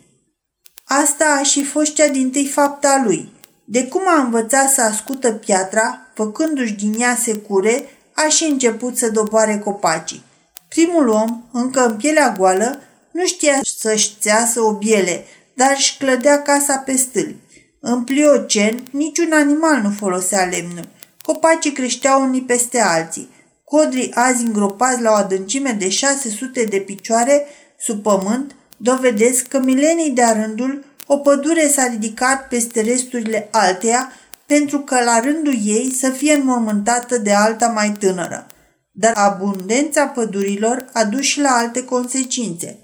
Asta 0.84 1.36
a 1.40 1.42
și 1.42 1.64
fost 1.64 1.94
cea 1.94 2.08
din 2.08 2.30
tâi 2.30 2.46
fapta 2.46 3.02
lui. 3.04 3.32
De 3.72 3.86
cum 3.86 4.02
a 4.06 4.20
învățat 4.20 4.70
să 4.70 4.82
ascută 4.82 5.32
piatra, 5.32 6.06
făcându-și 6.14 6.72
din 6.72 6.94
ea 7.00 7.16
secure, 7.22 7.84
a 8.12 8.28
și 8.28 8.44
început 8.44 8.96
să 8.96 9.10
doboare 9.10 9.58
copacii. 9.58 10.22
Primul 10.68 11.08
om, 11.08 11.42
încă 11.52 11.86
în 11.86 11.96
pielea 11.96 12.34
goală, 12.38 12.80
nu 13.10 13.26
știa 13.26 13.60
să-și 13.78 14.12
țeasă 14.20 14.60
o 14.60 14.72
biele, 14.72 15.24
dar 15.54 15.74
își 15.76 15.96
clădea 15.98 16.42
casa 16.42 16.76
pe 16.76 16.96
stâlpi. 16.96 17.60
În 17.80 18.04
pliocen, 18.04 18.82
niciun 18.90 19.32
animal 19.32 19.80
nu 19.82 19.90
folosea 19.90 20.44
lemnul. 20.44 20.88
Copacii 21.22 21.72
creșteau 21.72 22.22
unii 22.22 22.42
peste 22.42 22.80
alții. 22.80 23.28
Codrii 23.64 24.12
azi 24.14 24.44
îngropați 24.44 25.02
la 25.02 25.10
o 25.10 25.14
adâncime 25.14 25.70
de 25.70 25.88
600 25.88 26.64
de 26.64 26.78
picioare 26.78 27.46
sub 27.78 28.02
pământ 28.02 28.54
dovedesc 28.76 29.46
că 29.46 29.58
milenii 29.58 30.10
de-a 30.10 30.32
rândul 30.32 30.84
o 31.06 31.16
pădure 31.16 31.68
s-a 31.68 31.86
ridicat 31.86 32.48
peste 32.48 32.80
resturile 32.80 33.48
alteia 33.50 34.12
pentru 34.46 34.78
că 34.78 35.04
la 35.04 35.20
rândul 35.20 35.56
ei 35.64 35.92
să 35.98 36.10
fie 36.10 36.32
înmormântată 36.32 37.18
de 37.18 37.32
alta 37.32 37.66
mai 37.66 37.92
tânără. 37.98 38.46
Dar 38.90 39.12
abundența 39.14 40.06
pădurilor 40.06 40.88
a 40.92 41.04
dus 41.04 41.22
și 41.22 41.40
la 41.40 41.50
alte 41.50 41.84
consecințe. 41.84 42.78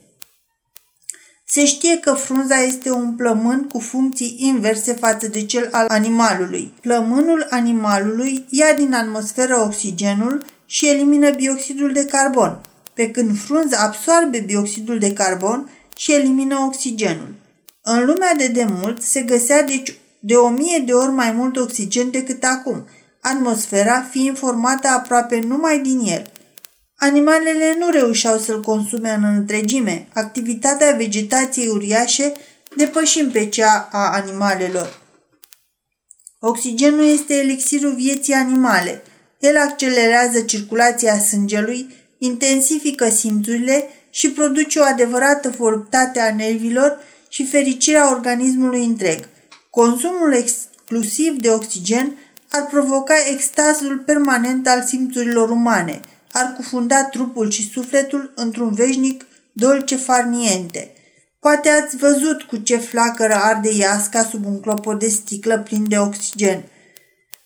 Se 1.45 1.65
știe 1.65 1.99
că 1.99 2.13
frunza 2.13 2.63
este 2.63 2.91
un 2.91 3.15
plămân 3.15 3.67
cu 3.69 3.79
funcții 3.79 4.37
inverse 4.39 4.93
față 4.93 5.29
de 5.29 5.45
cel 5.45 5.69
al 5.73 5.87
animalului. 5.89 6.73
Plămânul 6.81 7.47
animalului 7.51 8.47
ia 8.51 8.73
din 8.77 8.95
atmosferă 8.95 9.61
oxigenul 9.61 10.45
și 10.67 10.89
elimină 10.89 11.31
bioxidul 11.31 11.93
de 11.93 12.05
carbon, 12.05 12.61
pe 12.95 13.11
când 13.11 13.39
frunza 13.39 13.79
absorbe 13.79 14.39
bioxidul 14.39 14.99
de 14.99 15.13
carbon 15.13 15.71
și 15.97 16.13
elimină 16.13 16.59
oxigenul. 16.67 17.35
În 17.91 18.05
lumea 18.05 18.35
de 18.35 18.47
demult 18.47 19.03
se 19.03 19.23
găsea 19.23 19.63
deci 19.63 19.95
de 20.19 20.35
o 20.35 20.49
mie 20.49 20.79
de 20.79 20.93
ori 20.93 21.11
mai 21.11 21.33
mult 21.33 21.57
oxigen 21.57 22.11
decât 22.11 22.45
acum, 22.45 22.87
atmosfera 23.21 24.07
fiind 24.11 24.39
formată 24.39 24.89
aproape 24.89 25.41
numai 25.47 25.79
din 25.79 26.01
el. 26.05 26.33
Animalele 26.97 27.77
nu 27.79 27.91
reușeau 27.91 28.39
să-l 28.39 28.61
consume 28.61 29.11
în 29.11 29.25
întregime, 29.25 30.09
activitatea 30.15 30.95
vegetației 30.97 31.69
uriașe 31.69 32.33
depășind 32.77 33.33
pe 33.33 33.47
cea 33.47 33.89
a 33.93 34.13
animalelor. 34.13 35.01
Oxigenul 36.41 37.05
este 37.05 37.35
elixirul 37.35 37.95
vieții 37.95 38.35
animale. 38.35 39.03
El 39.39 39.57
accelerează 39.57 40.41
circulația 40.41 41.19
sângelui, 41.19 41.95
intensifică 42.19 43.09
simțurile 43.09 43.89
și 44.11 44.31
produce 44.31 44.79
o 44.79 44.83
adevărată 44.83 45.55
voluptate 45.59 46.21
a 46.21 46.35
nervilor 46.35 46.99
și 47.29 47.47
fericirea 47.47 48.11
organismului 48.11 48.85
întreg. 48.85 49.29
Consumul 49.71 50.33
exclusiv 50.33 51.41
de 51.41 51.51
oxigen 51.51 52.17
ar 52.51 52.67
provoca 52.67 53.15
extazul 53.33 53.99
permanent 54.07 54.69
al 54.69 54.83
simțurilor 54.83 55.51
umane, 55.51 56.01
ar 56.33 56.53
cufunda 56.57 57.05
trupul 57.05 57.51
și 57.51 57.71
sufletul 57.71 58.33
într-un 58.35 58.75
veșnic 58.75 59.27
dolce 59.53 59.97
farniente. 59.97 60.93
Poate 61.41 61.69
ați 61.69 61.97
văzut 61.97 62.43
cu 62.43 62.57
ce 62.57 62.77
flacără 62.77 63.35
arde 63.35 63.73
iasca 63.73 64.25
sub 64.25 64.47
un 64.47 64.61
clopot 64.61 64.99
de 64.99 65.09
sticlă 65.09 65.59
plin 65.59 65.89
de 65.89 65.99
oxigen. 65.99 66.65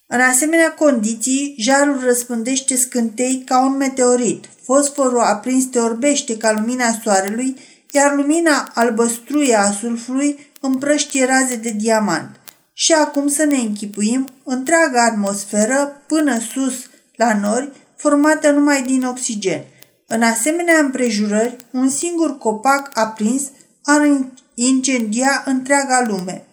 În 0.06 0.20
asemenea 0.20 0.72
condiții, 0.72 1.54
jarul 1.58 2.00
răspândește 2.04 2.76
scântei 2.76 3.42
ca 3.46 3.64
un 3.64 3.76
meteorit. 3.76 4.44
Fosforul 4.62 5.20
aprins 5.20 5.64
te 5.64 5.78
orbește 5.78 6.36
ca 6.36 6.52
lumina 6.52 6.98
soarelui, 7.02 7.56
iar 7.94 8.14
lumina 8.14 8.70
albăstruie 8.74 9.54
a 9.54 9.72
sulfului 9.72 10.50
împrăștie 10.60 11.24
raze 11.24 11.56
de 11.56 11.70
diamant. 11.70 12.40
Și 12.72 12.92
acum 12.92 13.28
să 13.28 13.44
ne 13.44 13.56
închipuim 13.56 14.28
întreaga 14.44 15.04
atmosferă 15.04 16.02
până 16.06 16.38
sus 16.38 16.74
la 17.16 17.38
nori, 17.38 17.70
formată 17.96 18.50
numai 18.50 18.82
din 18.82 19.04
oxigen. 19.04 19.64
În 20.06 20.22
asemenea 20.22 20.78
împrejurări, 20.78 21.56
un 21.70 21.88
singur 21.88 22.38
copac 22.38 22.90
aprins 22.98 23.42
ar 23.82 24.00
incendia 24.54 25.42
întreaga 25.46 26.04
lume. 26.06 26.46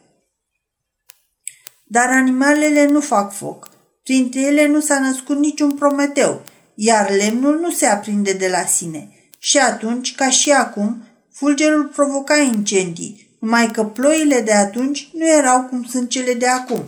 Dar 1.83 2.09
animalele 2.09 2.85
nu 2.85 2.99
fac 2.99 3.33
foc. 3.33 3.69
Printre 4.03 4.41
ele 4.41 4.67
nu 4.67 4.79
s-a 4.79 4.99
născut 4.99 5.37
niciun 5.37 5.71
prometeu, 5.71 6.41
iar 6.75 7.11
lemnul 7.11 7.59
nu 7.59 7.71
se 7.71 7.85
aprinde 7.85 8.33
de 8.33 8.47
la 8.47 8.65
sine. 8.65 9.09
Și 9.39 9.57
atunci, 9.57 10.15
ca 10.15 10.29
și 10.29 10.51
acum, 10.51 11.03
fulgerul 11.39 11.85
provoca 11.85 12.37
incendii, 12.37 13.29
numai 13.39 13.71
că 13.71 13.83
ploile 13.83 14.41
de 14.41 14.53
atunci 14.53 15.09
nu 15.13 15.27
erau 15.27 15.61
cum 15.61 15.83
sunt 15.83 16.09
cele 16.09 16.33
de 16.33 16.47
acum. 16.47 16.83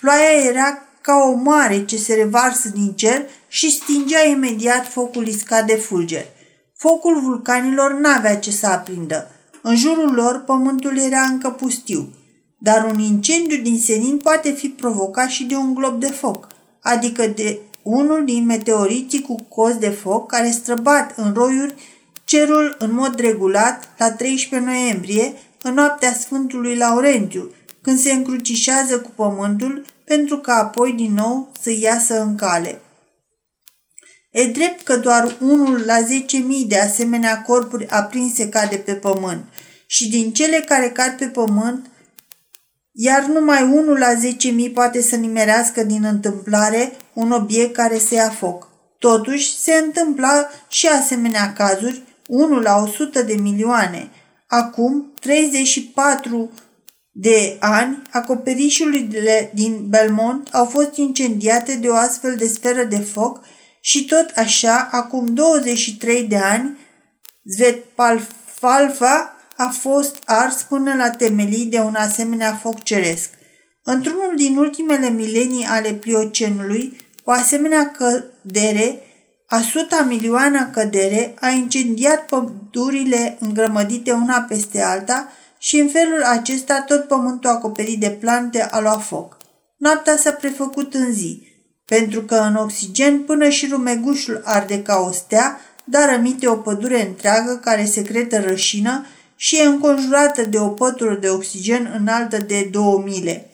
Ploaia 0.00 0.48
era 0.48 0.82
ca 1.00 1.14
o 1.14 1.34
mare 1.34 1.84
ce 1.84 1.96
se 1.96 2.14
revarsă 2.14 2.68
din 2.68 2.92
cer 2.92 3.26
și 3.48 3.70
stingea 3.70 4.26
imediat 4.26 4.86
focul 4.86 5.26
iscat 5.26 5.66
de 5.66 5.74
fulger. 5.74 6.24
Focul 6.76 7.20
vulcanilor 7.20 7.92
n-avea 7.92 8.36
ce 8.38 8.50
să 8.50 8.66
aprindă. 8.66 9.30
În 9.62 9.76
jurul 9.76 10.14
lor 10.14 10.42
pământul 10.46 10.98
era 10.98 11.20
încă 11.20 11.50
pustiu. 11.50 12.08
Dar 12.58 12.90
un 12.92 12.98
incendiu 12.98 13.62
din 13.62 13.78
senin 13.78 14.18
poate 14.18 14.50
fi 14.50 14.68
provocat 14.68 15.28
și 15.28 15.44
de 15.44 15.54
un 15.54 15.74
glob 15.74 16.00
de 16.00 16.10
foc, 16.10 16.46
adică 16.82 17.26
de 17.26 17.58
unul 17.82 18.24
din 18.24 18.44
meteoriții 18.44 19.22
cu 19.22 19.34
cos 19.48 19.76
de 19.76 19.88
foc 19.88 20.30
care 20.30 20.50
străbat 20.50 21.12
în 21.16 21.32
roiuri 21.32 21.74
cerul 22.28 22.76
în 22.78 22.92
mod 22.92 23.20
regulat 23.20 23.88
la 23.98 24.12
13 24.12 24.70
noiembrie, 24.70 25.32
în 25.62 25.74
noaptea 25.74 26.12
Sfântului 26.12 26.76
Laurentiu, 26.76 27.50
când 27.82 27.98
se 27.98 28.12
încrucișează 28.12 29.00
cu 29.00 29.10
pământul 29.14 29.84
pentru 30.04 30.38
ca 30.38 30.54
apoi 30.54 30.92
din 30.92 31.12
nou 31.14 31.52
să 31.60 31.70
iasă 31.70 32.20
în 32.20 32.36
cale. 32.36 32.80
E 34.30 34.44
drept 34.44 34.82
că 34.82 34.96
doar 34.96 35.36
unul 35.40 35.82
la 35.86 35.96
10.000 36.02 36.06
de 36.66 36.78
asemenea 36.78 37.42
corpuri 37.42 37.88
aprinse 37.88 38.48
cade 38.48 38.76
pe 38.76 38.94
pământ 38.94 39.44
și 39.86 40.08
din 40.08 40.32
cele 40.32 40.60
care 40.60 40.90
cad 40.90 41.16
pe 41.16 41.26
pământ, 41.26 41.86
iar 42.92 43.24
numai 43.24 43.62
unul 43.62 43.98
la 43.98 44.14
10.000 44.68 44.72
poate 44.74 45.02
să 45.02 45.16
nimerească 45.16 45.82
din 45.82 46.04
întâmplare 46.04 46.92
un 47.12 47.30
obiect 47.30 47.72
care 47.74 47.98
se 47.98 48.14
ia 48.14 48.30
foc. 48.30 48.68
Totuși, 48.98 49.58
se 49.58 49.72
întâmpla 49.72 50.48
și 50.68 50.86
asemenea 50.86 51.52
cazuri, 51.52 52.02
unul 52.28 52.62
la 52.62 52.76
100 52.76 53.22
de 53.22 53.34
milioane. 53.34 54.10
Acum, 54.46 55.12
34 55.20 56.50
de 57.10 57.56
ani, 57.60 58.02
acoperișurile 58.10 59.50
din 59.54 59.88
Belmont 59.88 60.48
au 60.52 60.64
fost 60.64 60.96
incendiate 60.96 61.74
de 61.74 61.88
o 61.88 61.94
astfel 61.94 62.36
de 62.36 62.46
sferă 62.46 62.84
de 62.84 62.98
foc 62.98 63.40
și 63.80 64.04
tot 64.04 64.32
așa, 64.36 64.88
acum 64.90 65.34
23 65.34 66.22
de 66.22 66.36
ani, 66.36 66.78
Zvetpalfalfa 67.44 69.36
a 69.56 69.68
fost 69.68 70.22
ars 70.24 70.62
până 70.62 70.94
la 70.94 71.10
temelii 71.10 71.64
de 71.64 71.78
un 71.78 71.94
asemenea 71.94 72.54
foc 72.54 72.82
ceresc. 72.82 73.30
Într-unul 73.82 74.32
din 74.36 74.56
ultimele 74.56 75.10
milenii 75.10 75.64
ale 75.64 75.92
Pliocenului, 75.92 76.96
o 77.24 77.30
asemenea 77.30 77.90
cădere, 77.90 79.02
a 79.50 79.60
suta 79.60 80.02
milioană 80.02 80.68
cădere, 80.72 81.34
a 81.40 81.48
incendiat 81.48 82.26
pădurile 82.26 83.36
îngrămădite 83.40 84.12
una 84.12 84.40
peste 84.40 84.82
alta 84.82 85.28
și 85.58 85.78
în 85.78 85.88
felul 85.88 86.22
acesta 86.22 86.80
tot 86.80 87.04
pământul 87.04 87.50
acoperit 87.50 88.00
de 88.00 88.10
plante 88.10 88.62
a 88.62 88.80
luat 88.80 89.02
foc. 89.02 89.36
Noaptea 89.76 90.16
s-a 90.16 90.32
prefăcut 90.32 90.94
în 90.94 91.12
zi, 91.12 91.42
pentru 91.84 92.22
că 92.22 92.34
în 92.34 92.54
oxigen 92.54 93.22
până 93.22 93.48
și 93.48 93.68
rumegușul 93.70 94.42
arde 94.44 94.82
ca 94.82 94.96
o 95.08 95.12
stea, 95.12 95.60
dar 95.84 96.10
rămite 96.10 96.48
o 96.48 96.56
pădure 96.56 97.06
întreagă 97.06 97.60
care 97.64 97.84
secretă 97.84 98.40
rășină 98.40 99.06
și 99.36 99.56
e 99.56 99.62
înconjurată 99.62 100.42
de 100.42 100.58
o 100.58 100.68
pătură 100.68 101.14
de 101.14 101.28
oxigen 101.28 101.94
înaltă 102.00 102.38
de 102.38 102.68
două 102.72 103.02
mile. 103.04 103.50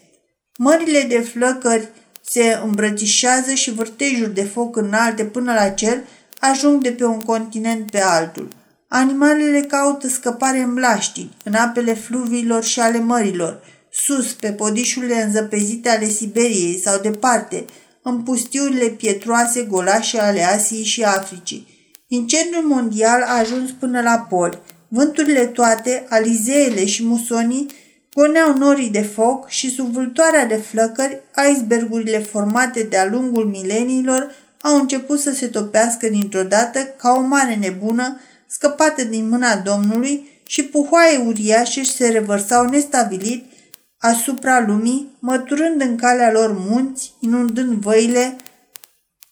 Mările 0.56 1.00
de 1.08 1.20
flăcări 1.20 1.88
se 2.26 2.58
îmbrățișează 2.64 3.54
și 3.54 3.70
vârtejuri 3.70 4.34
de 4.34 4.44
foc 4.44 4.76
înalte 4.76 5.24
până 5.24 5.52
la 5.52 5.68
cer 5.68 6.04
ajung 6.38 6.82
de 6.82 6.90
pe 6.90 7.04
un 7.04 7.20
continent 7.20 7.90
pe 7.90 8.00
altul. 8.00 8.48
Animalele 8.88 9.60
caută 9.60 10.08
scăpare 10.08 10.58
în 10.58 10.74
blaștii, 10.74 11.36
în 11.44 11.54
apele 11.54 11.94
fluviilor 11.94 12.64
și 12.64 12.80
ale 12.80 12.98
mărilor, 12.98 13.62
sus, 13.90 14.32
pe 14.32 14.52
podișurile 14.52 15.22
înzăpezite 15.22 15.88
ale 15.88 16.08
Siberiei 16.08 16.80
sau 16.84 17.00
departe, 17.00 17.64
în 18.02 18.22
pustiurile 18.22 18.86
pietroase 18.88 19.62
golașe 19.62 20.18
ale 20.18 20.42
Asiei 20.42 20.84
și 20.84 21.02
Africii. 21.02 21.66
Incendiul 22.08 22.62
mondial 22.62 23.22
a 23.22 23.38
ajuns 23.38 23.70
până 23.70 24.00
la 24.00 24.26
pol. 24.28 24.62
Vânturile 24.88 25.46
toate, 25.46 26.06
alizeele 26.08 26.84
și 26.84 27.04
musonii 27.04 27.66
goneau 28.14 28.56
norii 28.56 28.90
de 28.90 29.02
foc 29.02 29.48
și 29.48 29.74
sub 29.74 29.92
vâltoarea 29.92 30.46
de 30.46 30.56
flăcări, 30.56 31.20
icebergurile 31.50 32.18
formate 32.18 32.82
de-a 32.82 33.06
lungul 33.06 33.44
mileniilor 33.44 34.34
au 34.60 34.76
început 34.76 35.20
să 35.20 35.32
se 35.32 35.46
topească 35.46 36.08
dintr-o 36.08 36.42
dată 36.42 36.84
ca 36.84 37.12
o 37.12 37.20
mare 37.20 37.54
nebună 37.54 38.20
scăpată 38.46 39.04
din 39.04 39.28
mâna 39.28 39.56
Domnului 39.56 40.28
și 40.46 40.64
puhoaie 40.64 41.18
uriașe 41.18 41.82
se 41.82 42.08
revărsau 42.08 42.64
nestabilit 42.64 43.44
asupra 43.98 44.64
lumii, 44.66 45.16
măturând 45.18 45.80
în 45.80 45.96
calea 45.96 46.32
lor 46.32 46.56
munți, 46.58 47.12
inundând 47.20 47.72
văile, 47.72 48.36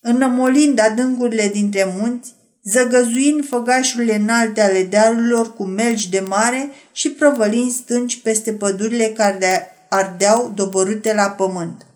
înămolind 0.00 0.80
adâncurile 0.80 1.48
dintre 1.48 1.94
munți, 1.98 2.34
zăgăzuind 2.64 3.48
făgașurile 3.48 4.14
înalte 4.14 4.60
ale 4.60 4.82
dealurilor 4.82 5.54
cu 5.54 5.64
melci 5.64 6.08
de 6.08 6.20
mare 6.20 6.70
și 6.92 7.10
prăvălind 7.10 7.70
stânci 7.70 8.20
peste 8.20 8.52
pădurile 8.52 9.06
care 9.06 9.76
ardeau 9.88 10.52
doborâte 10.54 11.14
la 11.14 11.30
pământ. 11.30 11.86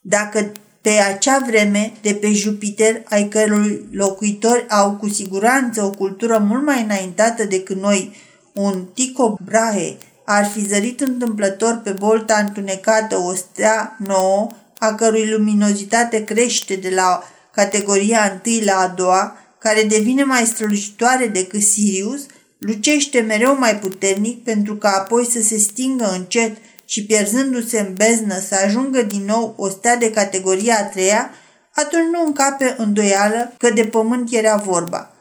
Dacă 0.00 0.52
pe 0.80 0.90
acea 0.90 1.38
vreme, 1.46 1.92
de 2.02 2.14
pe 2.14 2.32
Jupiter, 2.32 3.02
ai 3.04 3.28
cărui 3.28 3.88
locuitori 3.92 4.68
au 4.68 4.92
cu 4.92 5.08
siguranță 5.08 5.82
o 5.82 5.90
cultură 5.90 6.38
mult 6.38 6.64
mai 6.64 6.82
înaintată 6.82 7.44
decât 7.44 7.76
noi, 7.76 8.16
un 8.52 8.84
Tycho 8.94 9.36
Brahe 9.44 9.96
ar 10.24 10.46
fi 10.46 10.66
zărit 10.66 11.00
întâmplător 11.00 11.80
pe 11.84 11.90
bolta 11.90 12.36
întunecată 12.36 13.16
o 13.16 13.34
stea 13.34 13.96
nouă, 13.98 14.48
a 14.78 14.94
cărui 14.94 15.30
luminozitate 15.30 16.24
crește 16.24 16.74
de 16.74 16.90
la 16.94 17.22
categoria 17.52 18.30
întâi 18.32 18.64
la 18.64 18.76
a 18.76 18.88
doua, 18.88 19.36
care 19.58 19.82
devine 19.82 20.24
mai 20.24 20.46
strălucitoare 20.46 21.26
decât 21.26 21.62
Sirius, 21.62 22.26
lucește 22.58 23.20
mereu 23.20 23.58
mai 23.58 23.78
puternic 23.78 24.44
pentru 24.44 24.76
ca 24.76 24.90
apoi 24.90 25.26
să 25.26 25.42
se 25.42 25.58
stingă 25.58 26.10
încet 26.12 26.56
și 26.84 27.04
pierzându-se 27.04 27.80
în 27.80 27.94
beznă 27.94 28.38
să 28.38 28.54
ajungă 28.64 29.02
din 29.02 29.24
nou 29.24 29.54
o 29.56 29.68
stea 29.68 29.96
de 29.96 30.10
categoria 30.10 30.76
a 30.78 30.82
treia, 30.82 31.30
atunci 31.74 32.08
nu 32.12 32.26
încape 32.26 32.74
îndoială 32.78 33.52
că 33.58 33.70
de 33.70 33.84
pământ 33.84 34.32
era 34.32 34.56
vorba. 34.56 35.14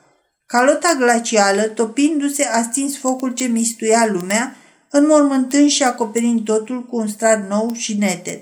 Calota 0.45 0.95
glacială, 0.99 1.61
topindu-se, 1.61 2.43
a 2.43 2.61
stins 2.61 2.97
focul 2.97 3.33
ce 3.33 3.45
mistuia 3.45 4.07
lumea, 4.11 4.55
înmormântând 4.89 5.69
și 5.69 5.83
acoperind 5.83 6.45
totul 6.45 6.85
cu 6.85 6.97
un 6.97 7.07
strat 7.07 7.47
nou 7.49 7.73
și 7.73 7.97
neted. 7.97 8.39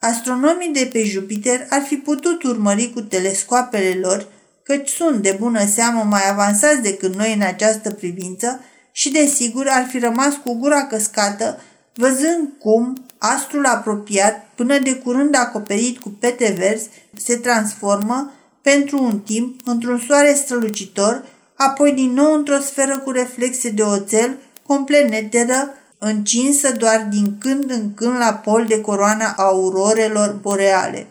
Astronomii 0.00 0.72
de 0.72 0.88
pe 0.92 1.04
Jupiter 1.04 1.66
ar 1.70 1.82
fi 1.82 1.96
putut 1.96 2.42
urmări 2.42 2.90
cu 2.94 3.00
telescoapele 3.00 3.98
lor, 4.02 4.26
căci 4.62 4.88
sunt 4.88 5.22
de 5.22 5.36
bună 5.38 5.66
seamă 5.66 6.02
mai 6.02 6.30
avansați 6.30 6.82
decât 6.82 7.14
noi 7.14 7.34
în 7.34 7.40
această 7.40 7.90
privință 7.90 8.60
și 8.92 9.10
desigur 9.10 9.66
ar 9.68 9.86
fi 9.90 9.98
rămas 9.98 10.34
cu 10.44 10.54
gura 10.54 10.86
căscată, 10.86 11.60
văzând 11.94 12.48
cum 12.58 13.04
astrul 13.18 13.66
apropiat, 13.66 14.48
până 14.54 14.78
de 14.78 14.94
curând 14.94 15.34
acoperit 15.34 15.98
cu 15.98 16.08
pete 16.08 16.54
verzi, 16.58 16.88
se 17.16 17.36
transformă 17.36 18.32
pentru 18.62 19.02
un 19.02 19.18
timp 19.18 19.60
într-un 19.64 19.98
soare 20.06 20.34
strălucitor, 20.34 21.24
apoi 21.54 21.92
din 21.92 22.12
nou 22.12 22.34
într-o 22.34 22.58
sferă 22.58 22.98
cu 22.98 23.10
reflexe 23.10 23.70
de 23.70 23.82
oțel, 23.82 24.36
complet 24.66 25.08
netedă, 25.08 25.74
încinsă 26.02 26.72
doar 26.72 27.06
din 27.10 27.38
când 27.38 27.70
în 27.70 27.94
când 27.94 28.16
la 28.18 28.34
pol 28.34 28.66
de 28.66 28.80
coroana 28.80 29.34
aurorelor 29.36 30.32
boreale. 30.32 31.06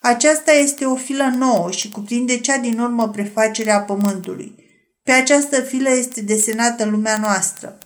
Aceasta 0.00 0.52
este 0.52 0.84
o 0.84 0.94
filă 0.94 1.32
nouă 1.36 1.70
și 1.70 1.90
cuprinde 1.90 2.38
cea 2.38 2.56
din 2.56 2.78
urmă 2.78 3.08
prefacere 3.08 3.70
a 3.70 3.80
Pământului. 3.80 4.54
Pe 5.02 5.12
această 5.12 5.60
filă 5.60 5.90
este 5.90 6.20
desenată 6.20 6.84
lumea 6.84 7.18
noastră. 7.18 7.78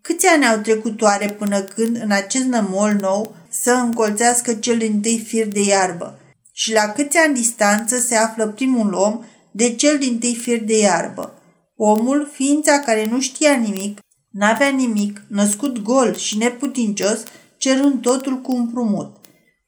Câți 0.00 0.26
ani 0.26 0.46
au 0.46 0.56
trecut 0.56 1.02
oare 1.02 1.28
până 1.28 1.60
când, 1.60 2.00
în 2.02 2.10
acest 2.10 2.44
nămol 2.44 2.92
nou, 3.00 3.34
să 3.50 3.72
încolțească 3.72 4.54
cel 4.54 4.78
din 4.78 5.00
tâi 5.00 5.18
fir 5.18 5.46
de 5.46 5.60
iarbă? 5.60 6.18
Și 6.52 6.72
la 6.72 6.88
câți 6.88 7.16
ani 7.16 7.34
distanță 7.34 7.98
se 7.98 8.14
află 8.14 8.48
primul 8.48 8.92
om 8.92 9.24
de 9.50 9.74
cel 9.74 9.98
din 9.98 10.18
tâi 10.18 10.34
fir 10.34 10.64
de 10.64 10.78
iarbă? 10.78 11.34
Omul, 11.76 12.30
ființa 12.32 12.78
care 12.78 13.06
nu 13.06 13.20
știa 13.20 13.54
nimic, 13.54 13.98
N-avea 14.30 14.68
nimic, 14.68 15.22
născut 15.28 15.82
gol 15.82 16.16
și 16.16 16.36
neputincios, 16.36 17.22
cerând 17.56 18.02
totul 18.02 18.40
cu 18.40 18.52
împrumut. 18.52 19.16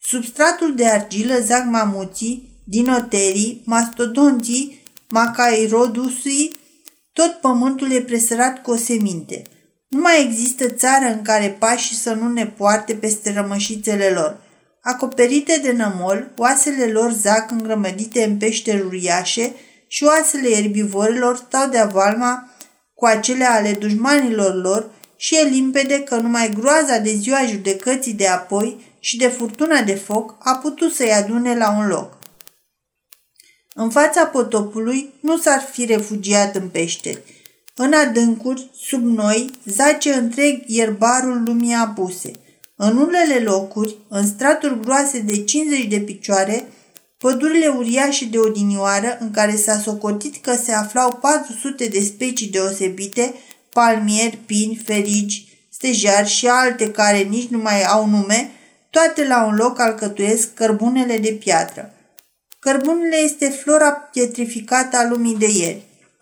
Substratul 0.00 0.74
de 0.74 0.86
argilă 0.86 1.38
zac 1.40 1.64
mamuții, 1.64 2.60
dinoterii, 2.64 3.62
mastodonții, 3.64 4.82
macairodusii, 5.08 6.56
tot 7.12 7.32
pământul 7.32 7.92
e 7.92 8.00
presărat 8.00 8.62
cu 8.62 8.70
o 8.70 8.76
seminte. 8.76 9.42
Nu 9.88 10.00
mai 10.00 10.24
există 10.24 10.68
țară 10.68 11.04
în 11.04 11.22
care 11.22 11.56
pașii 11.58 11.96
să 11.96 12.12
nu 12.12 12.28
ne 12.28 12.46
poarte 12.46 12.94
peste 12.94 13.32
rămășițele 13.32 14.08
lor. 14.08 14.40
Acoperite 14.82 15.60
de 15.62 15.72
nămol, 15.72 16.32
oasele 16.36 16.84
lor 16.84 17.12
zac 17.12 17.50
îngrămădite 17.50 18.24
în 18.24 18.36
peșteri 18.36 18.80
uriașe 18.80 19.54
și 19.86 20.04
oasele 20.04 20.48
erbivorilor 20.48 21.36
stau 21.36 21.68
de-a 21.68 21.86
valma 21.86 22.51
cu 23.02 23.08
acele 23.08 23.44
ale 23.44 23.72
dușmanilor 23.72 24.54
lor 24.54 24.90
și 25.16 25.36
e 25.36 25.48
limpede 25.48 26.02
că 26.02 26.16
numai 26.16 26.50
groaza 26.58 26.98
de 26.98 27.14
ziua 27.14 27.46
judecății 27.46 28.12
de 28.12 28.26
apoi 28.26 28.96
și 29.00 29.16
de 29.16 29.28
furtuna 29.28 29.82
de 29.82 29.94
foc 29.94 30.34
a 30.38 30.54
putut 30.54 30.92
să-i 30.92 31.12
adune 31.12 31.56
la 31.56 31.76
un 31.78 31.86
loc. 31.88 32.18
În 33.74 33.90
fața 33.90 34.26
potopului 34.26 35.12
nu 35.20 35.38
s-ar 35.38 35.60
fi 35.72 35.84
refugiat 35.84 36.54
în 36.54 36.68
peșteri. 36.68 37.22
În 37.74 37.92
adâncuri, 37.92 38.70
sub 38.74 39.04
noi, 39.04 39.50
zace 39.64 40.12
întreg 40.12 40.62
ierbarul 40.66 41.42
lumii 41.44 41.74
apuse. 41.74 42.30
În 42.76 42.96
unele 42.96 43.38
locuri, 43.38 43.96
în 44.08 44.26
straturi 44.26 44.80
groase 44.80 45.18
de 45.18 45.44
50 45.44 45.84
de 45.84 46.00
picioare, 46.00 46.68
Pădurile 47.22 47.66
uriașe 47.66 48.24
de 48.24 48.38
odinioară, 48.38 49.16
în 49.20 49.30
care 49.30 49.56
s-a 49.56 49.78
socotit 49.78 50.36
că 50.36 50.54
se 50.54 50.72
aflau 50.72 51.12
400 51.12 51.86
de 51.86 52.00
specii 52.00 52.48
deosebite, 52.48 53.34
palmieri, 53.72 54.38
pini, 54.46 54.80
ferigi, 54.84 55.48
stejari 55.68 56.28
și 56.28 56.46
alte 56.46 56.90
care 56.90 57.18
nici 57.18 57.48
nu 57.48 57.58
mai 57.58 57.82
au 57.82 58.06
nume, 58.06 58.50
toate 58.90 59.26
la 59.26 59.44
un 59.44 59.54
loc 59.54 59.80
alcătuiesc 59.80 60.54
cărbunele 60.54 61.18
de 61.18 61.30
piatră. 61.32 61.94
Cărbunele 62.58 63.16
este 63.16 63.48
flora 63.48 63.90
pietrificată 63.90 64.96
a 64.96 65.08
lumii 65.08 65.36
de 65.36 65.48
ieri. 65.50 65.82